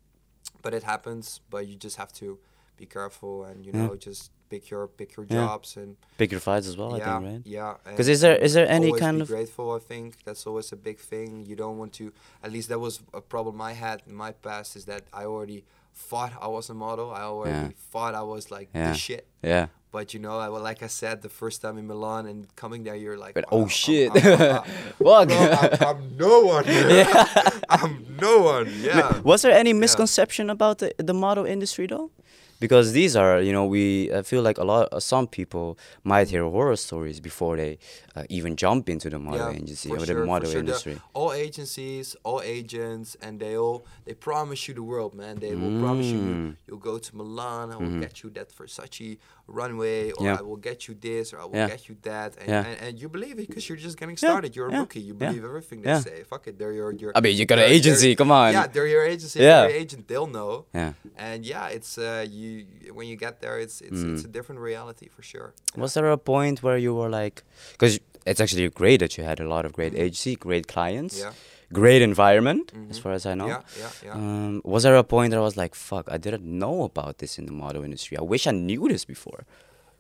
but 0.63 0.73
it 0.79 0.85
happens. 0.93 1.41
But 1.51 1.63
you 1.69 1.75
just 1.87 1.97
have 2.03 2.13
to 2.23 2.39
be 2.77 2.87
careful 2.87 3.45
and 3.45 3.65
you 3.67 3.73
Yeah. 3.75 3.87
know 3.87 3.97
just 3.97 4.31
pick 4.51 4.71
your 4.71 4.87
pick 4.89 5.17
your 5.17 5.27
Yeah. 5.29 5.37
jobs 5.47 5.77
and 5.77 5.97
pick 6.19 6.31
your 6.33 6.41
fights 6.41 6.67
as 6.69 6.77
well. 6.77 6.97
yeah, 6.99 7.17
I 7.17 7.21
think, 7.21 7.33
right? 7.33 7.43
yeah. 7.47 7.75
'Cause 7.97 8.07
and 8.07 8.15
is 8.15 8.21
there- 8.21 8.37
is 8.47 8.53
there 8.55 8.69
any 8.69 8.87
always 8.89 9.01
kind 9.01 9.17
be 9.19 9.23
of- 9.23 9.29
grateful? 9.29 9.73
I 9.73 9.79
think 9.79 10.07
that's 10.25 10.47
always 10.47 10.73
a 10.73 10.77
big 10.77 10.99
thing. 10.99 11.45
You 11.47 11.57
don't 11.57 11.79
want 11.79 11.93
to. 11.95 12.13
At 12.43 12.51
least 12.53 12.69
that 12.69 12.79
was 12.81 13.01
a 13.13 13.21
problem 13.21 13.61
I 13.61 13.73
had 13.73 14.03
in 14.07 14.15
my 14.15 14.33
past. 14.33 14.77
Is 14.77 14.85
that 14.87 15.03
I 15.13 15.25
already 15.25 15.65
thought 15.95 16.33
I 16.41 16.49
was 16.49 16.69
a 16.71 16.75
model. 16.75 17.11
I 17.13 17.23
already 17.23 17.69
Yeah. 17.69 17.91
thought 17.93 18.15
I 18.15 18.23
was 18.23 18.51
like 18.51 18.69
Yeah. 18.75 18.91
the 18.93 18.99
shit. 18.99 19.27
Yeah. 19.43 19.67
But 19.93 20.13
you 20.13 20.19
know, 20.19 20.37
I, 20.41 20.49
well, 20.49 20.61
like 20.61 20.83
I 20.83 20.89
said, 20.89 21.23
the 21.23 21.29
first 21.29 21.63
time 21.63 21.79
in 21.79 21.87
Milan 21.87 22.27
and 22.27 22.39
coming 22.57 22.83
there, 22.83 22.97
you're 22.97 23.17
like, 23.17 23.35
But, 23.35 23.45
"Wow, 23.53 23.59
oh 23.61 23.69
shit! 23.69 24.11
I'm- 24.11 24.41
I'm- 24.41 24.65
Fuck. 24.99 25.31
I'm, 25.83 25.89
I'm 25.89 26.17
no 26.17 26.41
one. 26.41 26.65
I'm 27.71 28.17
no 28.21 28.39
one. 28.41 28.67
Yeah. 28.81 29.21
Was 29.23 29.43
there 29.43 29.53
any 29.53 29.73
misconception 29.73 30.51
about 30.51 30.79
the, 30.79 30.93
the 30.99 31.15
model 31.15 31.45
industry 31.47 31.87
though? 31.87 32.11
Because 32.65 32.87
these 33.01 33.15
are, 33.23 33.35
you 33.47 33.53
know, 33.57 33.67
we 33.77 33.85
I 34.19 34.23
feel 34.31 34.43
like 34.49 34.59
a 34.65 34.67
lot, 34.73 34.85
uh, 34.91 35.01
some 35.13 35.27
people 35.39 35.67
might 36.13 36.27
hear 36.33 36.45
horror 36.57 36.77
stories 36.89 37.19
before 37.31 37.55
they 37.63 37.73
uh, 38.17 38.37
even 38.39 38.53
jump 38.65 38.85
into 38.95 39.09
the 39.15 39.19
model 39.29 39.49
agency 39.59 39.89
or 39.91 39.99
sure, 39.99 40.07
the 40.21 40.25
model 40.33 40.49
sure. 40.51 40.61
Industry. 40.65 40.95
all 41.19 41.33
agencies, 41.47 42.07
all 42.29 42.41
agents, 42.57 43.09
and 43.25 43.33
they 43.43 43.55
all 43.65 43.79
they 44.07 44.15
promise 44.29 44.61
you 44.67 44.73
the 44.81 44.87
world, 44.93 45.13
man. 45.23 45.35
They 45.45 45.55
will 45.63 45.77
promise 45.85 46.07
you, 46.15 46.21
Mm. 46.25 46.57
you'll 46.67 46.87
go 46.93 46.97
to 47.07 47.11
Milan. 47.21 47.65
I 47.75 47.77
will 47.83 47.97
get 48.05 48.15
you 48.23 48.29
that 48.39 48.49
Versace 48.59 49.11
runway, 49.47 50.11
or 50.13 50.25
Yeah. 50.27 50.39
I 50.41 50.43
will 50.43 50.57
get 50.69 50.89
you 50.89 50.95
this, 50.95 51.33
or 51.33 51.39
I 51.41 51.45
will 51.45 51.57
Yeah. 51.57 51.69
get 51.69 51.89
you 51.89 51.97
that, 52.03 52.31
and, 52.41 52.49
Yeah. 52.49 52.65
and, 52.67 52.77
and 52.85 52.93
you 53.01 53.09
believe 53.09 53.39
it 53.39 53.47
because 53.49 53.69
you're 53.69 53.77
just 53.89 53.99
getting 53.99 54.17
started. 54.17 54.57
You're 54.57 54.69
a 54.69 54.79
rookie. 54.81 55.01
You 55.01 55.15
believe 55.15 55.45
everything 55.45 55.83
they 55.83 56.01
say. 56.01 56.23
Fuck 56.25 56.47
it, 56.49 56.59
they're 56.59 56.73
your 56.73 56.93
your. 56.93 57.13
I 57.15 57.21
mean, 57.21 57.37
you 57.37 57.45
got 57.47 57.59
an 57.59 57.71
agency. 57.79 58.15
Come 58.17 58.31
on. 58.31 58.53
Yeah, 58.53 58.67
they're 58.67 58.87
your 58.97 59.05
agency. 59.05 59.41
Yeah. 59.41 59.47
Yeah. 59.49 59.63
Your 59.69 59.77
agent, 59.83 60.03
they'll 60.09 60.27
know. 60.39 60.67
Yeah. 60.75 60.93
And 61.17 61.45
yeah, 61.45 61.69
it's 61.77 61.99
uh, 61.99 62.25
you 62.39 62.49
when 62.99 63.07
you 63.09 63.17
get 63.17 63.35
there, 63.43 63.59
it's 63.65 63.81
it's 63.89 64.01
Mm. 64.03 64.15
it's 64.15 64.25
a 64.25 64.33
different 64.37 64.61
reality 64.71 65.09
for 65.15 65.23
sure. 65.23 65.49
Was 65.77 65.93
there 65.95 66.11
a 66.11 66.19
point 66.35 66.63
where 66.63 66.79
you 66.79 66.93
were 66.95 67.11
like, 67.23 67.37
because 67.73 68.01
it's 68.27 68.41
actually 68.41 68.69
great 68.71 68.99
that 69.01 69.13
you 69.19 69.25
had 69.25 69.39
a 69.41 69.49
lot 69.55 69.65
of 69.67 69.73
great 69.79 69.95
agency, 69.95 70.35
great 70.37 70.67
clients, 70.75 71.19
Yeah. 71.19 71.33
Great 71.81 72.03
environment, 72.13 72.67
as 72.91 72.99
Mhm. 72.99 73.03
far 73.03 73.13
as 73.19 73.25
I 73.27 73.35
know. 73.41 73.49
Yeah, 73.49 73.63
yeah, 73.83 73.91
yeah. 74.07 74.17
Um, 74.19 74.53
was 74.65 74.83
there 74.85 74.97
a 74.97 75.05
point 75.15 75.29
that 75.33 75.39
I 75.43 75.47
was 75.51 75.57
like, 75.63 75.75
fuck, 75.91 76.07
I 76.17 76.19
didn't 76.25 76.45
know 76.63 76.77
about 76.91 77.15
this 77.19 77.39
in 77.39 77.45
the 77.47 77.53
model 77.65 77.83
industry. 77.89 78.15
I 78.23 78.23
wish 78.35 78.47
I 78.47 78.53
knew 78.69 78.83
this 78.89 79.05
before. 79.15 79.41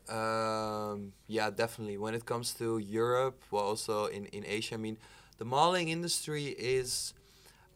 Um, 0.08 1.12
yeah, 1.26 1.50
definitely. 1.50 1.96
When 1.98 2.14
it 2.14 2.24
comes 2.26 2.54
to 2.54 2.78
Europe, 2.78 3.36
well, 3.50 3.64
also 3.72 4.06
in, 4.06 4.26
in 4.26 4.44
Asia, 4.46 4.74
I 4.74 4.78
mean, 4.78 4.96
the 5.38 5.44
modeling 5.44 5.88
industry 5.88 6.46
is 6.76 7.14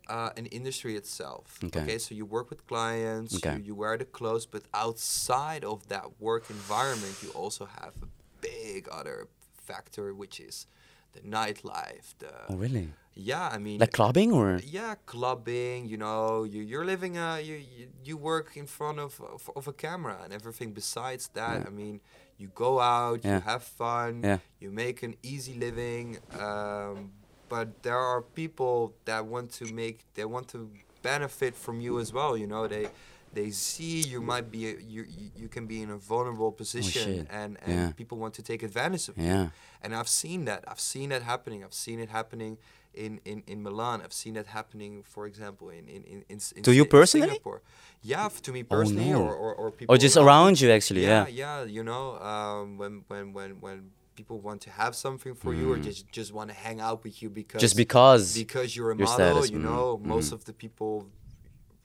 uh, 0.09 0.31
an 0.37 0.47
industry 0.47 0.97
itself. 0.97 1.59
Okay. 1.65 1.99
so 1.99 2.15
you 2.15 2.25
work 2.25 2.51
with 2.51 2.67
clients, 2.67 3.35
Okay. 3.37 3.57
you, 3.57 3.63
you 3.69 3.75
wear 3.75 3.97
the 3.97 4.05
clothes, 4.05 4.47
but 4.47 4.63
outside 4.73 5.65
of 5.65 5.89
that 5.89 6.21
work 6.21 6.51
environment, 6.51 7.15
you 7.23 7.31
also 7.31 7.67
have 7.67 7.93
a 8.03 8.09
big 8.41 8.89
other 8.91 9.29
factor, 9.57 10.15
which 10.15 10.41
is 10.41 10.67
the 11.13 11.21
nightlife. 11.21 12.15
The 12.19 12.31
Oh, 12.49 12.57
really? 12.57 12.89
yeah, 13.15 13.49
I 13.53 13.59
mean, 13.59 13.79
Like 13.81 13.93
clubbing 13.93 14.33
or? 14.33 14.61
yeah, 14.65 14.95
clubbing. 15.07 15.87
You 15.89 15.97
know, 15.97 16.45
you 16.45 16.63
you're 16.63 16.85
living 16.85 17.17
a 17.19 17.41
you 17.41 17.57
you, 17.57 17.87
you 18.05 18.17
work 18.17 18.57
in 18.57 18.67
front 18.67 18.99
of, 18.99 19.21
of 19.21 19.51
of 19.57 19.69
a 19.69 19.73
camera 19.73 20.17
and 20.25 20.33
everything. 20.33 20.73
Besides 20.73 21.29
that, 21.35 21.57
Yeah. 21.61 21.67
I 21.69 21.71
mean, 21.71 22.01
you 22.41 22.49
go 22.55 22.79
out, 22.81 23.25
Yeah. 23.25 23.37
you 23.37 23.41
have 23.53 23.63
fun, 23.65 24.23
Yeah. 24.25 24.39
you 24.61 24.71
make 24.71 25.03
an 25.03 25.15
easy 25.23 25.55
living. 25.55 26.19
Um, 26.39 27.13
but 27.49 27.67
there 27.83 27.99
are 27.99 28.23
people 28.23 28.95
that 29.05 29.23
want 29.27 29.49
to 29.59 29.65
make 29.73 29.99
they 30.15 30.25
want 30.25 30.47
to 30.49 30.59
benefit 31.03 31.55
from 31.57 31.81
you 31.81 31.99
as 32.01 32.13
well. 32.13 32.37
You 32.37 32.47
know, 32.47 32.67
they 32.69 32.89
they 33.35 33.51
see 33.51 34.01
you 34.13 34.21
might 34.21 34.51
be 34.51 34.63
a, 34.71 34.73
you 34.95 35.03
you- 35.19 35.31
you 35.43 35.49
can 35.49 35.67
be 35.67 35.79
in 35.83 35.91
a 35.91 35.97
vulnerable 35.97 36.53
position 36.53 37.27
Oh, 37.31 37.37
and 37.43 37.51
and 37.65 37.75
Yeah. 37.79 37.93
people 38.01 38.17
want 38.19 38.35
to 38.35 38.43
take 38.43 38.63
advantage 38.63 39.09
of 39.09 39.17
you. 39.19 39.25
Yeah. 39.27 39.49
And 39.83 39.95
I've 39.95 40.09
seen 40.09 40.45
that. 40.47 40.65
I've 40.71 40.81
seen 40.81 41.09
that 41.11 41.23
happening. 41.23 41.63
I've 41.65 41.75
seen 41.87 41.99
it 42.01 42.09
happening 42.11 42.59
in, 42.95 43.21
in, 43.25 43.43
in 43.47 43.63
Milan. 43.63 44.01
I've 44.05 44.13
seen 44.23 44.35
that 44.35 44.47
happening, 44.47 45.03
for 45.15 45.27
example, 45.27 45.69
in 45.79 45.85
in 45.97 46.03
in, 46.13 46.19
in, 46.29 46.39
in 46.57 46.63
To 46.63 46.73
you 46.73 46.85
personally? 46.85 47.29
Singapore. 47.29 47.61
Yeah, 48.03 48.29
to 48.47 48.51
me 48.53 48.63
personally, 48.63 49.11
no. 49.11 49.23
or, 49.27 49.35
or 49.45 49.53
or 49.61 49.71
people. 49.71 49.95
Or 49.95 49.99
just 49.99 50.17
around 50.17 50.55
you, 50.61 50.69
actually, 50.77 51.03
yeah. 51.05 51.27
Yeah, 51.43 51.65
You 51.77 51.83
know, 51.91 52.05
um, 52.31 52.79
when 52.81 52.93
when 53.11 53.25
when 53.37 53.51
when 53.65 53.79
people 54.19 54.39
want 54.49 54.61
to 54.63 54.71
have 54.71 54.93
something 54.97 55.35
for 55.43 55.53
you, 55.59 55.67
or 55.73 55.79
just 55.89 56.03
just 56.19 56.31
want 56.39 56.49
to 56.53 56.57
hang 56.67 56.79
out 56.89 56.99
with 57.05 57.17
you 57.23 57.29
because 57.31 57.59
Mm. 57.61 57.67
Just 57.67 57.77
because. 57.77 58.25
because 58.45 58.69
you're 58.75 58.91
a 58.97 58.97
model. 58.97 59.15
status, 59.15 59.51
You 59.55 59.59
mm, 59.61 59.69
know, 59.69 59.85
most 60.15 60.29
mm. 60.31 60.37
of 60.37 60.41
the 60.49 60.53
people 60.65 60.93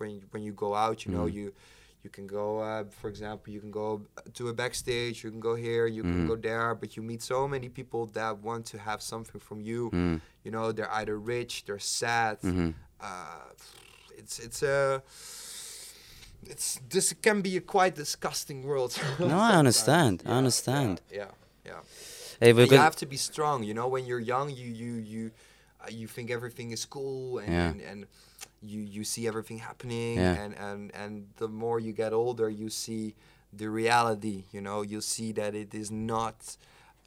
when 0.04 0.12
you, 0.18 0.22
when 0.34 0.44
you 0.48 0.54
go 0.66 0.70
out, 0.86 0.98
you 1.06 1.12
know, 1.16 1.26
Mm. 1.28 1.34
you 1.40 1.46
you 2.06 2.10
can 2.18 2.28
go, 2.28 2.48
uh, 2.70 2.84
for 3.00 3.08
example, 3.14 3.48
you 3.56 3.62
can 3.66 3.72
go 3.84 3.88
to 4.38 4.44
a 4.50 4.54
backstage, 4.62 5.16
you 5.24 5.32
can 5.34 5.40
go 5.50 5.54
here, 5.68 5.86
you 5.98 6.02
can 6.04 6.22
Mm. 6.26 6.28
go 6.32 6.36
there, 6.50 6.70
but 6.82 6.90
you 6.96 7.02
meet 7.12 7.22
so 7.34 7.48
many 7.48 7.70
people 7.80 8.02
that 8.18 8.34
want 8.48 8.64
to 8.74 8.78
have 8.90 9.00
something 9.02 9.40
from 9.48 9.60
you. 9.70 9.82
Mm. 9.92 10.20
You 10.46 10.52
know, 10.56 10.66
they're 10.76 10.94
either 11.00 11.18
rich, 11.36 11.54
they're 11.66 11.86
sad. 12.02 12.36
Mhm. 12.42 12.74
Uh, 13.00 13.50
it's 14.20 14.36
it's 14.48 14.62
a 14.64 15.02
it's 16.46 16.80
this 16.90 17.14
can 17.22 17.42
be 17.42 17.58
a 17.58 17.62
quite 17.62 17.96
disgusting 17.96 18.64
world. 18.64 18.92
No, 19.20 19.38
I 19.52 19.56
understand. 19.64 20.24
I 20.26 20.34
understand. 20.42 21.02
Yeah, 21.12 21.18
yeah. 21.20 21.72
yeah. 21.72 21.82
Hey, 22.40 22.52
But 22.54 22.70
you 22.72 22.78
have 22.78 22.96
to 22.98 23.06
be 23.06 23.18
strong. 23.18 23.64
You 23.64 23.74
know, 23.74 23.88
when 23.88 24.06
you're 24.06 24.26
young, 24.34 24.50
you 24.50 24.68
you 24.82 24.94
you 25.14 25.32
uh, 25.82 25.90
you 26.00 26.08
think 26.08 26.30
everything 26.32 26.72
is 26.72 26.86
cool 26.86 27.40
and 27.40 27.52
Yeah. 27.54 27.70
and, 27.72 27.82
and 27.92 28.06
you 28.62 28.82
you 28.82 29.04
see 29.04 29.28
everything 29.28 29.60
happening 29.60 30.16
Yeah. 30.18 30.42
and 30.44 30.54
and 30.68 30.92
and 31.02 31.12
the 31.38 31.48
more 31.48 31.80
you 31.80 31.94
get 31.94 32.12
older, 32.14 32.50
you 32.50 32.70
see 32.70 33.16
the 33.62 33.68
reality. 33.70 34.44
You 34.52 34.62
know, 34.62 34.82
you 34.82 35.00
see 35.02 35.32
that 35.34 35.54
it 35.56 35.74
is 35.74 35.90
not. 35.92 36.36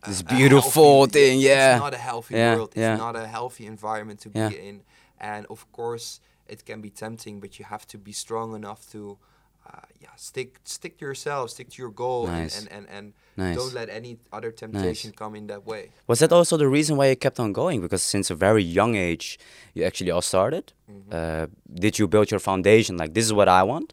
a- 0.03 0.09
This 0.11 0.23
beautiful 0.23 0.99
healthy- 0.99 1.11
thing, 1.19 1.41
yeah. 1.41 1.73
It's 1.75 1.81
not 1.87 1.95
a 1.95 2.05
healthy 2.11 2.35
Yeah, 2.35 2.55
world. 2.55 2.71
It's 2.73 2.79
yeah. 2.87 2.97
not 2.97 3.17
a 3.17 3.27
healthy 3.27 3.65
environment 3.67 4.21
to 4.21 4.29
be 4.29 4.41
in. 4.69 4.83
And 5.19 5.47
of 5.55 5.61
course, 5.73 6.21
it 6.47 6.65
can 6.69 6.81
be 6.81 6.91
tempting, 6.91 7.41
but 7.41 7.51
you 7.59 7.65
have 7.65 7.85
to 7.93 7.99
be 7.99 8.13
strong 8.13 8.55
enough 8.55 8.83
to, 8.93 9.19
uh, 9.67 9.81
yeah, 10.01 10.15
stick 10.17 10.59
stick 10.65 10.99
to 10.99 11.05
yourself, 11.05 11.51
stick 11.51 11.69
to 11.71 11.83
your 11.83 11.91
goal, 11.91 12.27
Nice. 12.27 12.59
and 12.59 12.69
and 12.73 12.87
and, 12.89 12.97
and 12.99 13.13
Nice. 13.37 13.57
don't 13.57 13.75
let 13.75 13.89
any 13.89 14.17
other 14.33 14.51
temptation 14.53 15.13
come 15.13 15.35
in 15.39 15.47
that 15.49 15.63
way. 15.67 15.91
Was 16.07 16.19
that 16.21 16.33
also 16.33 16.57
the 16.57 16.69
reason 16.69 16.97
why 16.97 17.07
you 17.11 17.17
kept 17.17 17.39
on 17.41 17.53
going? 17.53 17.81
Because 17.81 18.03
since 18.03 18.31
a 18.31 18.35
very 18.35 18.63
young 18.63 18.95
age, 18.97 19.39
you 19.75 19.85
actually 19.85 20.11
all 20.11 20.23
started. 20.23 20.73
Mm-hmm. 20.91 21.11
Uh, 21.13 21.47
did 21.85 21.99
you 21.99 22.07
build 22.09 22.31
your 22.31 22.41
foundation 22.41 22.97
like 22.97 23.13
this 23.15 23.25
is 23.25 23.33
what 23.33 23.49
I 23.49 23.63
want? 23.63 23.93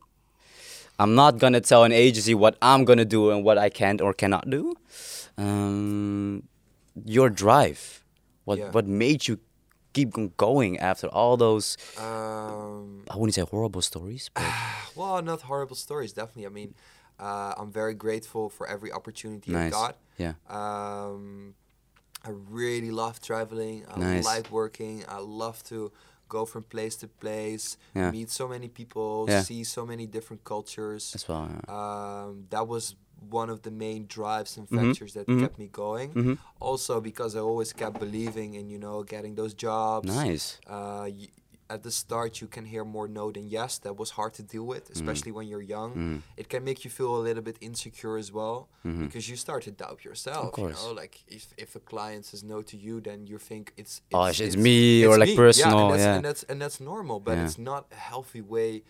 I'm 0.99 1.15
not 1.15 1.39
gonna 1.39 1.61
tell 1.61 1.83
an 1.83 1.91
agency 1.91 2.33
what 2.35 2.55
I'm 2.61 2.85
gonna 2.85 3.05
do 3.17 3.31
and 3.31 3.43
what 3.43 3.57
I 3.57 3.69
can't 3.69 3.99
or 4.01 4.13
cannot 4.13 4.49
do. 4.49 4.75
Um, 5.37 6.43
your 7.17 7.29
drive, 7.29 8.03
what 8.45 8.59
Yeah. 8.59 8.71
what 8.71 8.85
made 8.87 9.27
you 9.27 9.39
keep 9.93 10.09
going 10.37 10.79
after 10.79 11.07
all 11.07 11.37
those? 11.37 11.77
Um, 11.97 13.03
I 13.09 13.15
wouldn't 13.17 13.35
say 13.35 13.41
horrible 13.41 13.81
stories, 13.81 14.29
but 14.33 14.43
well, 14.95 15.21
not 15.21 15.41
horrible 15.41 15.75
stories, 15.75 16.13
definitely. 16.13 16.45
I 16.45 16.49
mean, 16.49 16.73
uh, 17.19 17.53
I'm 17.57 17.71
very 17.71 17.93
grateful 17.93 18.49
for 18.49 18.67
every 18.67 18.91
opportunity 18.91 19.51
I 19.55 19.63
nice. 19.65 19.71
got. 19.71 19.97
Yeah, 20.17 20.33
Um, 20.49 21.55
I 22.25 22.29
really 22.31 22.91
love 22.91 23.19
traveling. 23.21 23.85
I 23.93 23.99
Nice. 23.99 24.25
like 24.25 24.51
working. 24.51 25.03
I 25.07 25.17
love 25.19 25.63
to 25.65 25.91
go 26.29 26.45
from 26.45 26.63
place 26.63 26.95
to 26.97 27.07
place, 27.07 27.77
Yeah. 27.93 28.11
meet 28.11 28.29
so 28.31 28.47
many 28.47 28.67
people, 28.67 29.25
Yeah. 29.29 29.43
see 29.43 29.63
so 29.63 29.85
many 29.85 30.07
different 30.07 30.43
cultures. 30.43 31.13
as 31.15 31.27
well. 31.27 31.47
yeah. 31.49 31.61
Um, 32.23 32.47
that 32.49 32.67
was 32.67 32.95
one 33.29 33.49
of 33.49 33.61
the 33.61 33.71
main 33.71 34.05
drives 34.07 34.57
and 34.57 34.67
factors 34.69 35.13
that 35.13 35.27
mhm. 35.27 35.39
kept 35.41 35.57
me 35.59 35.67
going. 35.71 36.13
Mhm. 36.13 36.37
Also 36.59 36.99
because 37.01 37.35
I 37.35 37.39
always 37.39 37.73
kept 37.73 37.99
believing 37.99 38.53
in 38.55 38.69
you 38.69 38.77
know 38.79 39.03
getting 39.03 39.35
those 39.35 39.53
jobs. 39.53 40.07
Nice. 40.07 40.59
Uh, 40.67 41.07
y- 41.09 41.29
at 41.69 41.81
the 41.81 41.89
start, 41.91 42.39
you 42.41 42.47
can 42.47 42.65
hear 42.65 42.83
more 42.83 43.07
no 43.07 43.31
than 43.31 43.47
yes. 43.49 43.79
That 43.79 43.95
was 43.97 44.11
hard 44.11 44.33
to 44.35 44.43
deal 44.43 44.65
with, 44.73 44.89
especially 44.91 45.31
when 45.31 45.47
you're 45.47 45.61
young. 45.77 45.91
Mm. 45.95 46.21
It 46.37 46.47
can 46.49 46.63
make 46.63 46.83
you 46.85 46.91
feel 46.91 47.15
a 47.15 47.23
little 47.27 47.41
bit 47.41 47.57
insecure 47.61 48.17
as 48.17 48.31
well 48.31 48.67
Mhm. 48.85 48.99
because 49.05 49.27
you 49.29 49.37
start 49.37 49.63
to 49.63 49.71
doubt 49.71 50.03
yourself. 50.05 50.51
course. 50.51 50.81
You 50.83 50.89
know, 50.89 50.93
like 51.01 51.23
if, 51.27 51.47
if 51.57 51.75
a 51.75 51.79
client 51.79 52.25
says 52.25 52.43
no 52.43 52.61
to 52.63 52.75
you, 52.77 53.01
then 53.01 53.25
you 53.25 53.37
think 53.39 53.73
it's 53.77 54.01
Oh, 54.13 54.23
it's- 54.25 54.39
it's 54.41 54.57
me 54.57 55.05
or, 55.07 55.17
like, 55.17 55.35
personal, 55.35 55.77
Yeah, 55.77 55.83
and 55.85 55.91
that's, 55.93 56.03
yeah. 56.03 56.15
and 56.17 56.25
that's 56.25 56.43
and 56.49 56.61
that's 56.61 56.79
normal, 56.79 57.19
but 57.19 57.35
Yeah. 57.37 57.45
it's 57.45 57.57
not 57.57 57.85
a 57.91 57.95
healthy 58.11 58.41
way 58.41 58.83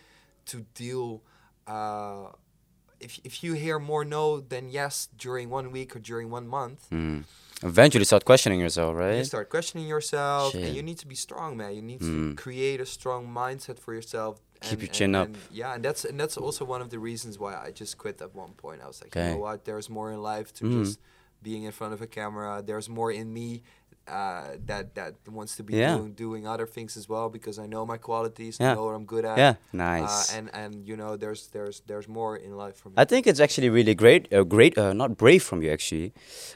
to 0.52 0.58
deal. 0.74 1.22
Uh, 1.68 2.32
if 3.04 3.20
if 3.24 3.34
you 3.44 3.54
hear 3.54 3.78
more 3.80 4.04
no 4.06 4.40
than 4.54 4.70
yes 4.70 5.10
during 5.26 5.50
one 5.50 5.68
week 5.72 5.90
or 5.96 6.00
during 6.00 6.30
one 6.32 6.48
month, 6.48 6.80
Mm. 6.92 7.24
Eventually, 7.66 8.04
start 8.06 8.26
questioning 8.26 8.60
yourself, 8.60 8.94
right? 8.96 9.18
you 9.18 9.24
start 9.24 9.50
questioning 9.50 9.88
yourself, 9.88 10.52
Shit. 10.52 10.64
and 10.66 10.76
you 10.76 10.84
need 10.84 10.98
to 11.00 11.08
be 11.08 11.16
strong, 11.16 11.56
man. 11.56 11.74
You 11.74 11.82
need 11.82 12.02
Mm. 12.02 12.12
to 12.36 12.36
create 12.44 12.82
a 12.82 12.86
strong 12.86 13.22
mindset 13.42 13.78
for 13.80 13.94
yourself. 13.94 14.34
Keep 14.60 14.72
and- 14.72 14.82
your 14.82 14.88
and- 14.90 14.98
chin 14.98 15.16
up. 15.16 15.28
and 15.28 15.38
yeah, 15.60 15.76
and 15.76 15.82
that's 15.86 16.04
and 16.10 16.20
that's 16.20 16.36
also 16.46 16.66
one 16.66 16.82
of 16.86 16.90
the 16.90 17.00
reasons 17.10 17.34
why 17.40 17.54
I 17.68 17.72
just 17.72 17.94
quit 17.98 18.22
at 18.22 18.32
one 18.36 18.54
point. 18.64 18.82
I 18.84 18.88
was 18.88 19.02
like, 19.02 19.16
you 19.16 19.22
know 19.22 19.38
what? 19.48 19.64
There's 19.64 19.90
more 19.90 20.10
in 20.16 20.22
life 20.34 20.48
to 20.56 20.64
Mm. 20.66 20.84
just 20.84 21.00
being 21.42 21.64
in 21.64 21.72
front 21.80 21.94
of 21.94 22.02
a 22.02 22.08
camera. 22.08 22.62
There's 22.70 22.90
more 23.00 23.12
in 23.22 23.28
me 23.40 23.50
uh, 24.08 24.58
that 24.66 24.96
that 24.96 25.14
wants 25.28 25.56
to 25.56 25.64
be 25.64 25.74
Yeah. 25.74 25.96
doing 25.98 26.14
doing 26.14 26.48
other 26.48 26.68
things 26.68 26.98
as 26.98 27.08
well 27.08 27.30
because 27.30 27.58
I 27.58 27.68
know 27.68 27.86
my 27.86 27.98
qualities. 27.98 28.58
Yeah. 28.60 28.72
I 28.72 28.76
know 28.76 28.86
what 28.86 28.96
I'm 28.96 29.06
good 29.06 29.26
at. 29.26 29.38
Yeah, 29.38 29.54
Uh, 29.74 29.78
nice. 29.78 30.36
and 30.38 30.50
and 30.54 30.88
you 30.88 30.96
know, 30.96 31.16
there's 31.18 31.48
there's 31.56 31.82
there's 31.88 32.08
more 32.08 32.36
in 32.38 32.52
life 32.64 32.76
for 32.82 32.90
me. 32.90 32.96
I 32.98 33.06
think 33.06 33.26
it's 33.28 33.40
actually 33.40 33.70
really 33.70 33.96
great, 33.96 34.24
uh, 34.34 34.44
great, 34.44 34.78
uh, 34.78 34.92
not 34.94 35.18
brave 35.18 35.42
from 35.44 35.62
you 35.64 35.72
actually, 35.72 36.12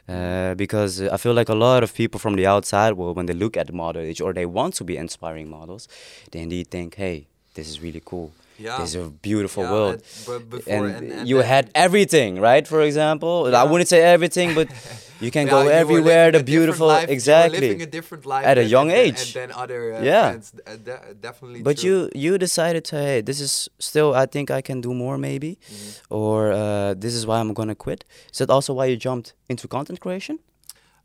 uh, 0.09 0.55
because 0.55 1.01
uh, 1.01 1.09
I 1.13 1.17
feel 1.17 1.33
like 1.33 1.49
a 1.49 1.55
lot 1.55 1.83
of 1.83 1.93
people 1.93 2.19
from 2.19 2.35
the 2.35 2.45
outside, 2.47 2.93
well, 2.93 3.13
when 3.13 3.25
they 3.27 3.33
look 3.35 3.55
at 3.57 3.71
model 3.73 4.01
age 4.01 4.21
or 4.21 4.33
they 4.33 4.45
want 4.45 4.73
to 4.75 4.83
be 4.83 4.95
inspiring 4.97 5.49
models, 5.49 5.87
they 6.31 6.39
indeed 6.41 6.67
think, 6.69 6.95
hey, 6.95 7.27
this 7.53 7.67
is 7.69 7.81
really 7.81 8.01
cool. 8.03 8.31
Yeah. 8.59 8.81
Is 8.83 8.95
a 8.95 9.09
beautiful 9.29 9.63
Yeah, 9.63 9.71
world. 9.71 10.01
but 10.25 10.49
before- 10.49 10.73
and, 10.73 10.85
and- 10.95 11.11
and 11.19 11.27
you 11.29 11.37
had 11.53 11.69
everything, 11.75 12.39
right? 12.49 12.65
For 12.67 12.81
example, 12.81 13.55
I 13.55 13.63
wouldn't 13.69 13.87
say 13.87 14.01
everything, 14.01 14.55
but 14.55 14.67
you 15.25 15.29
can 15.31 15.45
Yeah, 15.45 15.51
go 15.55 15.67
everywhere. 15.81 16.31
The 16.31 16.43
beautiful, 16.43 16.87
life- 16.87 17.09
exactly. 17.17 17.59
living 17.59 17.81
a 17.83 17.85
different 17.97 18.25
life 18.25 18.45
At 18.51 18.57
a 18.57 18.63
young 18.63 18.89
age. 18.89 19.19
and 19.21 19.33
then 19.39 19.49
other 19.63 19.81
uh, 19.95 20.01
Yeah. 20.11 20.29
friends, 20.29 20.53
uh, 20.65 20.75
de- 20.87 21.13
definitely. 21.27 21.61
But 21.61 21.77
true. 21.77 21.89
you 21.89 21.95
you 22.25 22.37
decided 22.37 22.83
to 22.89 22.95
hey, 23.07 23.21
this 23.29 23.39
is 23.39 23.69
still 23.89 24.09
I 24.23 24.25
think 24.33 24.49
I 24.49 24.61
can 24.69 24.81
do 24.81 24.91
more 25.03 25.17
maybe, 25.29 25.51
Mm-hmm. 25.57 26.13
or 26.19 26.37
uh, 26.51 26.93
this 27.03 27.13
is 27.19 27.23
why 27.27 27.37
I'm 27.41 27.53
gonna 27.53 27.75
quit. 27.85 28.01
Is 28.33 28.37
that 28.39 28.49
also 28.49 28.71
why 28.77 28.85
you 28.91 28.97
jumped 29.07 29.27
into 29.49 29.67
content 29.67 29.99
creation? 29.99 30.35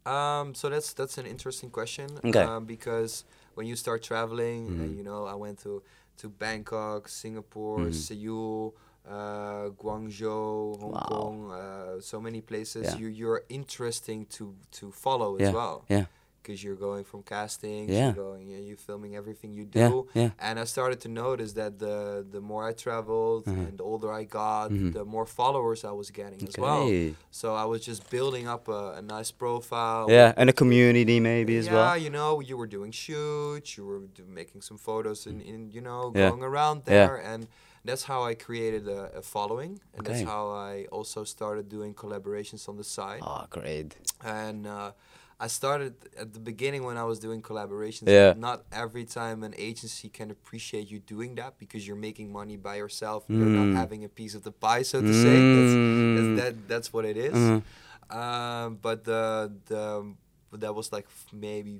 Um, 0.05 0.55
so 0.55 0.69
that's 0.69 0.93
that's 0.95 1.19
an 1.19 1.27
interesting 1.27 1.71
question. 1.71 2.07
Okay. 2.25 2.45
Um, 2.45 2.65
because 2.65 3.25
when 3.55 3.67
you 3.67 3.77
start 3.77 4.03
traveling, 4.03 4.61
uh, 4.69 4.73
Mhm. 4.73 4.97
you 4.99 5.05
know, 5.09 5.21
I 5.27 5.37
went 5.45 5.59
to 5.63 5.83
to 6.23 6.29
Bangkok, 6.29 7.09
Singapore, 7.09 7.87
Mhm. 7.91 7.95
Seoul, 7.95 8.75
uh, 9.05 9.69
Guangzhou, 9.83 10.79
Hong 10.81 10.93
Wow. 10.93 11.09
Kong, 11.11 11.51
uh, 11.51 12.01
so 12.01 12.21
many 12.21 12.41
places. 12.41 12.85
Yeah. 12.87 12.99
You 13.01 13.09
you're 13.09 13.43
interesting 13.49 14.27
to 14.37 14.55
to 14.79 14.91
follow 14.93 15.31
Yeah, 15.39 15.49
as 15.49 15.55
well. 15.55 15.85
yeah. 15.91 16.07
Because 16.43 16.63
you're 16.65 16.75
going 16.89 17.05
from 17.05 17.23
casting, 17.23 17.89
Yeah. 17.89 18.07
you're 18.07 18.25
going, 18.25 18.49
you're 18.69 18.77
filming 18.77 19.15
everything 19.15 19.53
you 19.53 19.65
do. 19.65 19.79
Yeah, 20.15 20.23
yeah. 20.23 20.31
And 20.41 20.59
I 20.59 20.65
started 20.65 21.01
to 21.03 21.09
notice 21.09 21.53
that 21.55 21.79
the 21.79 22.27
the 22.35 22.41
more 22.41 22.63
I 22.71 22.73
traveled 22.73 23.45
Mhm. 23.47 23.69
and 23.69 23.79
the 23.79 23.85
older 23.85 24.11
I 24.13 24.25
got, 24.25 24.71
Mhm. 24.71 24.93
the 24.93 25.05
more 25.05 25.27
followers 25.27 25.85
I 25.85 25.93
was 25.93 26.11
getting 26.11 26.41
as 26.49 26.57
well. 26.59 26.87
So 27.31 27.55
I 27.55 27.65
was 27.73 27.81
just 27.87 28.11
building 28.11 28.49
up 28.55 28.67
a, 28.69 28.83
a 29.01 29.03
nice 29.17 29.31
profile. 29.31 30.07
Yeah, 30.11 30.33
and 30.37 30.51
a 30.51 30.53
community 30.53 31.21
maybe 31.21 31.57
as 31.63 31.67
well. 31.71 31.77
yeah, 31.87 31.95
you 32.05 32.11
know, 32.11 32.41
you 32.49 32.57
were 32.61 32.71
doing 32.79 32.93
shoots, 32.93 33.77
you 33.77 33.85
were 33.91 34.01
do, 34.17 34.23
making 34.41 34.63
some 34.63 34.79
photos, 34.79 35.27
in, 35.27 35.41
in 35.41 35.71
you 35.71 35.81
know, 35.81 36.11
going 36.11 36.43
around 36.43 36.79
Yeah. 36.87 36.93
there, 36.95 37.17
and 37.33 37.47
that's 37.85 38.05
how 38.11 38.21
I 38.31 38.35
created 38.35 38.85
a, 38.89 39.01
a 39.21 39.23
following, 39.23 39.73
and 39.95 40.01
that's 40.07 40.23
how 40.33 40.45
I 40.73 40.87
also 40.97 41.21
started 41.25 41.69
doing 41.69 41.95
collaborations 41.95 42.69
on 42.69 42.77
the 42.77 42.85
side. 42.99 43.21
Oh, 43.23 43.45
great. 43.51 43.89
And 44.41 44.67
uh, 44.67 44.93
I 45.45 45.49
started 45.49 45.95
at 46.23 46.29
the 46.37 46.39
beginning 46.51 46.83
when 46.89 46.97
I 46.97 47.03
was 47.13 47.19
doing 47.27 47.41
collaborations. 47.43 48.07
Yeah. 48.19 48.35
Not 48.49 48.59
every 48.85 49.05
time 49.19 49.39
an 49.49 49.55
agency 49.71 50.09
can 50.19 50.29
appreciate 50.31 50.87
you 50.93 50.99
doing 51.15 51.35
that 51.41 51.53
because 51.63 51.83
you're 51.87 52.03
making 52.09 52.27
money 52.41 52.57
by 52.69 52.75
yourself. 52.83 53.21
You're 53.29 53.47
Mm. 53.51 53.59
not 53.63 53.71
having 53.83 54.05
a 54.05 54.09
piece 54.21 54.35
of 54.39 54.43
the 54.49 54.53
pie, 54.65 54.83
so 54.93 54.97
to 55.09 55.13
say. 55.25 55.37
That's, 55.57 55.75
Mm. 55.75 56.17
that's, 56.17 56.33
that, 56.41 56.53
that's 56.71 56.89
what 56.95 57.05
it 57.05 57.17
is. 57.29 57.35
Mhm. 57.35 57.59
Um, 58.21 58.69
but 58.87 58.99
the 59.11 59.51
the 59.73 59.85
that 60.63 60.73
was 60.79 60.93
like 60.97 61.07
f- 61.17 61.27
maybe 61.49 61.75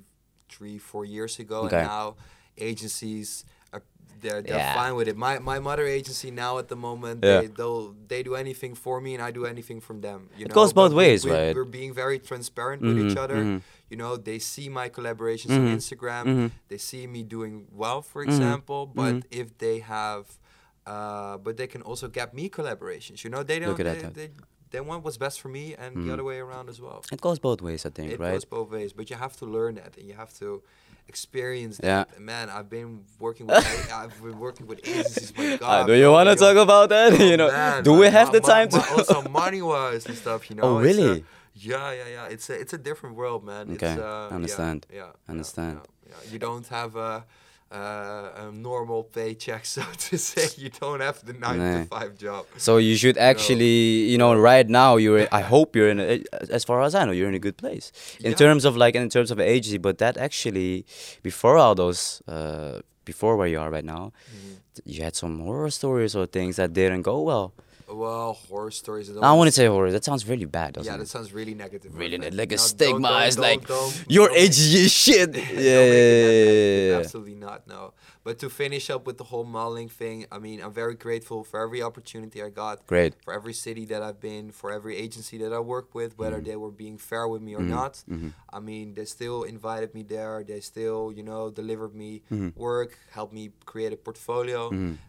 three 0.53 0.77
four 0.91 1.03
years 1.15 1.33
ago, 1.39 1.59
Okay. 1.65 1.77
and 1.79 1.87
now 1.87 2.15
agencies 2.57 3.45
they're, 4.23 4.41
they're 4.41 4.57
Yeah. 4.65 4.73
fine 4.81 4.93
with 4.99 5.07
it. 5.11 5.15
My 5.27 5.33
my 5.51 5.59
mother 5.67 5.85
agency 5.99 6.29
now 6.45 6.51
at 6.61 6.67
the 6.73 6.79
moment 6.89 7.17
Yeah. 7.23 7.41
they 7.41 7.47
they'll 7.57 7.87
they 8.11 8.21
do 8.29 8.33
anything 8.43 8.73
for 8.85 8.95
me 9.05 9.11
and 9.15 9.21
I 9.27 9.31
do 9.39 9.43
anything 9.53 9.79
from 9.87 9.97
them. 10.07 10.19
You 10.37 10.45
It 10.45 10.49
know? 10.49 10.55
goes 10.59 10.71
both 10.73 10.91
But 10.91 10.97
we- 10.97 11.03
ways, 11.03 11.19
we, 11.25 11.31
right? 11.31 11.53
We're 11.57 11.73
being 11.79 11.93
very 12.03 12.19
transparent 12.29 12.79
with 12.87 12.97
each 13.05 13.17
other. 13.23 13.39
mhm. 13.43 13.61
You 13.91 13.97
know, 14.01 14.11
they 14.29 14.39
see 14.53 14.67
my 14.81 14.87
collaborations 14.97 15.51
Mhm, 15.53 15.63
on 15.67 15.77
Instagram. 15.79 16.23
mhm. 16.25 16.47
They 16.71 16.79
see 16.89 17.03
me 17.15 17.21
doing 17.35 17.55
well, 17.81 17.99
for 18.11 18.19
Mhm, 18.23 18.29
example. 18.29 18.81
But 19.01 19.13
mhm. 19.15 19.23
if 19.41 19.47
they 19.63 19.77
have, 19.97 20.23
uh, 20.93 21.35
but 21.45 21.53
they 21.59 21.67
can 21.73 21.81
also 21.89 22.07
get 22.19 22.33
me 22.33 22.45
collaborations. 22.57 23.23
You 23.23 23.29
know, 23.33 23.43
they 23.49 23.57
don't. 23.59 23.69
Look 23.71 23.79
at 23.85 23.85
they, 23.95 24.01
that. 24.03 24.13
they, 24.19 24.29
they 24.73 24.81
want 24.89 24.99
what's 25.05 25.17
best 25.25 25.37
for 25.43 25.49
me, 25.57 25.65
and 25.81 25.89
Mhm. 25.95 26.03
the 26.05 26.11
other 26.15 26.25
way 26.31 26.37
around 26.47 26.65
as 26.73 26.79
well. 26.85 26.99
It 27.15 27.21
goes 27.27 27.39
both 27.49 27.59
ways, 27.67 27.81
I 27.89 27.91
think, 27.97 28.07
It 28.13 28.19
right? 28.19 28.29
It 28.31 28.33
goes 28.37 28.45
both 28.57 28.69
ways, 28.77 28.91
but 28.97 29.05
you 29.09 29.15
have 29.25 29.35
to 29.41 29.45
learn 29.57 29.73
that, 29.81 29.91
and 29.97 30.05
you 30.09 30.15
have 30.23 30.31
to 30.41 30.47
experience 31.13 31.75
Yeah. 31.83 32.03
that. 32.09 32.19
Man, 32.31 32.45
I've 32.49 32.69
been 32.77 32.91
working 33.25 33.45
with 33.47 33.55
I've 34.01 34.15
been 34.27 34.39
working 34.47 34.65
with 34.71 34.79
agencies. 34.95 35.31
My 35.37 35.45
Uh, 35.61 35.83
do 35.89 35.93
you 36.03 36.09
want 36.17 36.27
to 36.29 36.35
talk 36.45 36.57
about 36.67 36.87
that? 36.95 37.09
Oh, 37.13 37.23
you 37.31 37.37
know, 37.41 37.49
man, 37.51 37.83
do 37.87 37.91
we 37.93 38.07
have 38.17 38.27
mo- 38.29 38.33
the 38.37 38.41
time 38.53 38.67
mo- 38.71 38.79
to? 38.81 38.89
also 38.95 39.17
money 39.41 39.61
wise 39.61 40.03
and 40.09 40.17
stuff, 40.23 40.41
you 40.49 40.55
know. 40.57 40.63
Oh, 40.63 40.77
it's, 40.79 40.97
uh, 40.97 41.01
really? 41.03 41.25
yeah, 41.71 41.87
yeah, 41.99 42.07
yeah. 42.17 42.33
It's 42.35 42.47
a 42.53 42.55
it's 42.63 42.73
a 42.79 42.81
different 42.87 43.13
world, 43.21 43.41
man. 43.51 43.63
Okay, 43.75 43.93
It's, 43.93 44.01
uh, 44.01 44.29
understand, 44.37 44.79
Yeah, 44.89 44.97
yeah, 44.99 45.31
understand. 45.33 45.75
Yeah, 45.83 46.11
yeah. 46.11 46.31
You 46.31 46.39
don't 46.47 46.67
have 46.79 46.91
a 47.09 47.25
uh, 47.73 48.47
a 48.47 48.51
normal 48.51 49.03
paycheck, 49.03 49.65
so 49.75 49.81
to 50.09 50.17
say. 50.17 50.47
You 50.61 50.69
don't 50.69 51.01
have 51.01 51.25
the 51.25 51.33
nine 51.33 51.57
Nah. 51.59 51.79
to 51.81 51.85
five 51.85 52.17
job. 52.17 52.45
So 52.57 52.77
you 52.77 52.95
should 52.95 53.17
actually, 53.17 54.09
you 54.11 54.17
know, 54.17 54.35
right 54.35 54.67
now 54.69 54.97
you're. 54.97 55.27
I 55.31 55.41
hope 55.41 55.75
you're 55.75 55.89
in. 55.89 55.99
A, 55.99 56.23
as 56.49 56.63
far 56.63 56.81
as 56.83 56.93
I 56.95 57.05
know, 57.05 57.11
you're 57.11 57.29
in 57.29 57.35
a 57.35 57.45
good 57.47 57.57
place 57.57 57.91
in 58.19 58.31
Yeah. 58.31 58.37
terms 58.37 58.63
of 58.65 58.75
like 58.77 58.95
in 58.95 59.09
terms 59.09 59.31
of 59.31 59.39
agency. 59.39 59.79
But 59.79 59.97
that 59.97 60.17
actually, 60.17 60.85
before 61.23 61.57
all 61.57 61.75
those, 61.75 62.21
uh, 62.27 62.79
before 63.05 63.35
where 63.37 63.47
you 63.53 63.59
are 63.59 63.69
right 63.71 63.85
now, 63.85 64.11
Mm-hmm. 64.13 64.89
you 64.93 65.03
had 65.03 65.15
some 65.15 65.39
horror 65.45 65.69
stories 65.71 66.15
or 66.15 66.25
things 66.27 66.55
that 66.55 66.73
didn't 66.73 67.03
go 67.03 67.21
well. 67.21 67.53
Well, 67.93 68.33
horror 68.33 68.71
stories. 68.71 69.09
I 69.09 69.13
don't 69.13 69.37
want 69.37 69.47
to 69.47 69.51
say 69.51 69.65
horror. 69.67 69.91
That 69.91 70.03
sounds 70.03 70.27
really 70.27 70.45
bad, 70.45 70.73
doesn't 70.73 70.91
Yeah, 70.91 70.97
that 70.97 71.07
sounds 71.07 71.31
really 71.33 71.53
negative. 71.53 71.95
Really, 71.97 72.17
like 72.17 72.31
a 72.31 72.31
No, 72.33 72.47
don't- 72.47 72.59
stigma 72.59 73.07
don't- 73.09 73.23
is 73.23 73.35
don't- 73.35 73.43
like 73.43 73.67
don't- 73.67 74.05
your 74.07 74.27
don't 74.29 74.37
agency 74.37 74.87
shit. 74.87 75.29
Yeah, 75.35 75.41
make 75.41 75.49
it 75.49 75.55
that 75.55 75.63
negative. 75.63 76.77
yeah, 76.83 76.89
yeah. 76.91 76.97
Absolutely 76.99 77.35
not. 77.35 77.67
No. 77.67 77.93
But 78.23 78.39
to 78.39 78.49
finish 78.49 78.89
up 78.89 79.05
with 79.05 79.17
the 79.17 79.25
whole 79.25 79.43
modeling 79.43 79.89
thing, 79.89 80.25
I 80.31 80.39
mean, 80.39 80.61
I'm 80.63 80.71
very 80.71 80.95
grateful 80.95 81.43
for 81.43 81.59
every 81.61 81.81
opportunity 81.81 82.41
I 82.41 82.49
got. 82.49 82.87
Great. 82.87 83.15
For 83.25 83.33
every 83.33 83.51
city 83.53 83.83
that 83.87 84.01
I've 84.01 84.21
been, 84.21 84.51
for 84.51 84.71
every 84.71 84.95
agency 84.95 85.37
that 85.39 85.51
I 85.51 85.59
worked 85.59 85.93
with, 85.93 86.17
whether 86.17 86.37
Mm-hmm. 86.37 86.45
they 86.49 86.55
were 86.55 86.71
being 86.71 86.97
fair 86.97 87.27
with 87.27 87.41
me 87.41 87.53
or 87.55 87.61
not. 87.61 88.03
I 88.57 88.59
mean, 88.59 88.93
they 88.93 89.05
still 89.05 89.43
invited 89.43 89.93
me 89.93 90.03
there. 90.03 90.43
They 90.47 90.61
still, 90.61 91.11
you 91.17 91.23
know, 91.23 91.49
delivered 91.51 91.93
me 91.93 92.21
Mm-hmm. 92.31 92.57
work, 92.59 92.97
helped 93.11 93.33
me 93.33 93.51
create 93.65 93.91
a 93.91 93.97
portfolio, 93.97 94.61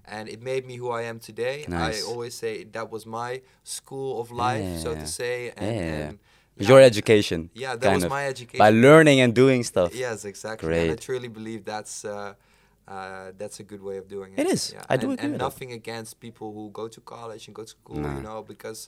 and 0.06 0.28
it 0.28 0.42
made 0.42 0.66
me 0.66 0.74
who 0.76 0.90
I 0.90 1.02
am 1.02 1.20
today. 1.20 1.64
Nice. 1.68 2.02
I 2.02 2.06
always 2.10 2.34
say 2.34 2.64
that 2.76 2.86
was 2.94 3.02
my 3.06 3.30
school 3.62 4.10
of 4.22 4.26
life, 4.30 4.66
so 4.84 4.90
to 4.94 5.06
say. 5.06 5.36
And, 5.56 5.76
Yeah. 5.76 6.08
and 6.08 6.18
Your 6.70 6.80
education. 6.90 7.40
Yeah, 7.54 7.74
that 7.80 7.94
was 7.94 8.04
of, 8.04 8.10
my 8.18 8.24
education. 8.34 8.58
By 8.66 8.70
learning 8.86 9.18
and 9.24 9.30
doing 9.34 9.60
stuff. 9.72 9.90
Yes, 10.06 10.24
exactly. 10.24 10.78
And 10.82 10.92
I 10.92 10.96
truly 11.06 11.30
believe 11.38 11.60
that's 11.72 12.04
uh, 12.04 12.34
uh, 12.86 13.32
that's 13.40 13.58
a 13.64 13.66
good 13.70 13.82
way 13.88 13.96
of 14.02 14.06
doing 14.16 14.30
it. 14.32 14.38
It 14.42 14.46
is. 14.56 14.62
Yeah. 14.72 14.92
I 14.92 14.96
do 14.96 15.06
and, 15.10 15.18
agree 15.18 15.30
And 15.30 15.38
nothing 15.38 15.70
against 15.80 16.10
people 16.26 16.48
who 16.56 16.64
go 16.80 16.86
to 16.96 17.00
college 17.00 17.42
and 17.48 17.54
go 17.58 17.62
to 17.62 17.68
school, 17.78 17.96
you 18.16 18.22
know, 18.28 18.38
because 18.52 18.80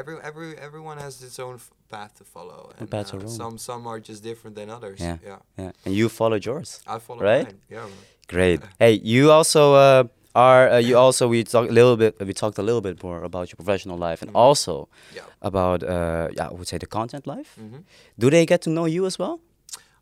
every 0.00 0.16
every 0.28 0.48
everyone 0.68 0.98
has 1.06 1.14
its 1.28 1.38
own 1.46 1.54
f- 1.54 1.70
path 1.94 2.12
to 2.18 2.24
follow. 2.34 2.60
And 2.78 2.86
path 2.90 3.08
uh, 3.14 3.26
some 3.40 3.56
some 3.58 3.82
are 3.90 4.00
just 4.10 4.20
different 4.22 4.54
than 4.58 4.68
others. 4.70 4.98
Yeah. 5.00 5.16
yeah. 5.30 5.38
Yeah. 5.62 5.72
And 5.84 5.92
you 5.98 6.06
followed 6.20 6.44
yours. 6.44 6.68
I 6.86 6.98
follow 7.06 7.22
Right? 7.30 7.46
mine. 7.46 7.60
Yeah. 7.76 7.88
Great. 8.34 8.60
Hey, 8.78 8.94
you 9.14 9.22
also 9.36 9.62
uh, 9.74 10.04
are. 10.46 10.62
Uh, 10.74 10.78
you 10.88 10.96
also 11.04 11.22
we 11.28 11.44
talked 11.44 11.70
a 11.70 11.72
little 11.80 11.96
bit. 11.96 12.12
We 12.26 12.32
talked 12.32 12.58
a 12.58 12.62
little 12.62 12.80
bit 12.80 13.02
more 13.02 13.20
about 13.24 13.44
your 13.50 13.56
professional 13.62 13.98
life 14.08 14.20
and 14.24 14.30
also 14.34 14.74
Yeah. 15.14 15.22
about. 15.40 15.82
Uh, 15.82 16.28
yeah, 16.36 16.48
I 16.50 16.52
would 16.56 16.68
say 16.68 16.78
the 16.78 16.86
content 16.86 17.24
life. 17.26 17.50
Mhm. 17.60 17.82
Do 18.18 18.26
they 18.30 18.46
get 18.46 18.60
to 18.62 18.70
know 18.70 18.86
you 18.88 19.06
as 19.06 19.18
well? 19.18 19.36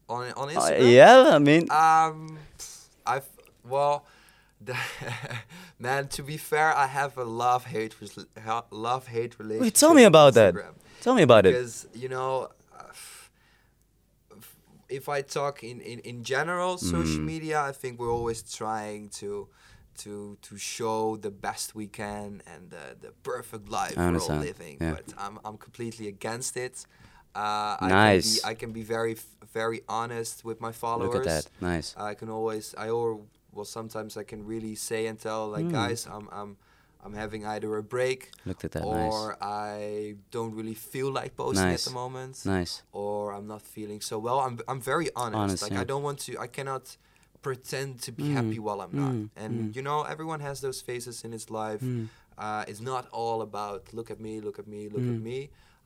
On 0.08 0.22
on 0.36 0.48
Uh, 0.48 0.54
Instagram. 0.54 0.92
yeah, 1.00 1.36
I 1.36 1.38
mean. 1.38 1.62
Um, 1.70 2.38
I've 3.14 3.28
well, 3.70 3.96
man. 5.78 6.08
To 6.08 6.22
be 6.22 6.36
fair, 6.36 6.68
I 6.84 6.86
have 6.86 7.12
a 7.18 7.24
love 7.24 7.64
hate 7.74 7.94
love 8.70 9.06
hate 9.08 9.32
relationship. 9.38 9.62
Wait, 9.62 9.74
tell 9.74 9.94
me 9.94 10.04
about 10.04 10.34
that. 10.34 10.54
Tell 11.00 11.14
me 11.14 11.22
about 11.22 11.46
it. 11.46 11.52
because 11.52 11.86
you 12.02 12.08
know 12.08 12.48
uh, 12.80 12.92
if 14.88 15.08
i 15.08 15.20
talk 15.22 15.62
in, 15.64 15.80
in, 15.80 15.98
in 16.00 16.22
general 16.22 16.78
social 16.78 17.20
Mm. 17.20 17.32
media 17.34 17.60
i 17.70 17.72
think 17.80 17.98
we're 18.00 18.12
always 18.18 18.40
trying 18.60 19.08
to 19.20 19.48
to 20.04 20.36
to 20.42 20.56
show 20.58 21.16
the 21.16 21.30
best 21.30 21.74
we 21.74 21.86
can 21.86 22.42
and 22.52 22.70
the, 22.70 22.96
the 23.00 23.12
perfect 23.22 23.68
life 23.68 23.96
I 23.98 24.10
we're 24.10 24.20
all 24.20 24.36
living 24.50 24.76
yeah. 24.80 24.94
but 24.96 25.06
i'm, 25.18 25.38
I'm 25.44 25.56
completely 25.58 26.06
against 26.08 26.56
it 26.56 26.86
uh, 27.34 27.76
I 27.80 27.88
Nice. 27.88 28.40
can 28.40 28.48
be, 28.48 28.50
I 28.50 28.54
can 28.60 28.72
be 28.72 28.82
very 28.82 29.14
very 29.52 29.80
honest 29.88 30.44
with 30.44 30.58
my 30.66 30.72
followers 30.72 31.14
Look 31.14 31.26
at 31.26 31.44
that. 31.44 31.46
Nice. 31.60 31.88
I 32.10 32.14
can 32.14 32.28
always 32.30 32.74
I 32.78 32.88
or 32.88 33.20
well 33.52 33.66
sometimes 33.66 34.16
I 34.16 34.24
can 34.24 34.40
really 34.46 34.74
say 34.74 35.06
and 35.06 35.18
tell 35.18 35.42
like 35.56 35.66
Mm. 35.66 35.72
guys 35.72 36.06
I'm 36.06 36.28
I'm 36.32 36.56
I'm 37.04 37.12
having 37.14 37.42
either 37.54 37.70
a 37.76 37.82
break 37.82 38.20
Look 38.46 38.64
at 38.64 38.72
that. 38.72 38.82
or 38.84 39.36
I 39.40 40.14
don't 40.30 40.54
really 40.58 40.74
feel 40.92 41.10
like 41.20 41.36
posting 41.36 41.66
Nice. 41.68 41.86
at 41.86 41.90
the 41.90 41.94
moment 41.94 42.32
Nice. 42.46 42.46
Nice. 42.46 42.82
or 42.92 43.32
I'm 43.36 43.46
not 43.46 43.62
feeling 43.76 44.00
so 44.00 44.18
well. 44.18 44.38
I'm 44.46 44.58
I'm 44.70 44.80
very 44.80 45.08
honest. 45.14 45.36
Honest, 45.44 45.62
like 45.62 45.72
yeah. 45.74 45.82
I 45.82 45.84
don't 45.84 46.02
want 46.08 46.18
to 46.26 46.30
I 46.46 46.48
cannot 46.56 46.84
pretend 47.50 47.90
to 48.06 48.10
be 48.20 48.24
Mm, 48.24 48.32
happy 48.38 48.58
while 48.66 48.80
I'm 48.84 48.94
not. 49.04 49.12
mm, 49.14 49.28
And 49.42 49.52
mm. 49.54 49.76
you 49.76 49.82
know 49.88 49.98
everyone 50.14 50.40
has 50.48 50.56
those 50.66 50.78
phases 50.88 51.16
in 51.26 51.30
his 51.38 51.46
life. 51.62 51.82
Mm. 51.84 52.08
Uh, 52.44 52.70
it's 52.70 52.82
not 52.92 53.02
all 53.20 53.38
about 53.48 53.80
look 53.98 54.08
at 54.14 54.20
me, 54.26 54.32
look 54.46 54.58
at 54.62 54.66
me, 54.74 54.80
look 54.94 55.06
at 55.12 55.18
Mm. 55.20 55.30
me. 55.30 55.38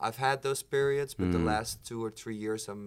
I've 0.07 0.18
had 0.29 0.37
those 0.49 0.62
periods, 0.77 1.12
but 1.20 1.29
the 1.38 1.44
last 1.53 1.73
two 1.88 2.01
or 2.07 2.11
three 2.20 2.38
years 2.46 2.62
I'm 2.73 2.85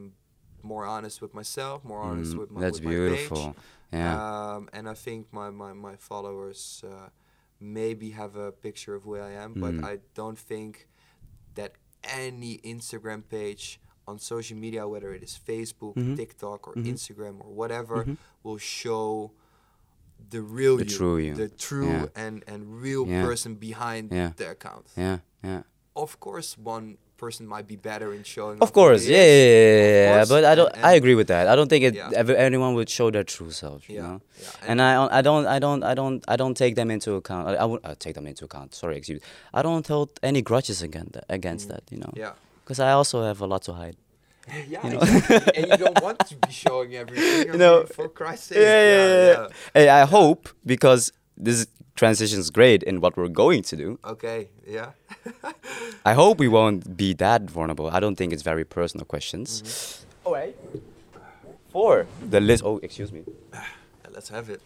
more 0.72 0.86
honest 0.96 1.18
with 1.24 1.34
myself, 1.42 1.78
more 1.92 2.02
honest 2.12 2.32
with 2.42 2.50
my 2.56 2.60
That's 2.64 2.80
with 2.80 2.86
my 2.90 2.92
page. 2.92 3.30
beautiful. 3.30 3.56
Yeah. 3.92 4.14
Um, 4.56 4.62
and 4.76 4.84
I 4.94 4.96
think 5.06 5.22
my, 5.40 5.50
my, 5.64 5.72
my 5.90 5.96
followers 6.10 6.60
uh, 6.92 7.10
maybe 7.80 8.08
have 8.22 8.34
a 8.48 8.50
picture 8.66 8.94
of 8.98 9.02
who 9.06 9.14
I 9.30 9.34
am, 9.46 9.52
but. 9.64 9.74
I 9.92 9.94
don't 10.20 10.40
think 10.52 10.74
that 11.60 11.72
any 12.26 12.54
Instagram 12.74 13.22
page 13.38 13.64
on 14.08 14.20
social 14.20 14.58
media, 14.58 14.88
whether 14.88 15.14
it 15.14 15.24
is 15.24 15.40
Facebook, 15.48 15.96
Mhm. 15.96 16.16
TikTok, 16.18 16.68
or 16.68 16.74
Mhm. 16.76 16.88
Instagram, 16.94 17.36
or 17.46 17.52
whatever, 17.54 18.04
Mhm. 18.04 18.18
will 18.44 18.58
show 18.58 19.32
the 20.30 20.42
real 20.42 20.78
The 20.78 20.86
you, 20.86 20.98
true 20.98 21.18
you. 21.18 21.34
the 21.36 21.50
true 21.50 21.88
Yeah. 21.88 22.06
and, 22.16 22.44
and 22.48 22.82
real 22.82 23.06
Yeah. 23.08 23.24
person 23.24 23.56
behind 23.56 24.12
Yeah. 24.12 24.32
the 24.36 24.52
account. 24.52 24.86
yeah. 24.98 25.20
Yeah. 25.44 25.64
Of 25.96 26.20
course, 26.20 26.58
one 26.58 26.98
person 27.18 27.46
might 27.48 27.68
be 27.68 27.76
better 27.78 28.14
in 28.14 28.24
showing. 28.24 28.60
Of 28.60 28.74
course, 28.74 29.06
yeah, 29.06 29.18
yeah, 29.18 30.16
course, 30.18 30.30
But 30.30 30.44
I 30.46 30.56
don't. 30.56 30.74
and- 30.76 30.86
I 30.86 30.94
agree 30.94 31.16
with 31.16 31.28
that. 31.28 31.48
I 31.48 31.56
don't 31.56 31.70
think 31.70 31.84
it. 31.86 31.94
Yeah. 31.96 32.10
Ever, 32.22 32.36
anyone 32.36 32.74
would 32.76 32.90
show 32.90 33.12
their 33.12 33.24
true 33.24 33.52
self. 33.52 33.88
You 33.90 33.96
Yeah, 33.98 34.02
know. 34.08 34.22
yeah, 34.42 34.68
And 34.70 34.82
I, 34.82 35.20
I 35.20 35.22
don't, 35.22 35.46
I 35.46 35.60
don't, 35.60 35.84
I 35.84 35.94
don't, 35.94 36.24
I 36.28 36.36
don't 36.36 36.56
take 36.58 36.76
them 36.76 36.90
into 36.92 37.14
account. 37.14 37.48
I, 37.50 37.54
I 37.56 37.66
would 37.66 37.80
uh, 37.86 37.96
take 38.00 38.16
them 38.16 38.28
into 38.28 38.44
account. 38.46 38.74
Sorry, 38.76 38.98
excuse. 38.98 39.22
me. 39.22 39.28
I 39.54 39.62
don't 39.62 39.86
hold 39.88 40.10
any 40.24 40.42
grudges 40.42 40.82
against 40.82 41.14
that, 41.14 41.26
against 41.30 41.68
that. 41.70 41.84
You 41.92 42.00
know. 42.00 42.12
Mm. 42.14 42.18
Yeah. 42.18 42.34
Because 42.64 42.80
I 42.80 42.92
also 42.92 43.24
have 43.24 43.42
a 43.42 43.48
lot 43.48 43.62
to 43.64 43.74
hide. 43.74 43.96
Yeah, 44.68 44.86
You 44.86 44.90
know? 44.94 45.00
exactly. 45.00 45.54
and 45.64 45.68
you 45.72 45.78
don't 45.78 46.02
want 46.02 46.20
to 46.28 46.36
be 46.36 46.52
showing 46.52 46.96
everything. 46.96 47.50
I 47.50 47.52
You 47.54 47.58
know, 47.58 47.86
for 47.86 48.10
Christ's 48.10 48.48
sake. 48.48 48.58
Yeah, 48.58 48.84
yeah, 48.92 49.32
yeah. 49.32 49.48
Hey, 49.74 49.90
I 49.90 50.06
hope 50.06 50.50
because 50.66 51.12
this 51.38 51.66
transition 51.96 52.40
is 52.40 52.50
great 52.50 52.84
in 52.84 53.00
what 53.00 53.16
we're 53.16 53.30
going 53.30 53.62
to 53.64 53.76
do. 53.78 54.00
Okay, 54.04 54.50
yeah. 54.68 54.92
I 56.06 56.14
hope 56.14 56.40
we 56.40 56.48
won't 56.50 56.98
be 56.98 57.14
that 57.14 57.44
vulnerable. 57.50 57.90
I 57.90 58.00
don't 58.00 58.16
think 58.18 58.34
it's 58.34 58.44
very 58.44 58.66
personal 58.66 59.06
questions. 59.06 59.62
Mm-hmm. 59.62 60.28
All 60.28 60.34
right. 60.34 60.56
For 61.72 62.06
the 62.30 62.40
list. 62.40 62.64
Oh, 62.66 62.80
excuse 62.84 63.12
me. 63.12 63.24
Yeah, 63.54 63.64
Let's 64.12 64.30
have 64.30 64.50
it. 64.50 64.62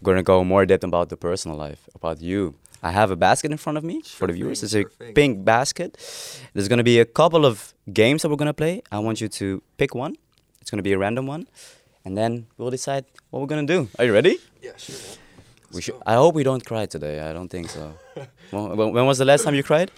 We're 0.00 0.12
gonna 0.12 0.22
go 0.22 0.42
more 0.44 0.64
depth 0.64 0.84
about 0.84 1.08
the 1.08 1.16
personal 1.16 1.56
life, 1.58 1.88
about 1.94 2.20
you. 2.22 2.54
I 2.84 2.90
have 2.92 3.10
a 3.10 3.16
basket 3.16 3.50
in 3.50 3.56
front 3.64 3.78
of 3.78 3.84
me 3.90 4.02
for 4.02 4.26
the 4.28 4.34
viewers. 4.34 4.60
thing, 4.60 4.66
It's 4.66 4.74
a 4.74 4.98
thing. 5.04 5.14
pink 5.14 5.32
basket. 5.44 5.90
There's 6.52 6.68
gonna 6.68 6.84
be 6.92 6.98
a 7.00 7.06
couple 7.20 7.42
of 7.50 7.72
games 7.92 8.18
that 8.22 8.28
we're 8.30 8.36
gonna 8.44 8.52
play. 8.64 8.82
I 8.92 8.98
want 9.06 9.20
you 9.22 9.28
to 9.40 9.46
pick 9.78 9.94
one. 9.94 10.14
It's 10.60 10.70
gonna 10.70 10.82
be 10.90 10.92
a 10.92 10.98
random 10.98 11.26
one, 11.26 11.46
and 12.04 12.12
then 12.20 12.46
we'll 12.58 12.70
decide 12.78 13.04
what 13.30 13.40
we're 13.40 13.52
gonna 13.54 13.66
do. 13.76 13.88
Are 13.98 14.04
you 14.04 14.12
ready? 14.12 14.36
Yeah, 14.62 14.76
sure. 14.76 14.96
We 15.72 15.80
should. 15.82 15.96
I 16.06 16.14
hope 16.14 16.34
we 16.34 16.44
don't 16.44 16.64
cry 16.64 16.84
today. 16.86 17.20
I 17.28 17.32
don't 17.32 17.48
think 17.48 17.70
so. 17.70 17.84
when 18.50 18.92
when 18.96 19.06
was 19.06 19.18
the 19.18 19.24
last 19.24 19.44
time 19.44 19.54
you 19.54 19.62
cried? 19.72 19.90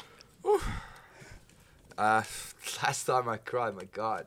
Uh, 1.99 2.23
last 2.83 3.05
time 3.07 3.29
I 3.29 3.39
cried, 3.39 3.75
my 3.75 3.87
God. 3.93 4.27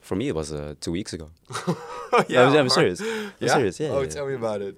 For 0.00 0.16
me, 0.16 0.28
it 0.28 0.34
was 0.34 0.52
uh, 0.52 0.74
two 0.80 0.92
weeks 0.92 1.12
ago. 1.12 1.30
yeah, 2.28 2.48
I'm, 2.48 2.56
I'm 2.56 2.68
serious. 2.68 3.00
I'm 3.00 3.32
Yeah? 3.38 3.54
serious. 3.54 3.78
Yeah. 3.78 3.90
Oh, 3.94 4.00
yeah. 4.02 4.08
tell 4.08 4.26
me 4.26 4.34
about 4.34 4.60
it. 4.62 4.76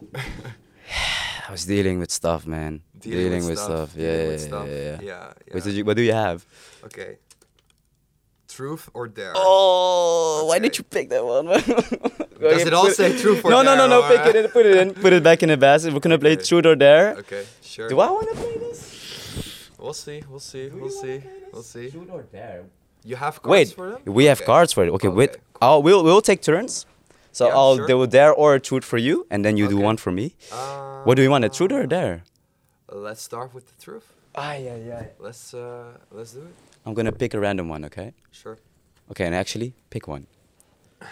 I 1.48 1.52
was 1.52 1.64
dealing 1.64 1.98
with 1.98 2.10
stuff, 2.10 2.46
man. 2.46 2.82
Dealing, 2.98 3.46
with, 3.46 3.58
stuff. 3.58 3.94
Yeah, 3.96 4.06
Dealing 4.06 4.20
yeah, 4.24 4.28
with 4.28 4.40
stuff. 4.40 4.68
yeah, 4.68 4.74
yeah. 4.74 4.98
Yeah, 5.02 5.26
What, 5.26 5.36
yeah. 5.48 5.60
did 5.60 5.74
you, 5.74 5.84
what 5.84 5.96
do 5.96 6.02
you 6.02 6.12
have? 6.12 6.46
Okay. 6.84 7.18
Truth 8.48 8.90
or 8.94 9.08
dare? 9.08 9.32
Oh, 9.34 10.44
why 10.48 10.58
did 10.58 10.76
you 10.76 10.84
pick 10.84 11.08
that 11.10 11.24
one? 11.24 11.46
Does 12.40 12.66
it 12.66 12.72
all 12.74 12.90
say 12.90 13.16
truth 13.18 13.44
or 13.44 13.50
no, 13.50 13.62
No, 13.62 13.74
no, 13.76 13.86
no, 13.86 14.00
dare, 14.08 14.18
Pick 14.24 14.34
it 14.34 14.44
in. 14.44 14.50
Put 14.50 14.66
it 14.66 14.76
in. 14.76 14.94
Put 15.04 15.12
it 15.12 15.22
back 15.22 15.42
in 15.42 15.48
the 15.48 15.56
basket. 15.56 15.92
We're 15.92 16.00
gonna 16.00 16.18
play 16.18 16.32
Okay. 16.32 16.42
truth 16.44 16.66
or 16.66 16.74
dare. 16.76 17.16
Okay, 17.18 17.44
sure. 17.62 17.88
Do 17.88 18.00
I 18.00 18.10
want 18.10 18.28
to 18.30 18.34
play 18.34 18.58
this? 18.58 19.70
We'll 19.78 19.92
see. 19.92 20.22
We'll 20.28 20.40
see. 20.40 20.68
We'll 20.68 20.90
see. 20.90 21.22
We'll 21.52 21.62
see. 21.62 21.90
Truth 21.90 22.10
or 22.10 22.22
dare? 22.22 22.64
You 23.04 23.16
have 23.16 23.40
cards 23.42 23.50
Wait, 23.50 23.68
for 23.74 23.90
them? 23.90 24.02
we 24.14 24.24
have 24.26 24.44
cards 24.44 24.72
for 24.72 24.84
it. 24.84 24.90
Okay, 24.90 25.08
wait. 25.08 25.30
Okay, 25.30 25.40
I'll 25.62 25.74
oh, 25.74 25.80
we'll 25.80 26.02
we'll 26.04 26.20
take 26.22 26.42
turns. 26.42 26.86
So 27.32 27.46
Yeah, 27.46 27.54
I'll 27.56 27.76
sure. 27.76 27.86
do 27.86 28.06
dare 28.06 28.32
or 28.32 28.54
a 28.54 28.60
truth 28.60 28.84
for 28.84 28.98
you, 28.98 29.26
and 29.30 29.44
then 29.44 29.56
you 29.56 29.68
do 29.68 29.76
one 29.78 29.96
for 29.96 30.10
me. 30.12 30.34
Uh, 30.52 31.02
What 31.04 31.14
do 31.16 31.22
you 31.22 31.30
want, 31.30 31.44
a 31.44 31.48
truth 31.48 31.72
or 31.72 31.82
a 31.82 31.86
dare? 31.88 32.22
Let's 32.92 33.22
start 33.22 33.54
with 33.54 33.66
the 33.66 33.76
truth. 33.84 34.12
Ah, 34.34 34.54
yeah, 34.54 34.76
yeah. 34.76 35.06
Let's 35.18 35.54
uh, 35.54 35.96
let's 36.10 36.32
do 36.34 36.40
it. 36.42 36.54
I'm 36.84 36.94
gonna 36.94 37.12
pick 37.12 37.34
a 37.34 37.38
random 37.40 37.68
one. 37.68 37.84
Okay. 37.86 38.12
Sure. 38.30 38.58
Okay, 39.10 39.26
and 39.26 39.34
actually 39.34 39.74
pick 39.90 40.06
one. 40.08 40.26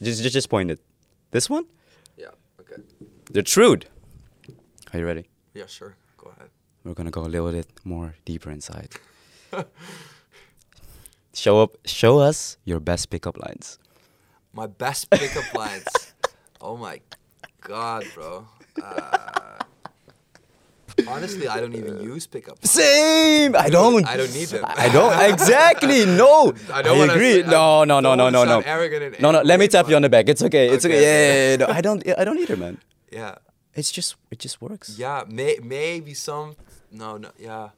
Just 0.00 0.22
just 0.22 0.34
just 0.34 0.48
point 0.48 0.70
it. 0.70 0.80
This 1.30 1.50
one. 1.50 1.64
Yeah. 2.16 2.30
Okay. 2.60 2.82
The 3.32 3.42
truth. 3.42 3.82
Are 4.92 4.98
you 5.00 5.06
ready? 5.06 5.24
Yeah. 5.54 5.66
Sure. 5.66 5.94
Go 6.16 6.30
ahead. 6.36 6.50
We're 6.84 6.94
gonna 6.94 7.10
go 7.10 7.22
a 7.22 7.30
little 7.30 7.50
bit 7.52 7.66
more 7.84 8.14
deeper 8.24 8.50
inside. 8.50 8.90
show 11.34 11.62
up, 11.62 11.76
show 11.84 12.18
us 12.18 12.56
your 12.64 12.80
best 12.80 13.10
pickup 13.10 13.36
lines. 13.38 13.78
My 14.52 14.66
best 14.66 15.10
pickup 15.10 15.52
lines. 15.62 15.86
Oh 16.60 16.76
my 16.76 17.00
god, 17.60 18.04
bro. 18.14 18.46
Uh, 18.82 19.58
honestly, 21.06 21.46
I 21.48 21.60
don't 21.60 21.74
even 21.74 22.02
use 22.02 22.26
pickup. 22.26 22.58
lines. 22.58 22.70
Same. 22.70 23.54
I 23.56 23.68
don't. 23.68 24.06
I 24.06 24.16
don't 24.16 24.32
need 24.34 24.48
them. 24.48 24.64
I 24.66 24.88
don't 24.88 25.14
exactly. 25.32 26.04
No. 26.06 26.52
I 26.72 26.82
don't 26.82 26.98
wanna 26.98 27.12
agree. 27.12 27.42
say- 27.42 27.48
no, 27.50 27.84
no, 27.84 28.00
no, 28.00 28.14
no, 28.14 28.30
no, 28.30 28.44
no. 28.44 28.60
arrogant 28.60 29.20
No, 29.20 29.30
no. 29.30 29.42
Let 29.42 29.60
me 29.60 29.68
tap 29.68 29.88
you 29.88 29.96
on 29.96 30.02
the 30.02 30.08
back. 30.08 30.28
It's 30.28 30.42
okay. 30.42 30.68
It's 30.70 30.84
okay. 30.84 30.96
Okay, 30.96 31.02
Yeah, 31.04 31.34
yeah, 31.34 31.50
yeah, 31.50 31.56
no, 31.56 31.66
I 31.72 31.80
don't. 31.80 32.18
I 32.18 32.24
don't 32.24 32.38
either, 32.38 32.56
man. 32.56 32.78
Yeah. 33.12 33.36
It's 33.74 33.92
just. 33.92 34.16
It 34.30 34.38
just 34.40 34.60
works. 34.60 34.98
Yeah, 34.98 35.22
may, 35.28 35.58
maybe 35.62 36.14
some, 36.14 36.56
no, 36.90 37.16
no, 37.16 37.30
yeah, 37.38 37.68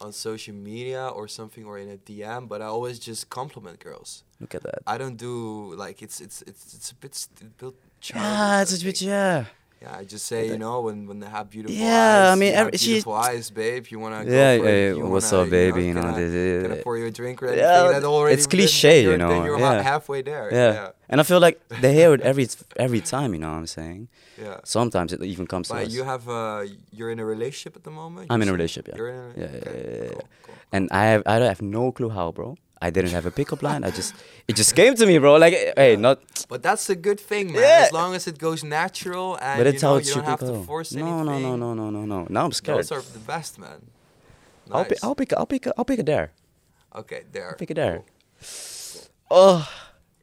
on 0.00 0.12
social 0.12 0.54
media 0.54 1.08
or 1.08 1.28
something 1.28 1.64
or 1.64 1.78
in 1.78 1.90
a 1.90 1.96
DM, 1.96 2.48
but 2.48 2.60
I 2.60 2.66
always 2.66 2.98
just 2.98 3.30
compliment 3.30 3.78
girls. 3.80 4.24
Look 4.40 4.54
at 4.54 4.62
that. 4.62 4.80
I 4.86 4.98
don't 4.98 5.16
do 5.16 5.74
like 5.74 6.02
it's 6.02 6.20
it's 6.20 6.42
it's 6.42 6.74
it's 6.74 6.90
a 6.90 6.94
bit 6.94 7.14
st- 7.14 7.56
bit 7.58 7.74
Yeah, 8.14 8.62
it's 8.62 8.80
a 8.80 8.84
bit. 8.84 9.00
Yeah. 9.00 9.46
Yeah, 9.82 9.94
I 10.00 10.04
just 10.04 10.24
say 10.26 10.48
you 10.48 10.58
know 10.58 10.80
when 10.86 11.06
when 11.06 11.18
they 11.20 11.26
have 11.28 11.50
beautiful 11.50 11.76
Yeah, 11.76 12.30
eyes. 12.30 12.32
I 12.32 12.34
mean, 12.40 12.50
you 12.50 12.56
have 12.56 12.66
every- 12.68 12.78
she- 12.78 12.86
beautiful 12.92 13.12
eyes, 13.14 13.50
babe. 13.50 13.86
You 13.90 13.98
wanna 14.00 14.24
go 14.24 14.30
Yeah, 14.32 14.52
it, 14.52 14.96
you 14.96 15.06
what's 15.06 15.30
wanna, 15.30 15.44
up, 15.44 15.50
baby, 15.50 15.84
you 15.88 15.94
know, 15.94 16.00
can 16.00 16.14
I, 16.14 16.20
this- 16.20 16.62
can 16.62 16.72
I 16.72 16.82
pour 16.82 16.96
you 16.98 17.06
a 17.06 17.10
drink 17.10 17.42
or 17.42 17.46
anything? 17.46 17.64
Yeah, 17.64 17.92
that 17.92 18.04
already 18.04 18.34
it's 18.34 18.46
cliche, 18.46 19.04
then 19.04 19.12
you 19.12 19.18
know, 19.18 19.44
you're 19.44 19.58
yeah. 19.58 19.82
halfway 19.82 20.22
there. 20.22 20.48
Yeah. 20.50 20.72
yeah, 20.72 20.88
And 21.10 21.20
I 21.20 21.24
feel 21.24 21.40
like 21.40 21.60
they 21.82 21.92
hear 21.92 22.14
it 22.14 22.20
every 22.22 22.46
every 22.76 23.02
time. 23.02 23.34
You 23.34 23.40
know 23.40 23.50
what 23.52 23.58
I'm 23.58 23.66
saying? 23.66 24.08
yeah. 24.42 24.58
Sometimes 24.64 25.12
it 25.12 25.22
even 25.22 25.46
comes 25.46 25.68
to 25.68 25.74
But 25.74 25.86
us. 25.86 25.92
you 25.96 26.04
have 26.04 26.24
uh, 26.28 26.64
you're 26.96 27.10
in 27.10 27.20
a 27.20 27.26
relationship 27.34 27.76
at 27.76 27.84
the 27.84 27.90
moment. 28.02 28.26
I'm 28.32 28.40
in 28.42 28.48
a 28.48 28.52
relationship, 28.58 28.88
yeah. 28.88 28.96
You're 28.98 29.12
in 29.16 29.20
a, 29.24 29.28
Yeah, 29.42 29.48
yeah, 29.52 29.58
okay, 29.68 29.82
yeah, 29.84 30.02
yeah, 30.04 30.08
cool, 30.12 30.22
yeah. 30.28 30.42
cool. 30.46 30.54
and 30.72 30.82
I 30.90 31.04
have 31.12 31.22
I 31.26 31.34
have 31.52 31.62
no 31.62 31.92
clue 31.92 32.10
how, 32.18 32.32
bro. 32.32 32.56
I 32.86 32.90
didn't 32.96 33.10
have 33.18 33.26
a 33.26 33.30
pickup 33.40 33.60
line. 33.68 33.82
I 33.88 33.90
just 33.90 34.14
it 34.48 34.54
just 34.60 34.72
came 34.80 34.94
to 35.00 35.04
me, 35.10 35.18
bro. 35.18 35.36
Like 35.44 35.54
hey, 35.76 35.96
not. 36.06 36.16
But 36.48 36.60
that's 36.62 36.86
a 36.88 36.94
good 37.08 37.20
thing, 37.30 37.46
man. 37.52 37.62
Yeah. 37.62 37.86
As 37.86 37.92
long 37.92 38.14
as 38.18 38.26
it 38.30 38.38
goes 38.46 38.60
natural 38.62 39.28
and 39.46 39.58
But 39.58 39.66
you 39.66 39.72
it's 39.72 39.82
know 39.82 39.88
how 39.92 39.96
it 39.96 40.06
you 40.06 40.14
don't 40.14 40.24
have 40.32 40.40
go. 40.40 40.52
to 40.52 40.62
force 40.70 40.90
no, 40.92 41.00
anything. 41.02 41.26
no, 41.26 41.56
no, 41.56 41.74
no, 41.74 41.74
no, 41.74 41.86
no, 41.90 42.02
no. 42.14 42.26
Now 42.36 42.44
I'm 42.46 42.52
scared. 42.52 42.78
Those 42.78 42.92
are 42.92 43.02
the 43.18 43.24
best, 43.34 43.58
man. 43.58 43.80
I'll 44.70 44.84
pick. 44.84 44.98
Nice. 44.98 45.04
I'll 45.04 45.14
pick. 45.20 45.30
I'll 45.40 45.46
pick. 45.46 45.64
I'll 45.76 45.84
pick 45.90 45.98
it 46.04 46.06
there. 46.06 46.26
Okay, 47.00 47.20
there. 47.32 47.48
I'll 47.50 47.60
pick 47.62 47.70
it 47.74 47.78
there. 47.84 47.96
Cool. 47.96 49.02
Oh, 49.30 49.58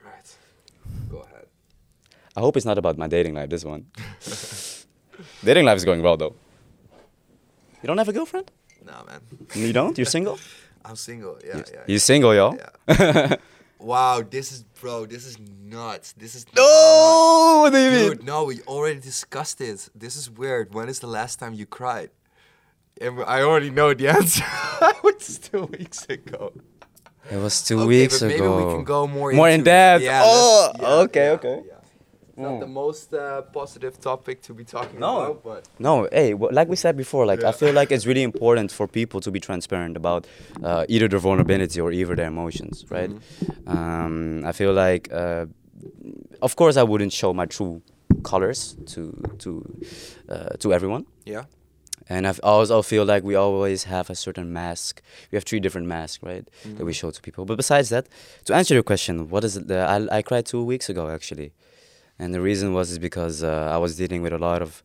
Right. 0.08 0.30
Go 1.12 1.18
ahead. 1.28 1.48
I 2.36 2.40
hope 2.46 2.56
it's 2.58 2.66
not 2.72 2.78
about 2.78 2.96
my 2.98 3.08
dating 3.16 3.36
life. 3.40 3.50
This 3.50 3.64
one. 3.74 3.82
dating 5.44 5.66
life 5.70 5.78
is 5.82 5.86
going 5.86 6.02
well 6.02 6.18
though. 6.18 6.36
You 7.82 7.88
don't 7.88 7.98
have 7.98 8.10
a 8.10 8.14
girlfriend? 8.14 8.48
Nah, 8.86 9.04
man. 9.08 9.22
You 9.56 9.74
don't? 9.74 9.98
You're 9.98 10.06
single? 10.18 10.38
I'm 10.86 10.96
single. 10.96 11.38
Yeah, 11.46 11.62
yeah. 11.74 11.84
You 11.88 12.00
single, 12.00 12.34
yo? 12.36 12.58
Yeah. 12.90 13.36
Wow, 13.80 14.22
this 14.24 14.54
is 14.54 14.64
bro. 14.80 15.06
This 15.06 15.26
is 15.26 15.38
nuts. 15.38 16.14
This 16.14 16.36
is 16.36 16.46
No, 16.56 17.60
what 17.64 17.74
do 17.74 17.80
you 17.80 17.92
mean? 17.92 18.10
Dude, 18.12 18.24
no, 18.24 18.46
we 18.46 18.62
already 18.62 19.02
discussed 19.02 19.58
this. 19.58 19.90
This 19.94 20.16
is 20.16 20.30
weird. 20.30 20.74
When 20.74 20.88
is 20.88 21.00
the 21.02 21.08
last 21.08 21.38
time 21.38 21.54
you 21.54 21.66
cried? 21.66 22.10
And 23.02 23.20
I 23.28 23.42
already 23.42 23.72
know 23.72 23.94
the 23.94 24.08
answer. 24.18 24.46
it's 25.04 25.38
two 25.38 25.64
weeks 25.66 26.06
ago. 26.06 26.54
It 27.30 27.36
was 27.38 27.62
two 27.62 27.80
Okay, 27.80 27.88
weeks 27.88 28.20
but 28.22 28.28
maybe 28.28 28.40
ago. 28.40 28.68
we 28.68 28.74
can 28.74 28.84
go 28.86 29.06
more 29.06 29.34
More 29.34 29.50
in 29.50 29.64
depth. 29.64 30.04
Yeah, 30.06 30.22
oh, 30.24 30.72
yeah, 30.80 30.88
okay, 31.04 31.26
yeah, 31.26 31.32
okay. 31.32 31.62
Yeah. 32.38 32.44
It's 32.44 32.52
not 32.52 32.60
the 32.60 32.68
most 32.68 33.14
uh, 33.14 33.42
positive 33.54 34.00
topic 34.00 34.42
to 34.44 34.54
be 34.54 34.64
talking 34.64 35.00
No. 35.00 35.18
about, 35.20 35.44
but 35.44 35.68
No, 35.80 36.08
hey, 36.12 36.32
wh- 36.34 36.52
like 36.52 36.68
we 36.70 36.76
said 36.76 36.96
before, 36.98 37.26
like 37.26 37.44
I 37.44 37.52
feel 37.52 37.74
like 37.74 37.92
it's 37.96 38.06
really 38.06 38.24
important 38.24 38.72
for 38.72 38.88
people 38.88 39.20
to 39.22 39.32
be 39.32 39.40
transparent 39.40 39.98
about 39.98 40.26
uh, 40.64 40.86
either 40.90 41.08
their 41.08 41.20
vulnerability 41.20 41.80
or 41.82 41.92
either 41.92 42.16
their 42.16 42.28
emotions, 42.28 42.86
right? 42.90 43.10
Mm-hmm. 43.12 43.70
Um, 43.70 44.46
I 44.46 44.52
feel 44.52 44.74
like, 44.74 45.10
uh, 45.14 45.46
of 46.42 46.56
course, 46.56 46.76
I 46.78 46.84
wouldn't 46.84 47.14
show 47.14 47.34
my 47.34 47.46
true 47.46 47.82
colors 48.24 48.76
to 48.94 49.02
to 49.40 49.52
uh, 50.30 50.50
to 50.60 50.74
everyone, 50.74 51.06
yeah, 51.26 51.44
and 52.10 52.26
I 52.28 52.34
also 52.44 52.82
feel 52.82 53.06
like 53.06 53.24
we 53.24 53.36
always 53.36 53.84
have 53.86 54.10
a 54.10 54.16
certain 54.16 54.52
mask. 54.54 55.02
We 55.32 55.36
have 55.38 55.44
three 55.46 55.60
different 55.60 55.88
masks, 55.88 56.24
right, 56.24 56.46
that 56.46 56.70
Mm-hmm. 56.70 56.86
we 56.86 56.94
show 56.94 57.12
to 57.12 57.22
people. 57.22 57.46
But 57.46 57.58
besides 57.58 57.90
that, 57.90 58.08
to 58.46 58.54
answer 58.54 58.74
your 58.74 58.84
question, 58.84 59.30
what 59.30 59.44
is 59.44 59.58
it? 59.58 59.72
I 59.72 59.98
I 60.20 60.22
cried 60.22 60.46
two 60.46 60.64
weeks 60.64 60.90
ago 60.90 61.10
actually, 61.10 61.52
and 62.20 62.34
the 62.34 62.42
reason 62.42 62.74
was 62.74 62.92
is 62.92 63.00
because 63.00 63.44
uh, 63.44 63.70
I 63.76 63.78
was 63.78 63.96
dealing 63.98 64.22
with 64.22 64.34
a 64.34 64.38
lot 64.50 64.62
of. 64.62 64.84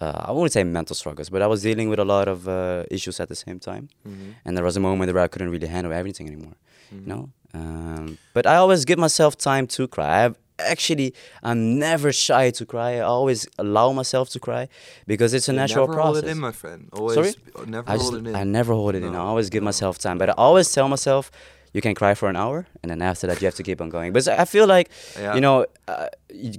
Uh, 0.00 0.26
I 0.28 0.30
wouldn't 0.32 0.52
say 0.52 0.62
mental 0.62 0.94
struggles, 0.94 1.28
but 1.28 1.42
I 1.42 1.48
was 1.48 1.60
dealing 1.62 1.88
with 1.88 1.98
a 1.98 2.04
lot 2.04 2.28
of 2.28 2.46
uh, 2.48 2.84
issues 2.96 3.18
at 3.18 3.28
the 3.28 3.34
same 3.34 3.58
time, 3.58 3.88
Mhm. 4.06 4.34
and 4.44 4.56
there 4.56 4.64
was 4.64 4.76
a 4.76 4.80
moment 4.88 5.12
where 5.12 5.24
I 5.24 5.28
couldn't 5.32 5.50
really 5.50 5.66
handle 5.76 5.92
everything 5.92 6.26
anymore. 6.32 6.54
Mhm. 6.92 7.00
You 7.02 7.08
know, 7.12 7.22
um, 7.54 8.18
but 8.32 8.44
I 8.46 8.56
always 8.62 8.84
give 8.84 8.98
myself 9.06 9.32
time 9.36 9.66
to 9.76 9.88
cry. 9.88 10.24
I've 10.24 10.36
actually, 10.72 11.08
I'm 11.42 11.60
never 11.78 12.12
shy 12.12 12.50
to 12.58 12.64
cry. 12.72 12.90
I 12.98 13.00
always 13.16 13.40
allow 13.58 13.88
myself 13.92 14.26
to 14.34 14.38
cry 14.40 14.68
because 15.12 15.30
it's 15.36 15.48
a 15.48 15.52
You 15.52 15.58
natural 15.62 15.86
never 15.86 15.96
process. 15.98 16.22
hold 16.22 16.24
it 16.30 16.30
in, 16.34 16.38
my 16.48 16.52
friend. 16.62 16.80
Always, 16.92 17.14
Sorry? 17.14 17.32
never 17.66 17.90
I 17.90 17.94
just, 17.96 18.10
hold 18.10 18.26
it 18.26 18.28
in. 18.30 18.34
I 18.36 18.44
never 18.44 18.72
hold 18.80 18.94
it 18.98 19.02
in. 19.02 19.12
I 19.16 19.22
always 19.32 19.48
give 19.50 19.62
no, 19.62 19.70
myself 19.70 19.98
time, 20.06 20.16
but 20.22 20.28
I 20.30 20.34
always 20.46 20.68
tell 20.76 20.88
myself, 20.88 21.30
you 21.72 21.80
can 21.80 21.94
cry 21.94 22.14
for 22.14 22.28
an 22.28 22.36
hour, 22.36 22.66
and 22.82 22.90
then 22.90 23.00
after 23.02 23.26
that, 23.26 23.40
you 23.40 23.46
have 23.46 23.54
to 23.56 23.62
keep 23.62 23.80
on 23.80 23.88
going. 23.90 24.12
But 24.12 24.26
I 24.28 24.44
feel 24.44 24.66
like, 24.66 24.88
Yeah. 25.20 25.34
you 25.34 25.40
know, 25.40 25.66
uh, 25.86 26.06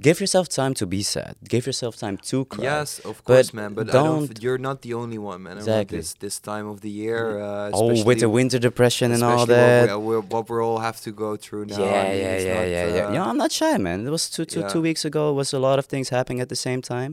give 0.00 0.20
yourself 0.20 0.48
time 0.48 0.74
to 0.74 0.86
be 0.86 1.02
sad. 1.02 1.34
Give 1.48 1.66
yourself 1.66 1.96
time 1.96 2.16
to 2.30 2.44
cry. 2.44 2.64
Yes, 2.64 2.98
of 3.00 3.16
But 3.24 3.34
course, 3.34 3.52
man. 3.54 3.74
But 3.74 3.86
don't. 3.88 4.26
don't- 4.26 4.42
You're 4.42 4.58
not 4.68 4.82
the 4.82 4.94
only 4.94 5.18
one, 5.18 5.42
man. 5.42 5.56
Exactly. 5.58 5.98
This 5.98 6.14
this 6.14 6.36
time 6.40 6.66
of 6.68 6.80
the 6.80 6.90
year. 6.90 7.40
Uh, 7.40 7.70
oh, 7.78 8.04
with 8.04 8.20
the 8.20 8.28
winter 8.28 8.58
depression 8.58 9.12
and 9.12 9.22
all 9.22 9.46
that. 9.46 9.88
What, 9.90 10.02
we, 10.02 10.14
what 10.34 10.44
we 10.50 10.56
all 10.66 10.78
have 10.88 10.98
to 11.06 11.10
go 11.24 11.30
through 11.36 11.64
now. 11.66 11.76
I 11.76 11.86
yeah, 11.86 12.02
mean, 12.12 12.20
yeah, 12.20 12.38
yeah, 12.38 12.54
not, 12.54 12.68
yeah, 12.76 12.86
yeah. 12.96 13.06
uh, 13.08 13.14
Yeah, 13.16 13.24
I'm 13.30 13.36
not 13.44 13.50
shy, 13.52 13.76
man. 13.78 14.06
It 14.06 14.10
was 14.10 14.24
two, 14.34 14.44
two, 14.44 14.60
yeah. 14.60 14.68
two 14.74 14.82
weeks 14.88 15.04
ago. 15.04 15.22
It 15.32 15.36
was 15.42 15.52
a 15.52 15.58
lot 15.58 15.78
of 15.80 15.86
things 15.86 16.08
happening 16.10 16.40
at 16.40 16.48
the 16.48 16.56
same 16.68 16.80
time, 16.82 17.12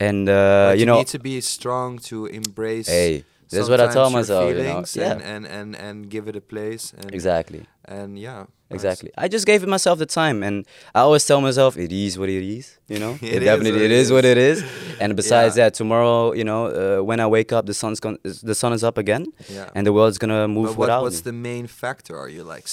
and 0.00 0.28
uh, 0.28 0.70
but 0.70 0.78
you 0.78 0.86
know, 0.86 0.98
need 0.98 1.08
to 1.08 1.18
be 1.18 1.40
strong 1.40 1.98
to 2.10 2.26
embrace. 2.26 2.88
hey, 2.88 3.24
that's 3.50 3.68
what 3.68 3.80
I 3.80 3.92
tell 3.92 4.10
myself. 4.10 4.48
You 4.56 4.62
know, 4.62 4.84
yeah, 4.94 5.12
and, 5.12 5.22
and, 5.22 5.46
and, 5.46 5.76
and 5.76 6.08
give 6.10 6.28
it 6.28 6.36
a 6.36 6.40
place. 6.40 6.92
And, 6.96 7.12
exactly. 7.14 7.66
And 7.86 8.18
yeah. 8.18 8.38
nice. 8.38 8.46
Exactly. 8.70 9.10
I 9.16 9.28
just 9.28 9.46
gave 9.46 9.62
it 9.62 9.68
myself 9.68 9.98
the 9.98 10.06
time, 10.06 10.42
and 10.42 10.66
I 10.94 11.00
always 11.00 11.24
tell 11.26 11.40
myself 11.40 11.76
it 11.76 11.92
is 11.92 12.18
what 12.18 12.28
it 12.28 12.42
is. 12.58 12.78
You 12.88 12.98
know, 12.98 13.12
It 13.22 13.22
it, 13.22 13.42
is 13.42 13.44
definitely 13.44 13.84
it 13.84 13.90
it 13.90 14.00
is 14.02 14.10
what 14.10 14.24
is. 14.24 14.32
it 14.32 14.38
is. 14.38 14.64
And 15.02 15.16
besides 15.16 15.56
Yeah. 15.56 15.64
that, 15.64 15.74
tomorrow, 15.74 16.32
you 16.32 16.44
know, 16.44 16.60
uh, 17.00 17.02
when 17.04 17.20
I 17.20 17.26
wake 17.26 17.52
up, 17.52 17.66
the 17.66 17.74
sun's 17.74 18.00
gon- 18.00 18.18
the 18.22 18.54
sun 18.54 18.72
is 18.72 18.82
up 18.82 18.96
again, 18.98 19.24
Yeah. 19.48 19.68
and 19.74 19.86
the 19.86 19.92
world's 19.92 20.18
gonna 20.18 20.46
move 20.48 20.68
but 20.70 20.76
what, 20.78 20.84
without 20.86 21.02
what's 21.02 21.20
me. 21.24 21.30
the 21.30 21.32
main 21.50 21.66
factor? 21.66 22.14
Are 22.18 22.28
you 22.36 22.42
like, 22.54 22.66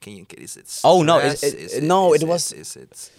can 0.00 0.12
you, 0.18 0.26
is 0.36 0.56
it 0.56 0.66
Oh, 0.84 1.02
no, 1.02 1.18
stress? 1.18 1.42
it- 1.42 1.54
Is 1.54 1.72
it- 1.78 1.82
no, 1.84 2.14
is 2.14 2.22
it 2.22 2.28
was- 2.28 2.52
Is 2.52 2.76
it, 2.76 3.10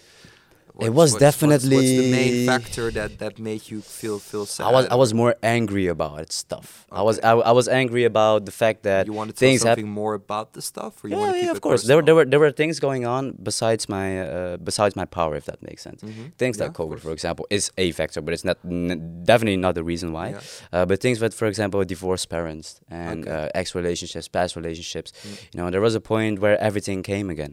It 0.88 0.92
was 1.00 1.12
what's- 1.12 1.42
what's- 1.42 1.50
What's, 1.50 1.64
the 1.64 2.10
main 2.20 2.46
factor 2.46 2.90
that, 2.98 3.10
that 3.22 3.38
made 3.38 3.62
you 3.72 3.80
feel 3.98 4.18
feel 4.30 4.46
sad? 4.46 4.66
I 4.68 4.72
was 4.76 4.84
I 4.94 4.96
was 5.04 5.10
more 5.22 5.34
angry 5.56 5.86
about 5.96 6.32
stuff. 6.32 6.66
I 7.00 7.02
was 7.08 7.16
I, 7.20 7.32
I 7.50 7.52
was 7.60 7.66
angry 7.68 8.04
about 8.12 8.38
the 8.48 8.52
fact 8.62 8.78
that 8.90 9.02
You 9.06 9.12
wanted 9.20 9.34
to 9.36 9.40
things 9.44 9.60
something 9.62 9.88
more 10.02 10.14
about 10.14 10.46
the 10.56 10.62
stuff, 10.70 10.92
or 11.02 11.08
you 11.08 11.14
Yeah, 11.14 11.20
want 11.22 11.32
to 11.32 11.38
keep 11.40 11.44
yeah, 11.46 11.56
of 11.56 11.60
course. 11.66 11.80
There 11.88 11.96
were, 11.98 12.02
there 12.08 12.14
were 12.18 12.26
there 12.32 12.40
were 12.44 12.52
things 12.62 12.76
going 12.88 13.04
on 13.14 13.22
besides 13.50 13.82
my 13.96 14.06
uh, 14.20 14.56
besides 14.70 14.94
my 15.00 15.06
power, 15.18 15.34
if 15.40 15.44
that 15.50 15.60
makes 15.68 15.82
sense. 15.88 16.00
Mhm. 16.02 16.24
Things 16.42 16.56
Yeah, 16.56 16.64
like 16.64 16.74
COVID, 16.80 16.98
for 17.06 17.12
example, 17.18 17.44
is 17.56 17.64
a 17.84 17.86
factor, 18.00 18.20
but 18.24 18.32
it's 18.36 18.44
not 18.50 18.58
n- 18.64 19.22
definitely 19.30 19.60
not 19.66 19.74
the 19.80 19.84
reason 19.92 20.08
why. 20.16 20.26
Yeah. 20.30 20.40
Uh, 20.74 20.84
but 20.88 20.96
things 21.00 21.18
that, 21.22 21.32
for 21.40 21.46
example, 21.52 21.78
divorced 21.96 22.28
parents 22.36 22.68
and 23.04 23.18
Okay. 23.24 23.30
uh, 23.52 23.60
ex 23.60 23.66
relationships, 23.80 24.26
past 24.38 24.50
relationships. 24.60 25.10
Mm. 25.12 25.36
You 25.52 25.56
know, 25.60 25.68
there 25.74 25.84
was 25.88 25.94
a 25.94 26.04
point 26.14 26.34
where 26.44 26.56
everything 26.68 26.98
came 27.12 27.28
again, 27.36 27.52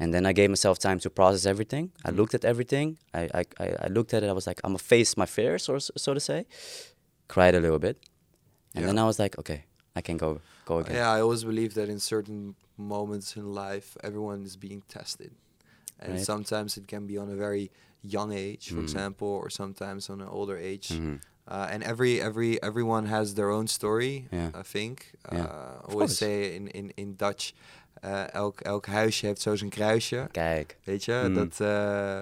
and 0.00 0.12
then 0.14 0.26
I 0.26 0.32
gave 0.32 0.48
myself 0.50 0.78
time 0.78 0.98
to 1.00 1.10
process 1.10 1.46
everything. 1.46 1.90
I 2.04 2.10
Mm. 2.10 2.16
looked 2.16 2.34
at 2.34 2.44
everything. 2.44 2.96
I, 3.20 3.22
I 3.40 3.42
I 3.64 3.66
I 3.86 3.88
looked 3.96 4.12
at 4.14 4.22
it. 4.22 4.28
I 4.28 4.32
was 4.32 4.46
like, 4.46 4.60
I'm 4.64 4.70
gonna 4.72 4.78
face 4.96 5.16
my 5.16 5.26
fears, 5.26 5.68
or 5.68 5.78
so 5.80 6.14
to 6.14 6.20
say. 6.20 6.46
Cried 7.28 7.54
a 7.54 7.60
little 7.60 7.78
bit, 7.78 7.96
and 8.74 8.82
Yeah. 8.82 8.86
then 8.88 8.98
I 8.98 9.06
was 9.06 9.18
like, 9.18 9.38
okay, 9.38 9.60
I 9.96 10.00
can 10.02 10.16
go 10.18 10.40
go 10.66 10.78
again. 10.78 10.96
Yeah, 10.96 11.16
I 11.16 11.20
always 11.20 11.44
believe 11.44 11.72
that 11.74 11.88
in 11.88 11.98
certain 12.00 12.54
moments 12.76 13.36
in 13.36 13.44
life, 13.54 13.96
everyone 14.02 14.44
is 14.44 14.56
being 14.56 14.82
tested, 14.88 15.30
and 16.00 16.12
Right. 16.14 16.24
sometimes 16.24 16.76
it 16.76 16.86
can 16.86 17.06
be 17.06 17.16
on 17.18 17.28
a 17.30 17.36
very 17.36 17.70
young 18.02 18.32
age, 18.32 18.68
for 18.68 18.80
Mhm. 18.80 18.82
example, 18.88 19.28
or 19.28 19.48
sometimes 19.50 20.10
on 20.10 20.20
an 20.20 20.28
older 20.28 20.58
age. 20.58 20.88
Mhm. 20.90 21.20
Uh, 21.46 21.68
and 21.72 21.82
every 21.82 22.20
every 22.28 22.58
everyone 22.62 23.06
has 23.06 23.34
their 23.34 23.50
own 23.50 23.66
story. 23.68 24.14
Yeah. 24.32 24.50
I 24.54 24.62
think. 24.62 24.96
Yeah, 25.32 25.44
Uh, 25.44 25.84
of 25.86 25.94
always 25.94 26.16
say 26.18 26.56
in 26.56 26.68
in 26.68 26.92
in 26.96 27.16
Dutch, 27.16 27.54
uh, 28.04 28.34
elk 28.34 28.60
elk 28.60 28.86
huisje 28.86 29.26
heeft 29.26 29.40
zo 29.40 29.56
zijn 29.56 29.70
kruisje. 29.70 30.28
Kijk. 30.30 30.76
Weet 30.84 31.04
je 31.04 31.24
Mm. 31.28 31.34
dat. 31.34 31.58
Uh, 31.60 32.20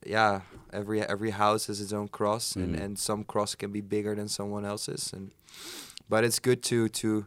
yeah, 0.00 0.40
every 0.70 1.00
every 1.00 1.30
house 1.30 1.66
has 1.70 1.80
its 1.80 1.92
own 1.92 2.10
cross, 2.10 2.56
and, 2.56 2.70
Mhm. 2.74 2.82
and 2.82 2.98
some 2.98 3.24
cross 3.24 3.56
can 3.56 3.70
be 3.70 3.82
bigger 3.82 4.14
than 4.16 4.28
someone 4.28 4.66
else's, 4.66 5.12
and 5.14 5.32
but 6.06 6.22
it's 6.24 6.40
good 6.40 6.62
to 6.62 6.88
to 6.88 7.24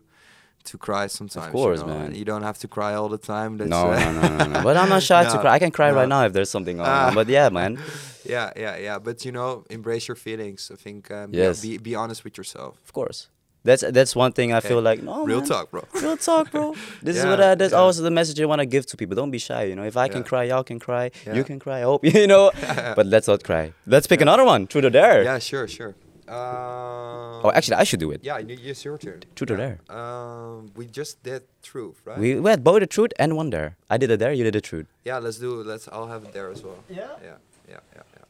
to 0.64 0.78
cry 0.78 1.08
sometimes. 1.08 1.46
Of 1.46 1.52
course, 1.52 1.80
you 1.80 1.88
know, 1.88 1.98
man. 1.98 2.06
and 2.08 2.16
You 2.16 2.26
don't 2.26 2.44
have 2.44 2.58
to 2.60 2.68
cry 2.68 2.94
all 2.94 3.10
the 3.10 3.26
time. 3.26 3.58
That's, 3.58 3.70
No, 3.70 3.92
uh, 3.92 4.00
no, 4.12 4.12
no, 4.22 4.36
no, 4.38 4.46
no. 4.46 4.62
But 4.68 4.76
I'm 4.76 4.90
not 4.90 5.02
shy 5.02 5.24
to 5.24 5.40
cry. 5.40 5.56
I 5.56 5.60
can 5.60 5.72
cry 5.72 5.92
right 5.92 6.08
now 6.10 6.26
if 6.26 6.32
there's 6.34 6.50
something 6.50 6.78
going 6.78 6.90
on. 7.08 7.14
But 7.14 7.28
yeah, 7.30 7.50
man. 7.52 7.78
yeah, 8.30 8.52
yeah, 8.56 8.78
yeah. 8.82 9.00
But 9.04 9.24
you 9.24 9.32
know, 9.32 9.64
embrace 9.70 10.06
your 10.08 10.18
feelings. 10.18 10.70
I 10.72 10.76
think. 10.76 11.10
Um, 11.10 11.34
yeah, 11.34 11.44
Yes. 11.48 11.62
be 11.62 11.78
be 11.78 11.96
honest 11.96 12.24
with 12.24 12.36
yourself. 12.38 12.76
Of 12.84 12.92
course. 12.92 13.28
That's 13.64 13.84
that's 13.92 14.16
one 14.16 14.32
thing 14.32 14.54
I 14.54 14.60
feel 14.62 14.82
like. 14.82 15.04
No, 15.04 15.26
Real 15.26 15.40
man. 15.40 15.48
talk, 15.50 15.72
bro. 15.72 15.84
Real 16.02 16.16
talk, 16.18 16.52
bro. 16.52 16.74
This 17.04 17.18
is 17.18 17.26
what 17.26 17.42
I. 17.42 17.56
That's 17.56 17.74
yeah. 17.74 17.80
also 17.80 18.02
the 18.02 18.12
message 18.12 18.40
I 18.40 18.46
want 18.46 18.60
to 18.60 18.66
give 18.66 18.86
to 18.88 18.98
people. 18.98 19.16
Don't 19.16 19.32
be 19.32 19.40
shy. 19.40 19.64
You 19.64 19.76
know, 19.76 19.84
if 19.84 19.98
I 19.98 20.08
can 20.08 20.24
cry, 20.24 20.44
y'all 20.44 20.64
can 20.64 20.80
cry. 20.80 21.12
Yeah. 21.26 21.34
You 21.36 21.44
can 21.44 21.60
cry. 21.60 21.80
I 21.80 21.84
hope 21.84 22.06
you 22.20 22.28
know. 22.28 22.52
but 22.96 23.06
let's 23.06 23.28
not 23.28 23.44
cry. 23.44 23.74
Let's 23.86 24.08
pick 24.08 24.22
another 24.22 24.46
one. 24.46 24.68
Truth 24.68 24.86
or 24.86 24.90
dare. 24.90 25.24
Yeah, 25.24 25.40
sure, 25.40 25.68
sure. 25.68 25.96
Um, 26.30 27.46
Oh, 27.46 27.52
actually, 27.54 27.76
I 27.76 27.84
should 27.84 28.00
do 28.00 28.12
it. 28.12 28.20
yeah, 28.24 28.36
y- 28.40 28.58
it's 28.70 28.84
your 28.84 28.98
turn. 28.98 29.22
Truth 29.36 29.52
or 29.52 29.58
dare? 29.58 29.78
Um, 29.90 30.72
we 30.76 30.86
just 30.88 31.22
did 31.24 31.44
truth, 31.62 32.02
right? 32.06 32.18
We, 32.18 32.40
we 32.40 32.50
had 32.50 32.64
both 32.64 32.82
a 32.82 32.88
truth 32.88 33.12
and 33.20 33.38
one 33.38 33.50
dare. 33.50 33.78
I 33.90 33.98
did 33.98 34.12
a 34.12 34.18
dare. 34.18 34.34
You 34.34 34.44
did 34.44 34.56
a 34.56 34.62
truth. 34.62 34.88
yeah, 35.06 35.20
let's 35.20 35.38
do. 35.38 35.64
Let's. 35.64 35.88
I'll 35.88 36.08
have 36.08 36.24
it 36.26 36.34
there 36.34 36.50
as 36.52 36.64
well. 36.64 36.80
Yeah? 36.90 36.98
Yeah, 37.24 37.38
yeah, 37.70 37.80
yeah, 37.96 38.02
yeah. 38.16 38.26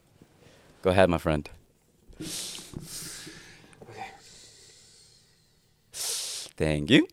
Go 0.82 0.90
ahead, 0.90 1.08
my 1.10 1.18
friend. 1.18 1.48
Thank 6.58 6.90
you. 6.90 7.06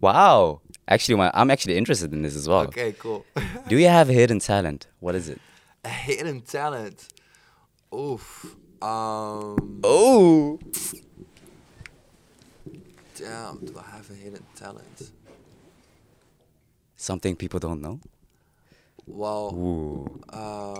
Wow. 0.00 0.60
Actually, 0.86 1.28
I'm 1.34 1.50
actually 1.50 1.76
interested 1.76 2.12
in 2.12 2.22
this 2.22 2.36
as 2.36 2.48
well. 2.48 2.60
Okay, 2.68 2.92
cool. 2.92 3.26
Do 3.68 3.76
you 3.76 3.88
have 3.88 4.08
a 4.08 4.12
hidden 4.12 4.38
talent? 4.38 4.86
What 5.00 5.16
is 5.16 5.28
it? 5.28 5.40
A 5.84 5.88
hidden 5.88 6.42
talent. 6.42 7.08
Oof. 7.92 8.54
Um. 8.80 9.80
Oh. 9.82 10.60
Damn. 13.16 13.58
Do 13.64 13.74
I 13.76 13.90
have 13.96 14.08
a 14.08 14.14
hidden 14.14 14.44
talent? 14.54 15.10
Something 16.94 17.34
people 17.34 17.58
don't 17.58 17.82
know. 17.82 17.98
Well. 19.04 19.52
Ooh. 19.52 20.20
Uh, 20.28 20.76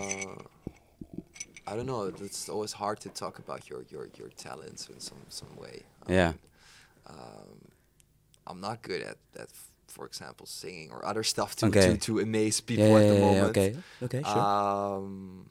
I 1.67 1.75
don't 1.77 1.87
know. 1.87 2.13
It's 2.21 2.49
always 2.49 2.73
hard 2.73 3.01
to 3.01 3.09
talk 3.09 3.39
about 3.39 3.69
your 3.71 3.83
your 3.91 4.09
your 4.19 4.29
talents 4.37 4.89
in 4.89 5.01
some 5.01 5.19
some 5.29 5.55
way. 5.57 5.83
Yeah. 6.09 6.33
Um, 7.09 7.59
I'm 8.47 8.61
not 8.61 8.83
good 8.83 9.01
at 9.03 9.17
at, 9.43 9.49
for 9.89 10.07
example, 10.07 10.47
singing 10.47 10.91
or 10.93 11.05
other 11.05 11.23
stuff 11.25 11.57
to 11.57 11.67
Okay. 11.67 11.87
to, 11.93 11.97
to 12.07 12.21
amaze 12.21 12.61
people 12.61 12.87
Yeah, 12.89 12.99
at 12.99 13.09
the 13.09 13.15
yeah, 13.15 13.21
yeah, 13.21 13.27
moment. 13.41 13.57
okay. 13.57 13.77
Okay, 14.03 14.23
sure. 14.23 14.39
Um, 14.39 15.51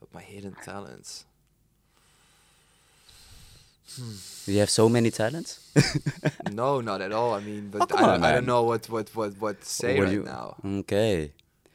but 0.00 0.08
my 0.14 0.22
hidden 0.22 0.54
talents. 0.64 1.24
Do 4.46 4.52
you 4.52 4.60
have 4.60 4.70
so 4.70 4.88
many 4.88 5.10
talents? 5.10 5.60
no, 6.50 6.80
not 6.80 7.02
at 7.02 7.12
all. 7.12 7.34
I 7.34 7.40
mean, 7.40 7.68
but 7.68 7.92
Oh, 7.92 7.96
I, 7.96 8.00
don't, 8.00 8.10
on, 8.10 8.24
I 8.24 8.32
don't 8.32 8.46
know 8.46 8.62
what 8.62 8.88
what 8.88 9.14
what 9.14 9.32
what 9.38 9.60
to 9.60 9.68
say 9.68 9.98
What 9.98 10.04
right 10.04 10.12
you- 10.14 10.22
now. 10.24 10.56
Okay. 10.64 11.32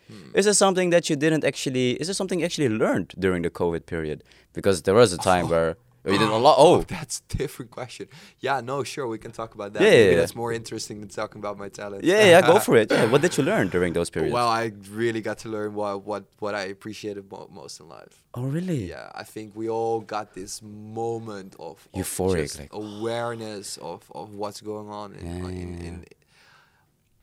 Hmm. 0.08 0.32
Is 0.38 0.46
there 0.46 0.54
something 0.54 0.90
that 0.92 1.10
you 1.10 1.16
didn't 1.16 1.44
actually? 1.44 1.92
Is 2.02 2.08
there 2.08 2.14
something 2.14 2.40
you 2.40 2.46
actually 2.46 2.70
learned 2.70 3.14
during 3.20 3.42
the 3.44 3.50
COVID 3.50 3.86
period? 3.86 4.24
Because 4.54 4.82
there 4.84 4.96
was 4.96 5.12
a 5.14 5.18
time 5.18 5.50
where 5.50 5.76
you 6.06 6.18
did 6.18 6.30
a 6.30 6.36
lot. 6.48 6.56
Oh, 6.58 6.82
that's 6.84 7.22
a 7.34 7.38
different 7.38 7.70
question. 7.72 8.08
Yeah, 8.40 8.62
no, 8.62 8.84
sure, 8.84 9.06
we 9.08 9.18
can 9.18 9.32
talk 9.32 9.54
about 9.56 9.74
that. 9.74 9.82
Yeah, 9.84 9.90
Maybe 9.90 10.04
yeah, 10.06 10.10
yeah. 10.12 10.16
that's 10.22 10.36
more 10.36 10.54
interesting 10.54 11.00
than 11.02 11.10
talking 11.10 11.40
about 11.40 11.58
my 11.58 11.68
talent. 11.70 12.04
yeah, 12.06 12.24
yeah. 12.34 12.42
Go 12.42 12.60
for 12.60 12.78
it. 12.78 12.90
Yeah. 12.98 13.12
What 13.12 13.22
did 13.22 13.38
you 13.38 13.44
learn 13.44 13.68
during 13.68 13.92
those 13.94 14.10
periods? 14.10 14.34
Well, 14.34 14.48
I 14.48 14.72
really 15.04 15.22
got 15.22 15.38
to 15.40 15.50
learn 15.50 15.74
what 15.74 16.04
what 16.06 16.24
what 16.40 16.54
I 16.56 16.64
appreciated 16.76 17.30
mo- 17.32 17.50
most 17.52 17.80
in 17.82 17.90
life. 17.90 18.16
oh, 18.36 18.44
really? 18.58 18.82
Yeah, 18.94 19.12
I 19.22 19.24
think 19.34 19.48
we 19.62 19.68
all 19.70 20.00
got 20.16 20.26
this 20.34 20.62
moment 20.62 21.56
of, 21.60 21.76
of 21.94 22.00
Euphoric, 22.02 22.58
like- 22.60 22.74
awareness 22.74 23.78
of, 23.78 24.00
of 24.14 24.34
what's 24.36 24.62
going 24.62 24.90
on 24.90 25.14
in, 25.20 25.26
Yeah, 25.26 25.50
in, 25.64 25.70
in 25.88 26.06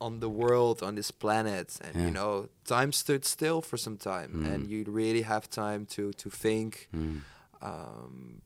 on 0.07 0.21
the 0.21 0.29
world, 0.29 0.83
on 0.83 0.95
this 0.95 1.11
planet, 1.11 1.69
and 1.85 1.95
Yeah. 1.95 2.07
you 2.07 2.13
know, 2.19 2.49
time 2.65 2.93
stood 2.93 3.25
still 3.25 3.61
for 3.63 3.79
some 3.79 3.97
time, 3.97 4.31
and 4.51 4.61
Mm. 4.67 4.71
you 4.71 4.85
really 5.03 5.23
have 5.23 5.45
time 5.49 5.87
to 5.97 6.13
to 6.23 6.29
think, 6.31 6.89
Mm. 6.93 7.21
um, 7.63 8.43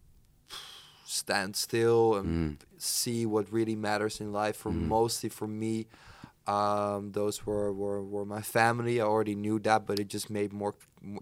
stand 1.05 1.57
still, 1.57 2.15
and 2.19 2.29
Mm. 2.29 2.57
see 2.79 3.27
what 3.27 3.45
really 3.53 3.77
matters 3.77 4.21
in 4.21 4.33
life. 4.33 4.57
For 4.57 4.73
mostly 4.73 5.29
for 5.31 5.49
me. 5.49 5.87
Um, 6.47 7.13
those 7.13 7.45
were, 7.47 7.71
were, 7.75 8.03
were 8.03 8.25
my 8.25 8.41
family. 8.41 9.03
I 9.03 9.05
already 9.05 9.35
knew 9.35 9.59
that, 9.61 9.85
but 9.87 9.99
it 9.99 10.09
just 10.09 10.31
made 10.31 10.51
more, 10.51 10.75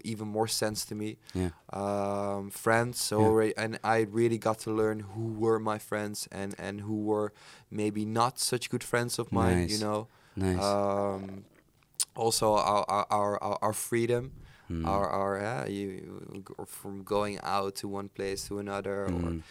even 0.05 0.25
more 0.27 0.47
sense 0.47 0.85
to 0.85 0.95
me 0.95 1.17
Yeah. 1.33 1.49
um, 1.73 2.49
friends. 2.49 3.01
So 3.01 3.19
Yeah. 3.19 3.27
already, 3.27 3.53
and 3.57 3.77
I 3.83 3.97
really 4.19 4.37
got 4.37 4.57
to 4.59 4.71
learn 4.71 4.99
who 5.15 5.25
were 5.43 5.59
my 5.59 5.79
friends 5.79 6.27
and 6.31 6.55
and 6.57 6.75
who 6.87 6.95
were 7.11 7.29
maybe 7.69 8.05
not 8.05 8.39
such 8.39 8.69
good 8.69 8.83
friends 8.85 9.19
of 9.19 9.27
mine. 9.31 9.67
You 9.73 9.79
know. 9.85 10.07
Nice. 10.37 10.63
Um, 10.63 11.43
also, 12.15 12.53
our 12.53 12.85
our 12.87 13.05
our, 13.41 13.57
our, 13.61 13.73
freedom. 13.73 14.31
Mm. 14.69 14.85
Our, 14.85 15.07
our 15.09 15.39
yeah, 15.39 15.65
you, 15.65 16.43
from 16.65 17.03
going 17.03 17.39
out 17.41 17.75
to 17.77 17.87
one 17.87 18.09
place 18.09 18.47
to 18.49 18.59
another, 18.59 19.05
or 19.05 19.09
Mm. 19.09 19.41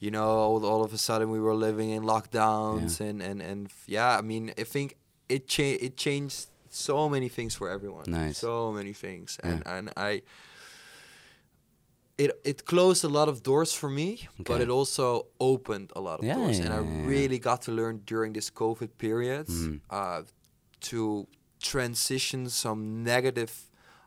you 0.00 0.10
know, 0.10 0.24
all, 0.26 0.64
all 0.64 0.82
of 0.82 0.92
a 0.94 0.98
sudden 0.98 1.28
we 1.30 1.38
were 1.38 1.54
living 1.54 1.90
in 1.90 2.02
lockdowns, 2.02 2.98
and 3.00 3.20
and 3.22 3.42
and 3.42 3.66
f- 3.66 3.84
yeah, 3.86 4.16
I 4.18 4.22
mean, 4.22 4.52
I 4.58 4.64
think 4.64 4.96
it 5.28 5.46
cha- 5.48 5.78
it 5.86 5.96
changed 5.96 6.46
so 6.70 7.08
many 7.08 7.28
things 7.28 7.54
for 7.54 7.68
everyone. 7.68 8.04
Nice. 8.10 8.38
So 8.38 8.72
many 8.72 8.92
things, 8.94 9.38
and 9.42 9.62
Yeah. 9.66 9.76
and 9.76 9.90
I. 9.96 10.22
It 12.16 12.30
it 12.44 12.64
closed 12.64 13.04
a 13.04 13.08
lot 13.08 13.28
of 13.28 13.42
doors 13.42 13.72
for 13.72 13.90
me, 13.90 14.28
but 14.38 14.60
it 14.60 14.68
also 14.70 15.26
opened 15.40 15.90
a 15.96 16.00
lot 16.00 16.20
of 16.20 16.24
Yeah, 16.24 16.36
doors, 16.36 16.58
yeah, 16.58 16.66
and 16.66 16.74
I 16.74 16.80
yeah, 16.80 17.06
really 17.08 17.38
got 17.40 17.62
to 17.62 17.72
learn 17.72 18.02
during 18.06 18.34
this 18.34 18.50
COVID 18.50 18.88
period 18.98 19.46
Mm. 19.48 19.80
uh, 19.90 20.22
to 20.90 21.26
transition 21.60 22.48
some 22.50 23.02
negative 23.02 23.50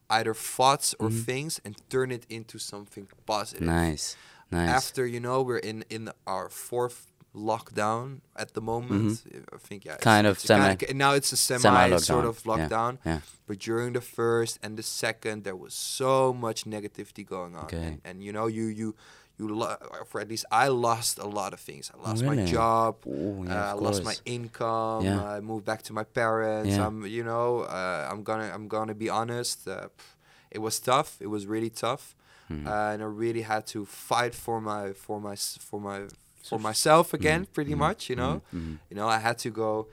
either 0.10 0.34
thoughts 0.34 0.96
or 1.00 1.10
Mhm. 1.10 1.26
things 1.26 1.60
and 1.66 1.76
turn 1.90 2.12
it 2.12 2.26
into 2.30 2.58
something 2.60 3.08
positive 3.26 3.66
Nice. 3.68 4.16
Nice. 4.52 4.70
after 4.70 5.06
you 5.06 5.20
know 5.20 5.42
we're 5.42 5.58
in 5.70 5.84
in 5.90 6.10
our 6.26 6.50
fourth 6.50 7.12
lockdown 7.38 8.20
at 8.36 8.50
the 8.56 8.62
moment 8.62 9.24
i 9.54 9.58
think 9.68 9.86
yeah 9.86 9.94
it's- 9.94 9.98
Mm-hmm. 9.98 10.10
Kind 10.16 10.28
of 10.28 10.34
it's 10.38 10.46
semi- 10.46 10.94
now 11.06 11.12
it's 11.20 11.32
a 11.32 11.38
semi, 11.38 11.60
Semi-lockdown. 11.62 12.02
sort 12.14 12.26
of 12.26 12.36
lockdown 12.44 12.98
yeah. 13.06 13.20
but 13.48 13.58
during 13.60 13.94
the 13.94 14.02
first 14.02 14.54
and 14.64 14.72
the 14.78 14.84
second 14.84 15.44
there 15.44 15.56
was 15.66 15.74
so 15.74 16.34
much 16.46 16.60
negativity 16.66 17.24
going 17.36 17.54
on 17.56 17.66
Okay. 17.66 17.78
and, 17.88 18.02
and 18.08 18.16
you 18.26 18.32
know 18.34 18.48
you 18.58 18.66
you 18.82 18.96
you 19.40 19.46
lo- 19.62 19.78
for 20.10 20.18
at 20.24 20.28
least 20.34 20.46
i 20.52 20.68
lost 20.88 21.14
a 21.20 21.30
lot 21.40 21.52
of 21.54 21.60
things 21.70 21.92
i 21.94 21.98
lost 22.08 22.24
my 22.24 22.32
really? 22.32 22.46
job 22.58 22.96
Ooh, 23.06 23.44
yeah, 23.46 23.66
uh, 23.66 23.72
I 23.72 23.74
lost 23.88 24.04
my 24.12 24.16
income. 24.38 25.02
Yeah. 25.06 25.36
I 25.36 25.40
moved 25.52 25.66
back 25.72 25.82
to 25.88 25.94
my 26.00 26.06
parents. 26.22 26.70
Yeah. 26.76 26.86
I'm, 26.88 26.98
you 27.18 27.24
know, 27.32 27.50
uh, 27.80 28.10
I'm 28.12 28.22
gonna, 28.30 28.50
I'm 28.56 28.68
gonna 28.76 28.96
be 29.06 29.10
honest. 29.20 29.58
Uh, 29.68 29.88
it 30.56 30.60
was 30.68 30.76
tough. 30.92 31.10
It 31.26 31.30
was 31.36 31.44
really 31.54 31.70
tough, 31.86 32.04
uh, 32.50 32.92
and 32.94 33.00
I 33.08 33.10
really 33.26 33.44
had 33.54 33.64
to 33.74 33.80
fight 33.86 34.34
for 34.46 34.58
my, 34.70 34.84
for 35.06 35.18
my, 35.28 35.36
for 35.70 35.80
my, 35.90 36.00
for 36.50 36.60
myself 36.60 37.14
again. 37.14 37.46
Pretty 37.54 37.76
much, 37.76 38.10
you 38.10 38.16
know. 38.16 38.42
Mhm. 38.54 38.78
You 38.90 38.96
know, 38.98 39.08
I 39.08 39.20
had 39.20 39.38
to 39.40 39.50
go, 39.50 39.88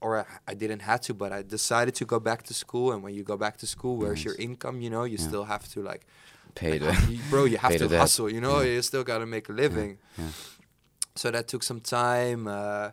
or 0.00 0.10
I, 0.20 0.24
I 0.52 0.54
didn't 0.54 0.80
have 0.82 1.00
to, 1.02 1.14
but 1.14 1.30
I 1.32 1.42
decided 1.42 1.94
to 1.96 2.04
go 2.04 2.18
back 2.20 2.42
to 2.44 2.54
school. 2.54 2.92
And 2.92 3.02
when 3.04 3.14
you 3.14 3.22
go 3.22 3.36
back 3.36 3.56
to 3.58 3.66
school, 3.66 3.96
where's 3.96 4.22
your 4.24 4.34
income? 4.46 4.80
You 4.80 4.90
know, 4.90 5.04
you 5.04 5.18
Yeah. 5.18 5.28
still 5.28 5.44
have 5.44 5.64
to 5.74 5.80
like, 5.82 6.02
Pay 6.54 6.78
the. 6.78 6.92
you- 7.10 7.20
bro, 7.30 7.44
you 7.46 7.58
have 7.66 7.76
to 7.78 7.88
hustle. 7.88 8.28
You 8.30 8.40
know, 8.40 8.60
Yeah. 8.60 8.74
you 8.74 8.82
still 8.82 9.04
gotta 9.04 9.26
make 9.26 9.48
a 9.48 9.52
living 9.52 9.98
yeah. 10.18 10.30
so 11.16 11.30
that 11.30 11.48
took 11.48 11.62
some 11.62 11.80
time. 11.80 12.46
Uh, 12.46 12.90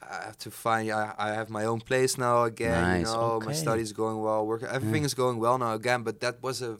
I 0.00 0.24
have 0.28 0.38
to 0.38 0.50
find. 0.50 0.90
I, 0.90 1.12
I 1.18 1.28
have 1.38 1.48
my 1.50 1.64
own 1.64 1.80
place 1.80 2.16
now 2.18 2.44
again. 2.44 2.82
You 2.98 2.98
Nice, 3.04 3.12
know, 3.12 3.40
my 3.40 3.46
okay. 3.52 3.54
studies 3.54 3.92
going 3.92 4.18
well. 4.26 4.46
Work. 4.46 4.62
Everything 4.62 5.04
is 5.04 5.14
going 5.14 5.38
well 5.38 5.58
now 5.58 5.74
again. 5.74 6.02
But 6.02 6.20
that 6.20 6.42
was 6.42 6.62
a 6.62 6.78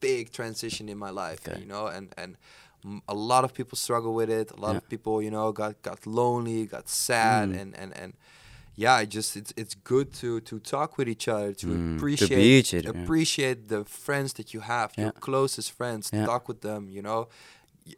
big 0.00 0.30
transition 0.30 0.88
in 0.88 0.98
my 0.98 1.10
life. 1.10 1.40
Okay. 1.48 1.60
You 1.60 1.66
know, 1.66 1.86
and 1.86 2.06
and 2.16 2.36
a 3.08 3.14
lot 3.14 3.44
of 3.44 3.52
people 3.54 3.76
struggle 3.76 4.12
with 4.14 4.30
it. 4.30 4.50
A 4.50 4.56
lot 4.60 4.72
Yeah. 4.72 4.78
of 4.78 4.88
people, 4.88 5.22
you 5.22 5.30
know, 5.30 5.52
got 5.52 5.74
got 5.82 6.06
lonely, 6.06 6.66
got 6.66 6.88
sad, 6.88 7.48
Mm. 7.48 7.60
and 7.60 7.74
and 7.78 7.92
and. 8.02 8.12
Yeah, 8.76 9.02
I 9.02 9.04
just 9.06 9.36
it's 9.36 9.52
it's 9.56 9.76
good 9.84 10.12
to 10.20 10.40
to 10.40 10.58
talk 10.58 10.98
with 10.98 11.08
each 11.08 11.28
other, 11.28 11.52
to 11.54 11.66
Mm, 11.66 11.72
to 11.72 11.96
appreciate 11.96 12.58
each 12.58 12.74
other, 12.74 12.92
yeah. 12.92 13.02
appreciate 13.04 13.68
the 13.68 13.84
friends 13.84 14.32
that 14.32 14.48
you 14.52 14.60
have, 14.62 14.88
your 14.98 15.12
closest 15.12 15.70
friends. 15.72 16.10
Yeah. 16.12 16.26
Talk 16.26 16.48
with 16.48 16.60
them, 16.60 16.88
you 16.90 17.02
know 17.02 17.28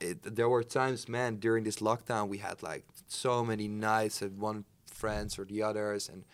it, 0.01 0.35
there 0.37 0.49
were 0.49 0.65
times, 0.65 1.09
man, 1.09 1.37
during 1.37 1.65
this 1.65 1.77
lockdown, 1.77 2.29
we 2.29 2.39
had 2.39 2.61
like 2.63 2.85
so 3.09 3.45
many 3.45 3.69
nights 3.69 4.21
at 4.23 4.33
one 4.33 4.65
friends 5.01 5.39
or 5.39 5.45
the 5.47 5.63
others, 5.63 6.09
and 6.09 6.25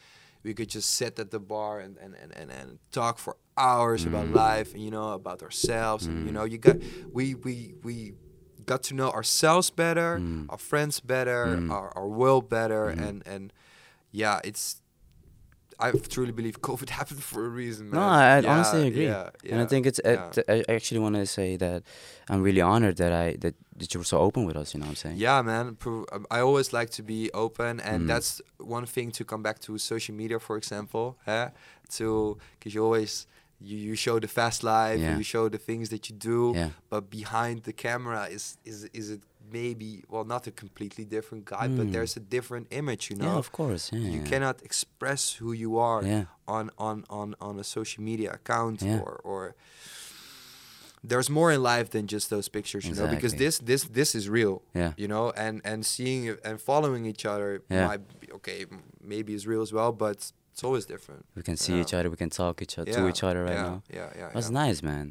we 0.42 0.54
could 0.54 0.70
just 0.74 0.88
sit 0.94 1.18
at 1.18 1.30
the 1.30 1.38
bar 1.38 1.78
and 1.84 1.96
and, 1.98 2.14
and, 2.22 2.32
and, 2.40 2.50
and 2.50 2.78
talk 2.90 3.18
for 3.18 3.36
hours 3.56 4.04
about 4.06 4.26
Mm. 4.26 4.34
life, 4.34 4.68
and 4.74 4.82
you 4.82 4.90
know, 4.90 5.12
about 5.12 5.42
ourselves, 5.42 6.06
and 6.06 6.26
you 6.26 6.32
know, 6.32 6.44
you 6.52 6.58
got 6.58 6.76
we 7.12 7.34
we 7.34 7.74
we 7.84 8.14
got 8.66 8.82
to 8.84 8.94
know 8.94 9.10
ourselves 9.10 9.70
better, 9.70 10.18
Mm. 10.18 10.46
our 10.50 10.58
friends 10.58 11.00
better, 11.00 11.46
Mm. 11.46 11.70
our, 11.70 11.88
our 11.96 12.06
world 12.08 12.48
better, 12.48 12.86
Mhm. 12.94 13.08
and 13.08 13.26
and 13.26 13.52
yeah, 14.12 14.40
it's. 14.44 14.80
I 15.80 15.90
truly 15.90 16.30
believe 16.32 16.60
COVID 16.70 16.90
happened 16.90 17.22
for 17.24 17.44
a 17.44 17.48
reason, 17.48 17.90
man. 17.90 18.00
No, 18.00 18.06
I, 18.06 18.36
I 18.36 18.38
Yeah, 18.40 18.52
honestly 18.54 18.86
agree, 18.86 19.06
Yeah, 19.06 19.30
and 19.50 19.60
I 19.60 19.66
think 19.66 19.86
it's. 19.86 20.00
yeah. 20.04 20.30
it- 20.36 20.66
I 20.68 20.72
actually 20.76 21.00
want 21.00 21.16
to 21.16 21.26
say 21.26 21.56
that 21.56 21.82
I'm 22.30 22.40
really 22.42 22.60
honored 22.60 22.96
that 22.98 23.12
I 23.12 23.36
that, 23.40 23.54
that 23.78 23.92
you 23.92 23.98
were 24.00 24.04
so 24.14 24.18
open 24.18 24.44
with 24.46 24.56
us. 24.56 24.74
You 24.74 24.80
know 24.80 24.86
what 24.86 24.90
I'm 24.90 24.96
saying? 25.04 25.16
Yeah, 25.16 25.42
man. 25.42 25.74
pro- 25.76 26.06
um, 26.12 26.24
I 26.30 26.38
always 26.40 26.72
like 26.72 26.90
to 26.98 27.02
be 27.02 27.30
open, 27.34 27.80
and 27.80 28.02
Mm. 28.04 28.06
that's 28.12 28.40
one 28.58 28.86
thing 28.86 29.10
to 29.12 29.24
come 29.24 29.42
back 29.42 29.58
to 29.60 29.76
social 29.78 30.14
media, 30.14 30.38
for 30.38 30.56
example. 30.56 31.16
Eh? 31.26 31.48
To 31.96 32.38
because 32.58 32.74
you 32.76 32.84
always 32.84 33.26
you, 33.68 33.76
you 33.88 33.94
show 33.96 34.18
the 34.20 34.28
fast 34.28 34.62
life, 34.62 35.00
Yeah. 35.00 35.16
you 35.18 35.24
show 35.24 35.48
the 35.48 35.58
things 35.68 35.88
that 35.88 36.02
you 36.08 36.16
do, 36.16 36.52
Yeah. 36.54 36.70
but 36.90 37.02
behind 37.10 37.62
the 37.68 37.72
camera 37.72 38.22
is 38.36 38.44
is 38.64 38.78
is 39.00 39.10
it 39.10 39.20
maybe 39.60 39.90
well 40.12 40.24
not 40.34 40.46
a 40.46 40.50
completely 40.50 41.04
different 41.04 41.44
guy, 41.44 41.66
but 41.78 41.86
Mm. 41.86 41.92
there's 41.94 42.16
a 42.16 42.24
different 42.36 42.66
image. 42.80 43.02
You 43.10 43.16
know, 43.20 43.32
Yeah, 43.32 43.38
of 43.44 43.50
course. 43.52 43.84
Yeah. 43.92 44.10
you 44.16 44.22
cannot 44.32 44.56
express 44.62 45.22
who 45.40 45.52
you 45.64 45.70
are 45.90 46.00
Yeah. 46.06 46.24
on 46.56 46.70
on 46.78 46.96
on 47.20 47.34
on 47.40 47.58
a 47.58 47.64
social 47.64 48.02
media 48.10 48.30
account 48.38 48.82
or 48.82 49.12
or 49.30 49.54
there's 51.04 51.28
more 51.28 51.50
in 51.52 51.62
life 51.62 51.90
than 51.90 52.06
just 52.06 52.30
those 52.30 52.48
pictures 52.48 52.84
you 52.86 52.94
know 52.94 53.08
because 53.08 53.34
this 53.34 53.58
this 53.58 53.82
this 53.84 54.14
is 54.14 54.28
real 54.28 54.62
Yeah. 54.74 54.92
you 54.96 55.08
know 55.08 55.32
and 55.44 55.60
and 55.64 55.84
seeing 55.84 56.36
and 56.44 56.60
following 56.60 57.06
each 57.06 57.24
other 57.26 57.62
Yeah. 57.68 57.88
might 57.88 58.20
be, 58.20 58.26
okay 58.38 58.66
maybe 59.00 59.34
is 59.34 59.44
real 59.46 59.62
as 59.62 59.72
well 59.72 59.92
but 59.92 60.32
it's 60.52 60.62
always 60.64 60.84
different 60.86 61.24
We 61.34 61.42
can 61.42 61.56
see 61.56 61.74
Yeah. 61.74 61.80
each 61.82 61.94
other. 61.94 62.08
We 62.10 62.16
can 62.24 62.30
talk 62.30 62.62
each 62.64 62.78
other 62.78 62.92
to 62.92 63.08
each 63.10 63.22
other 63.28 63.42
right 63.44 63.54
yeah, 63.60 63.62
now. 63.70 63.82
yeah 63.98 64.08
yeah 64.20 64.30
That's 64.34 64.50
yeah. 64.50 64.62
nice, 64.66 64.82
man. 64.82 65.06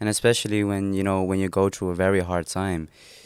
And 0.00 0.08
especially 0.08 0.60
when 0.70 0.84
you 0.98 1.04
know 1.08 1.18
when 1.30 1.38
you 1.42 1.48
go 1.48 1.64
through 1.74 1.90
a 1.96 1.98
very 2.06 2.20
hard 2.30 2.46
time, 2.46 2.82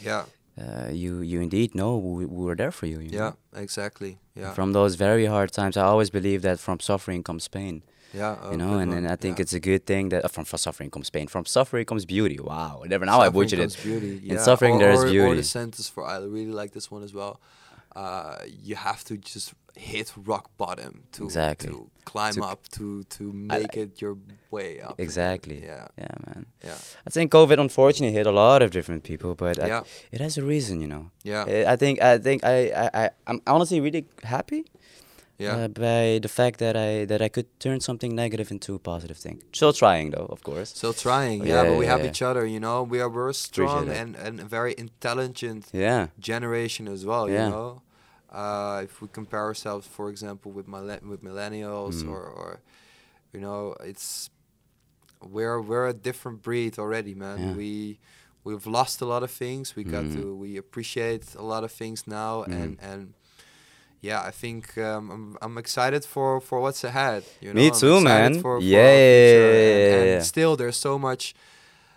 yeah 0.09 0.23
uh, 0.61 0.89
you 1.03 1.11
you 1.31 1.37
indeed 1.47 1.69
know 1.79 1.91
we, 2.17 2.25
we 2.25 2.41
were 2.47 2.55
there 2.61 2.71
for 2.79 2.85
you. 2.91 2.99
you 3.05 3.11
know? 3.11 3.17
yeah 3.23 3.61
exactly 3.65 4.11
yeah 4.41 4.53
From 4.57 4.73
those 4.73 4.95
very 5.07 5.25
hard 5.35 5.49
times, 5.59 5.75
I 5.77 5.83
always 5.93 6.09
believe 6.19 6.41
that 6.47 6.57
from 6.59 6.77
suffering 6.91 7.21
comes 7.29 7.47
pain. 7.59 7.75
yeah 8.21 8.35
oh, 8.43 8.51
you 8.51 8.57
know, 8.63 8.73
and, 8.81 8.91
and 8.97 9.05
I 9.15 9.15
think 9.23 9.33
yeah. 9.37 9.43
it's 9.43 9.53
a 9.61 9.63
good 9.69 9.83
thing 9.91 10.03
that 10.11 10.21
uh, 10.25 10.29
from, 10.35 10.45
from 10.49 10.59
suffering 10.67 10.89
comes 10.95 11.09
pain. 11.15 11.27
From 11.35 11.45
suffering 11.57 11.85
comes 11.91 12.05
beauty. 12.15 12.39
Wow, 12.51 12.73
never 12.93 13.05
now 13.05 13.19
I 13.19 13.25
Suffering 13.25 13.33
butchered 13.37 13.59
comes 13.65 13.75
it. 13.75 13.83
beauty 13.89 14.13
In 14.29 14.35
yeah. 14.35 14.47
suffering 14.49 14.75
or, 14.75 14.79
there 14.83 14.93
is 14.97 15.03
or- 15.03 15.27
or 15.27 15.35
the 15.43 15.49
sentence 15.59 15.85
for 15.93 16.01
I 16.13 16.15
really 16.37 16.55
like 16.61 16.71
this 16.77 16.87
one 16.95 17.03
as 17.07 17.13
well 17.19 17.33
uh, 17.95 18.37
you 18.65 18.75
have 18.75 19.03
to 19.05 19.17
just 19.17 19.53
hit 19.75 20.13
rock 20.25 20.49
bottom 20.57 21.03
to 21.11 21.23
Exactly. 21.23 21.69
to 21.69 21.89
climb 22.05 22.33
To- 22.33 22.43
up 22.43 22.67
to 22.69 23.03
to 23.03 23.23
make 23.33 23.77
it 23.77 24.01
your 24.01 24.17
way 24.51 24.81
up. 24.81 24.99
Exactly. 24.99 25.61
yeah 25.63 25.87
Yeah, 25.97 26.15
man. 26.27 26.45
yeah 26.65 26.77
I 27.07 27.09
think 27.09 27.31
COVID 27.31 27.59
unfortunately 27.59 28.13
hit 28.17 28.27
a 28.27 28.31
lot 28.31 28.61
of 28.61 28.71
different 28.71 29.03
people, 29.03 29.35
but 29.35 29.57
I- 29.59 29.83
it 30.11 30.19
has 30.21 30.37
a 30.37 30.43
reason, 30.43 30.81
you 30.81 30.87
know. 30.87 31.11
yeah 31.23 31.71
I 31.73 31.75
think 31.77 32.01
I 32.01 32.17
think 32.17 32.43
I, 32.43 32.55
I, 32.83 32.89
I 33.03 33.09
I'm 33.27 33.41
honestly 33.47 33.79
really 33.79 34.05
happy 34.23 34.63
yeah 35.45 35.55
uh, 35.65 35.67
by 35.87 36.19
the 36.25 36.27
fact 36.39 36.57
that 36.59 36.75
I 36.75 37.05
that 37.11 37.21
I 37.21 37.29
could 37.35 37.47
turn 37.59 37.79
something 37.79 38.11
negative 38.23 38.49
into 38.55 38.71
a 38.75 38.79
positive 38.91 39.17
thing. 39.25 39.37
Still 39.59 39.73
trying 39.83 40.07
though, 40.15 40.27
of 40.35 40.39
course. 40.43 40.69
Still 40.79 40.93
trying, 41.07 41.37
yeah, 41.43 41.47
yeah, 41.53 41.63
but 41.69 41.77
we 41.81 41.85
yeah, 41.85 41.91
have 41.93 42.03
yeah. 42.03 42.09
each 42.11 42.21
other, 42.29 42.43
you 42.55 42.59
know. 42.59 42.77
We 42.91 42.97
are 43.03 43.09
we're 43.15 43.29
a 43.29 43.33
strong 43.33 43.83
and, 44.01 44.15
and 44.25 44.39
a 44.45 44.47
very 44.57 44.73
intelligent 44.85 45.63
Yeah. 45.73 46.07
generation 46.31 46.87
as 46.95 47.01
well, 47.09 47.25
Yeah. 47.29 47.45
you 47.45 47.51
know. 47.55 47.81
Uh, 48.43 48.81
if 48.87 49.01
we 49.01 49.07
compare 49.19 49.45
ourselves, 49.51 49.85
for 49.97 50.05
example, 50.13 50.49
with 50.57 50.67
mille- 50.67 51.05
with 51.11 51.21
millennials 51.29 51.95
Mm. 52.03 52.09
or, 52.13 52.21
or 52.41 52.51
you 53.33 53.41
know, 53.45 53.61
it's 53.91 54.29
we're 55.35 55.59
we're 55.69 55.87
a 55.87 55.93
different 55.93 56.41
breed 56.41 56.77
already, 56.79 57.13
man. 57.13 57.37
Yeah. 57.39 57.53
We 57.61 57.99
we've 58.43 58.67
lost 58.79 59.01
a 59.01 59.05
lot 59.13 59.21
of 59.23 59.31
things. 59.31 59.75
We 59.75 59.83
got 59.83 60.03
Mm. 60.05 60.13
to 60.15 60.35
we 60.43 60.57
appreciate 60.57 61.25
a 61.35 61.41
lot 61.53 61.63
of 61.63 61.71
things 61.71 61.99
now, 62.07 62.43
Mm. 62.43 62.53
and 62.61 62.71
and 62.91 63.13
yeah, 64.01 64.21
I 64.21 64.31
think 64.31 64.77
um, 64.77 65.09
I'm 65.11 65.37
I'm 65.41 65.57
excited 65.57 66.05
for 66.05 66.39
for 66.41 66.59
what's 66.59 66.83
ahead. 66.83 67.23
You 67.41 67.53
know, 67.53 67.61
Me 67.61 67.67
I'm 67.67 67.79
too, 67.79 68.01
man. 68.01 68.33
For, 68.35 68.59
for 68.59 68.61
Yeah, 68.61 68.79
yeah, 68.79 69.95
and, 70.01 70.09
and 70.15 70.23
still 70.25 70.55
there's 70.55 70.77
so 70.77 70.97
much 70.97 71.33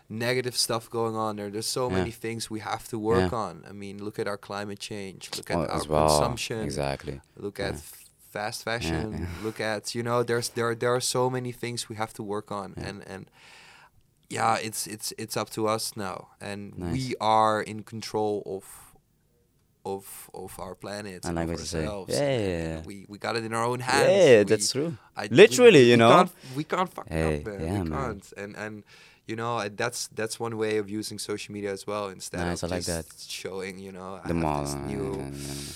negative 0.08 0.56
stuff 0.56 0.90
going 0.90 1.16
on 1.16 1.36
there. 1.36 1.50
There's 1.50 1.66
so 1.72 1.88
Yeah. 1.88 1.96
many 1.98 2.10
things 2.10 2.50
we 2.50 2.60
have 2.60 2.86
to 2.88 2.98
work 2.98 3.30
Yeah. 3.32 3.38
on. 3.38 3.64
I 3.68 3.72
mean, 3.72 4.04
look 4.04 4.18
at 4.18 4.26
our 4.28 4.36
climate 4.38 4.78
change. 4.78 5.30
Look 5.36 5.50
at 5.50 5.56
Oh, 5.56 5.66
our 5.66 5.82
well. 5.88 6.08
consumption. 6.08 6.60
Exactly. 6.64 7.20
Look 7.36 7.58
Yeah. 7.58 7.68
at 7.68 7.74
f- 7.74 8.04
fast 8.32 8.62
fashion. 8.64 9.28
Look 9.44 9.60
at 9.60 9.94
you 9.94 10.02
know 10.02 10.22
there's 10.22 10.48
there 10.50 10.74
there 10.74 10.92
are 10.94 11.00
so 11.00 11.30
many 11.30 11.52
things 11.52 11.88
we 11.88 11.96
have 11.96 12.12
to 12.14 12.22
work 12.22 12.50
on 12.50 12.74
and 12.76 13.02
and 13.06 13.26
yeah 14.30 14.56
it's 14.68 14.86
it's 14.86 15.12
it's 15.18 15.36
up 15.36 15.50
to 15.50 15.66
us 15.68 15.92
now 15.96 16.28
and 16.40 16.72
Nice. 16.78 16.92
we 16.92 17.14
are 17.20 17.60
in 17.62 17.82
control 17.82 18.42
of 18.46 18.64
of 19.84 20.30
of 20.34 20.58
our 20.60 20.74
planet 20.74 21.24
and 21.24 21.34
like 21.36 21.48
of 21.48 21.60
say. 21.60 21.80
ourselves. 21.80 22.12
Yeah, 22.14 22.20
yeah, 22.20 22.46
and 22.46 22.78
yeah. 22.78 22.82
we 22.86 23.06
we 23.08 23.18
got 23.18 23.36
it 23.36 23.44
in 23.44 23.52
our 23.52 23.64
own 23.64 23.80
hands. 23.80 24.08
Yeah, 24.10 24.38
We- 24.38 24.44
that's 24.44 24.72
true. 24.72 24.96
I, 25.16 25.28
Literally, 25.30 25.84
you 25.84 25.92
we 25.92 25.96
know? 25.96 26.10
can't, 26.10 26.30
we 26.56 26.64
can't 26.64 26.90
fuck 26.92 27.08
Hey, 27.08 27.38
up, 27.40 27.46
man. 27.46 27.60
yeah, 27.60 27.82
we 27.82 27.88
man. 27.90 27.98
can't. 27.98 28.32
And 28.36 28.56
and 28.56 28.84
you 29.26 29.36
know 29.36 29.68
that's 29.68 30.08
that's 30.14 30.38
one 30.40 30.56
way 30.56 30.78
of 30.78 30.88
using 30.90 31.18
social 31.18 31.52
media 31.52 31.72
as 31.72 31.86
well. 31.86 32.08
Instead 32.08 32.40
Nice, 32.46 32.62
of 32.62 32.72
I 32.72 32.76
like 32.76 32.84
just 32.84 33.08
that. 33.10 33.30
showing, 33.30 33.78
you 33.78 33.92
know, 33.92 34.20
The 34.26 34.34
mall. 34.34 34.64
this 34.64 34.74
new. 34.74 35.12
uh, 35.14 35.24
uh, 35.26 35.72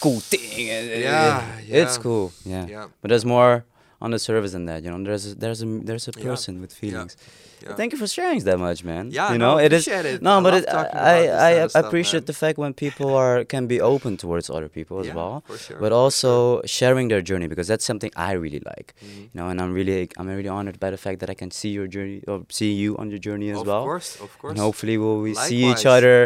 Cool 0.00 0.20
thing. 0.20 0.70
uh, 0.70 0.98
Yeah, 1.00 1.58
It's 1.82 1.98
cool. 1.98 2.32
Yeah. 2.44 2.66
Yeah. 2.68 2.86
But 3.02 3.08
there's 3.10 3.24
more 3.24 3.64
on 4.00 4.10
the 4.12 4.18
surface 4.18 4.52
than 4.52 4.66
that. 4.66 4.84
You 4.84 4.90
know, 4.90 5.02
there's 5.02 5.32
a, 5.32 5.34
there's 5.34 5.62
a 5.62 5.66
there's 5.88 6.06
a 6.08 6.12
Yeah. 6.16 6.24
person 6.30 6.60
with 6.60 6.72
feelings. 6.72 7.16
Yeah. 7.60 7.74
Thank 7.74 7.90
you 7.92 7.98
for 7.98 8.06
sharing 8.06 8.38
that 8.48 8.58
much, 8.66 8.84
man. 8.84 9.10
Yeah, 9.10 9.32
you 9.32 9.38
no, 9.38 9.54
know, 9.54 9.58
it 9.58 9.72
is. 9.72 9.84
appreciate 9.88 10.06
it. 10.14 10.22
No, 10.22 10.38
I 10.38 10.42
but 10.46 10.54
it, 10.58 10.64
I 10.68 10.84
I, 11.16 11.64
I 11.64 11.66
stuff, 11.66 11.84
appreciate 11.86 12.20
man. 12.22 12.26
the 12.26 12.36
fact 12.42 12.56
when 12.64 12.72
people 12.84 13.08
are 13.22 13.44
can 13.54 13.66
be 13.66 13.78
open 13.80 14.12
towards 14.16 14.46
other 14.56 14.68
people 14.68 15.00
as 15.00 15.08
Yeah, 15.08 15.16
well, 15.18 15.42
sure, 15.66 15.76
but 15.84 15.90
also 16.02 16.62
sharing 16.76 17.08
their 17.12 17.20
journey 17.30 17.48
because 17.52 17.66
that's 17.66 17.84
something 17.90 18.12
I 18.28 18.32
really 18.44 18.62
like. 18.72 18.88
Mhm. 19.04 19.22
You 19.32 19.36
know, 19.38 19.46
and 19.50 19.58
I'm 19.60 19.72
really 19.80 20.08
I'm 20.18 20.28
really 20.40 20.52
honored 20.58 20.78
by 20.84 20.90
the 20.94 21.00
fact 21.06 21.18
that 21.22 21.30
I 21.34 21.34
can 21.42 21.50
see 21.50 21.70
your 21.78 21.88
journey 21.88 22.22
or 22.30 22.36
see 22.58 22.70
you 22.82 22.96
on 23.00 23.10
your 23.10 23.18
journey 23.28 23.50
as 23.50 23.58
of 23.58 23.66
well. 23.66 23.78
Of 23.82 23.88
course, 23.90 24.10
of 24.26 24.30
course. 24.38 24.50
And 24.52 24.58
hopefully 24.66 24.96
we'll 24.96 25.20
we 25.28 25.34
see 25.34 25.60
each 25.70 25.84
other, 25.96 26.16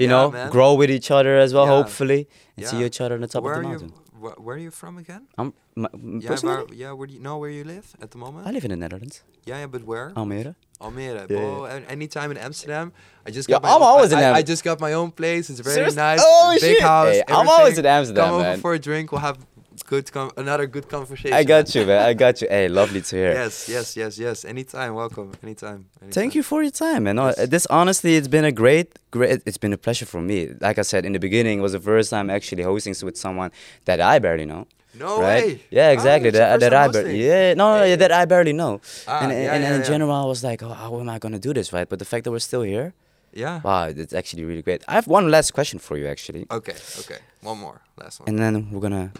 you 0.00 0.04
Yeah, 0.08 0.12
know, 0.14 0.24
man. 0.30 0.50
grow 0.56 0.72
with 0.80 0.90
each 0.98 1.10
other 1.18 1.34
as 1.44 1.52
well, 1.52 1.66
Yeah. 1.66 1.76
hopefully, 1.78 2.20
and 2.56 2.66
see 2.66 2.80
each 2.88 2.98
other 3.02 3.14
on 3.16 3.20
the 3.20 3.28
top 3.34 3.42
where 3.44 3.56
of 3.56 3.62
the 3.62 3.68
mountain. 3.68 3.88
you? 3.88 4.07
Wh- 4.22 4.38
where 4.44 4.56
are 4.56 4.64
you 4.66 4.70
from 4.70 4.98
again? 4.98 5.22
I'm 5.38 5.52
m- 5.76 6.20
Yeah, 6.22 6.28
personally, 6.30 6.56
where, 6.64 6.74
yeah. 6.74 6.92
Where 6.92 7.06
do 7.06 7.14
you 7.14 7.20
know 7.20 7.36
where 7.38 7.50
you 7.50 7.64
live 7.64 7.86
at 8.02 8.10
the 8.10 8.18
moment? 8.18 8.46
I 8.46 8.50
live 8.50 8.64
in 8.64 8.70
the 8.70 8.76
Netherlands, 8.76 9.22
yeah, 9.44 9.58
yeah, 9.60 9.66
but 9.66 9.82
where? 9.84 10.10
Almere. 10.16 10.54
Almere. 10.80 11.28
Yeah, 11.30 11.36
oh, 11.38 11.64
an- 11.64 11.84
anytime 11.86 12.30
in 12.30 12.36
Amsterdam. 12.36 12.92
I 13.26 13.30
just 13.30 13.48
Yeah, 13.48 13.54
got 13.56 13.62
my 13.62 13.68
I'm 13.70 13.76
own- 13.82 13.82
always 13.92 14.12
I, 14.12 14.18
in 14.18 14.24
I, 14.24 14.28
Am- 14.28 14.34
I 14.36 14.42
just 14.42 14.62
got 14.64 14.80
my 14.80 14.92
own 14.92 15.10
place. 15.10 15.50
It's 15.50 15.60
very 15.60 15.74
Serious? 15.74 15.96
nice. 15.96 16.20
Oh, 16.22 16.50
big 16.52 16.60
shit. 16.60 16.82
house. 16.82 17.14
Hey, 17.14 17.22
I'm 17.28 17.48
always 17.48 17.78
in. 17.78 17.86
Amsterdam, 17.86 18.24
Come 18.24 18.34
over 18.34 18.42
man. 18.44 18.60
for 18.60 18.74
a 18.74 18.78
drink. 18.78 19.10
We'll 19.12 19.20
have 19.20 19.38
good 19.82 20.10
com- 20.12 20.30
another 20.36 20.66
good 20.66 20.88
conversation. 20.88 21.32
I 21.32 21.44
got 21.44 21.74
you, 21.74 21.84
man. 21.86 22.02
I 22.02 22.14
got 22.14 22.40
you. 22.42 22.48
Hey, 22.48 22.68
lovely 22.68 23.00
to 23.02 23.16
hear. 23.16 23.32
Yes, 23.32 23.68
yes, 23.68 23.96
yes, 23.96 24.18
yes. 24.18 24.44
Anytime, 24.44 24.94
welcome. 24.94 25.32
Anytime. 25.42 25.86
anytime. 26.00 26.10
Thank 26.12 26.34
you 26.34 26.42
for 26.42 26.62
your 26.62 26.70
time, 26.70 27.04
man. 27.04 27.16
Yes. 27.16 27.48
this 27.48 27.66
honestly, 27.66 28.16
it's 28.16 28.28
been 28.28 28.44
a 28.44 28.52
great, 28.52 28.98
great. 29.10 29.42
It's 29.46 29.58
been 29.58 29.72
a 29.72 29.78
pleasure 29.78 30.06
for 30.06 30.20
me. 30.20 30.38
Like 30.60 30.78
I 30.78 30.82
said 30.82 31.04
in 31.04 31.12
the 31.12 31.18
beginning, 31.18 31.58
it 31.58 31.62
was 31.62 31.72
the 31.72 31.80
first 31.80 32.10
time 32.10 32.30
actually 32.30 32.62
hosting 32.62 32.94
with 33.02 33.16
someone 33.16 33.50
that 33.86 34.00
I 34.00 34.18
barely 34.18 34.46
know. 34.46 34.66
No 34.94 35.20
right? 35.20 35.44
way. 35.44 35.62
Yeah, 35.70 35.88
Ah, 35.88 35.92
exactly. 35.92 36.30
your 36.30 36.38
that 36.40 36.60
that 36.60 36.74
I 36.74 36.88
barely. 36.88 37.24
Yeah, 37.26 37.54
no, 37.54 37.78
no, 37.78 37.84
yeah, 37.84 37.96
that 37.96 38.10
I 38.10 38.24
barely 38.24 38.52
know. 38.52 38.80
Ah, 39.06 39.20
and 39.22 39.30
yeah, 39.32 39.38
and, 39.54 39.62
yeah, 39.62 39.68
and 39.68 39.74
in 39.76 39.84
general, 39.84 40.12
I 40.12 40.24
was 40.24 40.42
like, 40.42 40.62
oh, 40.62 40.70
how 40.82 40.98
am 41.00 41.08
I 41.08 41.18
gonna 41.18 41.38
do 41.38 41.52
this, 41.54 41.72
right? 41.72 41.88
But 41.88 41.98
the 41.98 42.04
fact 42.04 42.24
that 42.24 42.32
we're 42.32 42.40
still 42.50 42.62
here, 42.62 42.94
Yeah. 43.32 43.60
wow, 43.62 43.84
it's 43.84 44.14
actually 44.14 44.44
really 44.44 44.62
great. 44.62 44.82
I 44.88 44.94
have 44.94 45.06
one 45.06 45.30
last 45.30 45.52
question 45.52 45.78
for 45.78 45.96
you, 45.98 46.06
actually, 46.08 46.46
Okay. 46.50 46.74
Okay. 47.00 47.18
One 47.42 47.58
more. 47.58 47.80
Last 48.02 48.20
one. 48.20 48.28
and 48.28 48.38
then 48.38 48.54
we're 48.72 48.80
gonna 48.80 49.12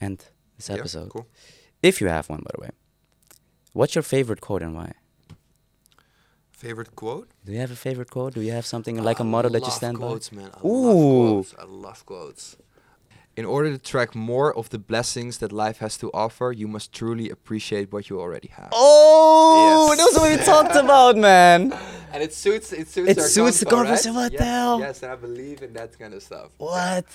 end 0.00 0.24
this 0.56 0.68
Yeah, 0.68 0.76
episode. 0.76 1.10
Cool. 1.10 1.26
If 1.82 2.00
you 2.00 2.08
have 2.08 2.28
one, 2.28 2.40
by 2.40 2.50
the 2.54 2.60
way, 2.62 2.70
what's 3.72 3.94
your 3.94 4.02
favorite 4.02 4.40
quote 4.40 4.62
and 4.62 4.74
why? 4.74 4.92
Favorite 6.52 6.96
quote? 6.96 7.28
Do 7.44 7.52
you 7.52 7.60
have 7.60 7.70
a 7.70 7.76
favorite 7.76 8.10
quote? 8.10 8.34
Do 8.34 8.40
you 8.40 8.50
have 8.52 8.66
something 8.66 9.00
like 9.00 9.20
a 9.20 9.24
motto 9.24 9.48
that 9.50 9.64
you 9.64 9.70
stand 9.70 9.98
quotes, 9.98 10.30
by? 10.30 10.38
man. 10.38 10.50
I 10.54 10.66
Ooh. 10.66 10.82
love 10.82 11.46
quotes. 11.46 11.54
I 11.60 11.64
love 11.64 12.06
quotes. 12.06 12.56
In 13.36 13.44
order 13.44 13.70
to 13.70 13.78
track 13.78 14.16
more 14.16 14.52
of 14.58 14.68
the 14.70 14.78
blessings 14.78 15.38
that 15.38 15.52
life 15.52 15.78
has 15.78 15.96
to 15.98 16.10
offer, 16.12 16.50
you 16.50 16.66
must 16.66 16.92
truly 16.92 17.30
appreciate 17.30 17.92
what 17.92 18.10
you 18.10 18.18
already 18.20 18.48
have. 18.48 18.70
Oh, 18.72 19.92
Yes. 19.92 19.98
that's 19.98 20.18
what 20.18 20.30
we 20.38 20.44
talked 20.44 20.74
about, 20.84 21.16
man. 21.16 21.72
And 22.12 22.20
it 22.24 22.34
suits 22.34 22.72
it 22.72 22.88
suits 22.88 23.10
It 23.10 23.18
our 23.20 23.28
suits 23.28 23.60
the 23.60 23.66
convo, 23.66 23.70
right? 23.70 23.84
conversation, 23.86 24.14
what 24.16 24.32
the 24.32 24.38
yes, 24.38 24.44
hell? 24.44 24.80
Yes, 24.80 25.02
and 25.04 25.12
I 25.12 25.14
believe 25.16 25.62
in 25.62 25.72
that 25.74 25.96
kind 25.96 26.12
of 26.14 26.22
stuff. 26.24 26.50
What? 26.58 27.06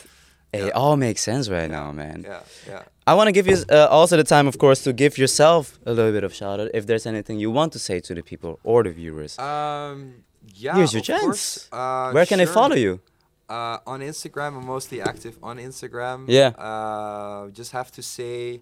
Yeah. 0.53 0.67
it 0.67 0.73
all 0.73 0.97
makes 0.97 1.21
sense 1.21 1.49
right 1.49 1.69
now, 1.69 1.91
man. 1.91 2.23
Yeah, 2.25 2.39
yeah. 2.67 2.83
I 3.07 3.15
want 3.15 3.27
to 3.27 3.31
give 3.31 3.47
you 3.47 3.57
uh, 3.69 3.87
also 3.89 4.17
the 4.17 4.23
time, 4.23 4.47
of 4.47 4.57
course, 4.57 4.83
to 4.83 4.93
give 4.93 5.17
yourself 5.17 5.79
a 5.85 5.93
little 5.93 6.11
bit 6.11 6.23
of 6.23 6.33
shout 6.33 6.59
out 6.59 6.69
if 6.73 6.85
there's 6.85 7.05
anything 7.05 7.39
you 7.39 7.51
want 7.51 7.73
to 7.73 7.79
say 7.79 7.99
to 8.01 8.13
the 8.13 8.21
people 8.21 8.59
or 8.63 8.83
the 8.83 8.91
viewers. 8.91 9.37
Um, 9.39 10.23
yeah. 10.55 10.75
Here's 10.75 10.93
your 10.93 11.01
chance. 11.01 11.67
Uh, 11.71 12.11
Where 12.11 12.25
can 12.25 12.37
they 12.37 12.45
sure. 12.45 12.53
follow 12.53 12.75
you? 12.75 13.01
Uh, 13.49 13.79
on 13.85 13.99
Instagram, 14.01 14.57
I'm 14.57 14.65
mostly 14.65 15.01
active 15.01 15.37
on 15.43 15.57
Instagram. 15.57 16.25
Yeah. 16.27 16.49
Uh, 16.49 17.49
just 17.49 17.71
have 17.71 17.91
to 17.91 18.01
say 18.01 18.61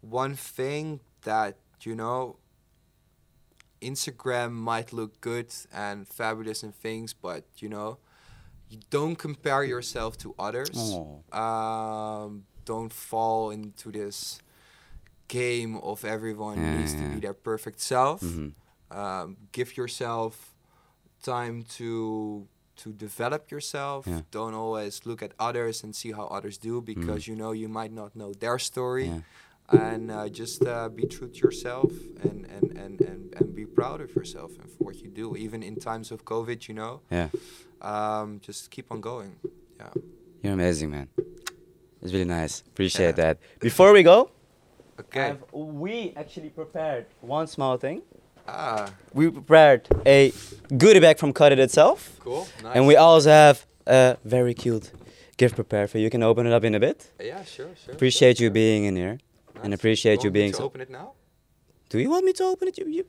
one 0.00 0.34
thing 0.34 1.00
that 1.22 1.56
you 1.82 1.94
know. 1.94 2.36
Instagram 3.80 4.52
might 4.52 4.92
look 4.92 5.20
good 5.20 5.52
and 5.74 6.06
fabulous 6.06 6.62
and 6.62 6.72
things, 6.72 7.12
but 7.12 7.44
you 7.58 7.68
know, 7.68 7.98
you 8.72 8.78
don't 8.90 9.16
compare 9.16 9.64
yourself 9.64 10.16
to 10.18 10.34
others. 10.38 10.70
Um, 11.32 12.44
don't 12.64 12.92
fall 12.92 13.50
into 13.50 13.90
this 13.92 14.40
game 15.28 15.76
of 15.82 16.04
everyone 16.04 16.58
Yeah, 16.58 16.76
needs 16.78 16.94
to 16.94 17.00
yeah. 17.00 17.14
be 17.14 17.20
their 17.20 17.34
perfect 17.34 17.80
self. 17.80 18.20
Mhm. 18.22 18.52
Um, 18.90 19.36
give 19.52 19.76
yourself 19.76 20.54
time 21.22 21.62
to 21.78 22.46
to 22.82 22.92
develop 22.92 23.50
yourself. 23.50 24.06
Yeah. 24.06 24.22
Don't 24.30 24.54
always 24.54 25.04
look 25.06 25.22
at 25.22 25.32
others 25.38 25.84
and 25.84 25.94
see 25.94 26.10
how 26.12 26.26
others 26.36 26.56
do 26.58 26.80
because 26.80 27.28
you 27.28 27.36
know 27.36 27.52
you 27.52 27.68
might 27.68 27.92
not 27.92 28.10
know 28.16 28.32
their 28.32 28.58
story. 28.58 29.22
And 29.72 30.10
uh, 30.10 30.28
just 30.28 30.64
uh, 30.66 30.88
be 30.88 31.06
true 31.06 31.28
to 31.28 31.38
yourself 31.38 31.92
and, 32.22 32.46
and, 32.46 32.76
and, 32.76 33.00
and, 33.00 33.34
and 33.36 33.54
be 33.54 33.64
proud 33.64 34.00
of 34.00 34.14
yourself 34.14 34.52
and 34.60 34.70
for 34.70 34.84
what 34.84 34.96
you 34.96 35.08
do. 35.08 35.36
Even 35.36 35.62
in 35.62 35.76
times 35.76 36.10
of 36.12 36.24
COVID, 36.24 36.68
you 36.68 36.74
know, 36.74 37.00
Yeah. 37.10 37.28
um, 37.80 38.40
just 38.40 38.70
keep 38.70 38.90
on 38.92 39.00
going. 39.00 39.36
Yeah. 39.78 39.88
You're 40.42 40.52
amazing, 40.54 40.90
man. 40.90 41.08
It's 42.02 42.12
really 42.12 42.24
nice. 42.26 42.60
Appreciate 42.66 43.16
Yeah. 43.18 43.34
that. 43.34 43.38
Before 43.60 43.92
we 43.92 44.02
go, 44.02 44.30
Okay. 45.00 45.28
have- 45.28 45.44
we 45.52 46.12
actually 46.16 46.50
prepared 46.50 47.06
one 47.20 47.46
small 47.46 47.76
thing. 47.78 48.02
Ah, 48.46 48.92
We 49.14 49.30
prepared 49.30 49.88
a 50.04 50.32
goodie 50.76 51.00
bag 51.00 51.18
from 51.18 51.32
Cut 51.32 51.52
It 51.52 51.58
itself. 51.58 52.18
cool. 52.20 52.46
Nice. 52.62 52.74
And 52.76 52.86
we 52.86 52.96
also 52.96 53.30
have 53.30 53.64
a 53.86 54.16
very 54.24 54.52
cute 54.54 54.90
gift 55.36 55.54
prepared 55.54 55.88
for 55.90 55.98
you. 55.98 56.04
You 56.04 56.10
can 56.10 56.22
open 56.22 56.46
it 56.46 56.52
up 56.52 56.64
in 56.64 56.74
a 56.74 56.80
bit. 56.80 57.12
Yeah, 57.20 57.44
sure, 57.44 57.70
sure. 57.84 57.94
Appreciate 57.94 58.38
sure, 58.38 58.44
you 58.46 58.50
being 58.50 58.84
in 58.84 58.96
here. 58.96 59.18
Sure. 59.52 59.62
and 59.64 59.74
appreciate 59.74 60.22
you 60.24 60.28
want 60.30 60.34
me 60.34 60.40
being 60.40 60.52
to 60.52 60.58
so- 60.58 60.64
open 60.64 60.80
it 60.80 60.90
now? 60.90 61.12
Do 61.88 61.98
you 61.98 62.08
want 62.10 62.24
me 62.24 62.32
to 62.32 62.44
open 62.44 62.68
it? 62.68 62.78
You, 62.78 62.86
you... 62.88 63.04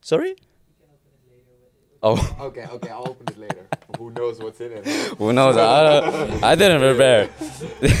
Sorry? 0.00 0.34
Oh, 2.02 2.36
Okay, 2.40 2.66
okay, 2.66 2.88
I'll 2.88 3.08
open 3.08 3.26
it 3.28 3.38
later. 3.38 3.66
Who 3.98 4.10
knows 4.10 4.38
what's 4.38 4.60
in 4.60 4.72
it? 4.72 4.86
who 5.18 5.32
knows? 5.32 5.56
I, 5.56 5.82
don't, 6.00 6.42
I 6.42 6.54
didn't 6.54 6.80
prepare. 6.80 7.28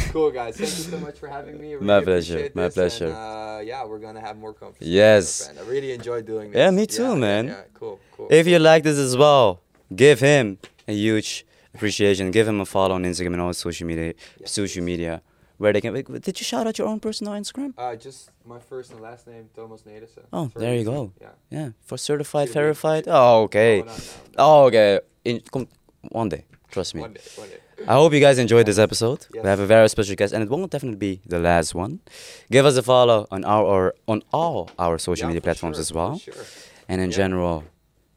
cool, 0.12 0.30
guys. 0.30 0.56
Thank 0.56 0.70
you 0.70 0.84
so 0.84 0.98
much 0.98 1.18
for 1.18 1.28
having 1.28 1.60
me. 1.60 1.74
I 1.74 1.78
My 1.78 2.00
pleasure, 2.00 2.50
my 2.54 2.64
this, 2.64 2.74
pleasure. 2.74 3.08
And, 3.08 3.14
uh, 3.14 3.60
yeah, 3.62 3.84
we're 3.84 3.98
gonna 3.98 4.20
have 4.22 4.38
more 4.38 4.54
conversations. 4.54 4.90
Yes. 4.90 5.50
I 5.50 5.62
really 5.68 5.92
enjoyed 5.92 6.24
doing 6.24 6.50
this. 6.52 6.58
Yeah, 6.58 6.70
me 6.70 6.86
too, 6.86 7.16
man. 7.16 7.48
Yeah, 7.48 7.62
cool, 7.74 8.00
cool. 8.16 8.28
If 8.30 8.46
you 8.46 8.58
like 8.58 8.84
this 8.84 8.96
as 8.96 9.14
well, 9.14 9.60
give 9.94 10.20
him 10.20 10.56
a 10.88 10.92
huge 10.92 11.44
appreciation. 11.74 12.30
Give 12.30 12.48
him 12.48 12.60
a 12.60 12.64
follow 12.64 12.94
on 12.94 13.04
Instagram 13.04 13.34
and 13.34 13.42
all 13.42 13.52
social 13.52 13.86
media. 13.86 14.14
Yeah. 14.38 14.46
Social 14.46 14.82
media, 14.82 15.20
where 15.60 15.72
they 15.74 15.80
can. 15.82 15.92
wait, 15.92 16.06
Did 16.28 16.36
you 16.40 16.44
shout 16.52 16.66
out 16.66 16.78
your 16.78 16.88
own 16.92 17.00
personal 17.00 17.32
Instagram? 17.34 17.70
uh, 17.76 17.94
just 18.06 18.30
my 18.52 18.58
first 18.70 18.88
and 18.92 19.00
last 19.08 19.26
name, 19.26 19.44
Thomas 19.54 19.82
Nedersen. 19.82 20.24
Oh, 20.32 20.46
Very 20.54 20.60
there 20.64 20.74
you 20.80 20.84
go. 20.84 21.12
Yeah. 21.20 21.28
Yeah, 21.56 21.68
for 21.88 21.96
certified, 21.98 22.48
Should 22.48 22.54
verified. 22.62 23.04
Oh, 23.06 23.42
okay. 23.46 23.74
No, 23.80 23.84
no, 23.86 23.92
no. 23.92 24.44
Oh, 24.46 24.64
okay. 24.68 25.00
In, 25.28 25.40
come, 25.52 25.66
one 26.20 26.28
day, 26.30 26.42
trust 26.70 26.94
me. 26.94 27.02
One 27.02 27.12
day, 27.12 27.20
one 27.36 27.48
day. 27.50 27.58
I 27.92 27.94
hope 28.00 28.12
you 28.14 28.20
guys 28.20 28.38
enjoyed 28.38 28.66
this 28.70 28.78
episode. 28.78 29.20
Yes. 29.34 29.42
We 29.44 29.48
have 29.48 29.60
a 29.60 29.66
very 29.66 29.88
special 29.88 30.14
guest, 30.16 30.32
and 30.34 30.42
it 30.42 30.48
won't 30.50 30.70
definitely 30.70 30.96
be 30.98 31.20
the 31.26 31.38
last 31.38 31.74
one. 31.74 32.00
Give 32.50 32.64
us 32.64 32.76
a 32.76 32.82
follow 32.82 33.26
on 33.30 33.44
our 33.44 33.64
or 33.74 33.94
on 34.08 34.22
all 34.32 34.70
our 34.78 34.96
social 34.98 35.24
Yeah, 35.24 35.28
media 35.28 35.42
platforms 35.42 35.76
sure, 35.76 35.82
as 35.82 35.92
well. 35.92 36.18
Sure. 36.18 36.34
And 36.88 37.00
in 37.00 37.10
Yeah. 37.10 37.16
general, 37.22 37.64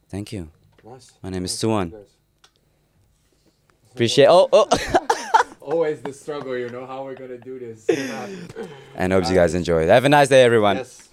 thank 0.09 0.31
you. 0.31 0.49
Nice. 0.83 1.11
My 1.23 1.29
name 1.29 1.43
is 1.45 1.51
Nice 1.51 1.63
meet 1.63 1.91
Tuan. 1.91 2.05
Appreciate. 3.91 4.27
Oh, 4.29 4.47
oh. 4.51 4.67
Always 5.63 6.01
the 6.01 6.11
struggle, 6.11 6.57
you 6.57 6.67
know 6.69 6.85
how 6.85 7.05
we're 7.05 7.15
gonna 7.15 7.37
do 7.37 7.57
this. 7.57 7.87
and 8.95 9.13
hope 9.13 9.29
you 9.29 9.33
guys 9.35 9.55
enjoyed. 9.55 9.87
Have 9.87 10.03
a 10.03 10.09
nice 10.09 10.27
day, 10.27 10.43
everyone. 10.43 10.75
yes. 10.77 11.07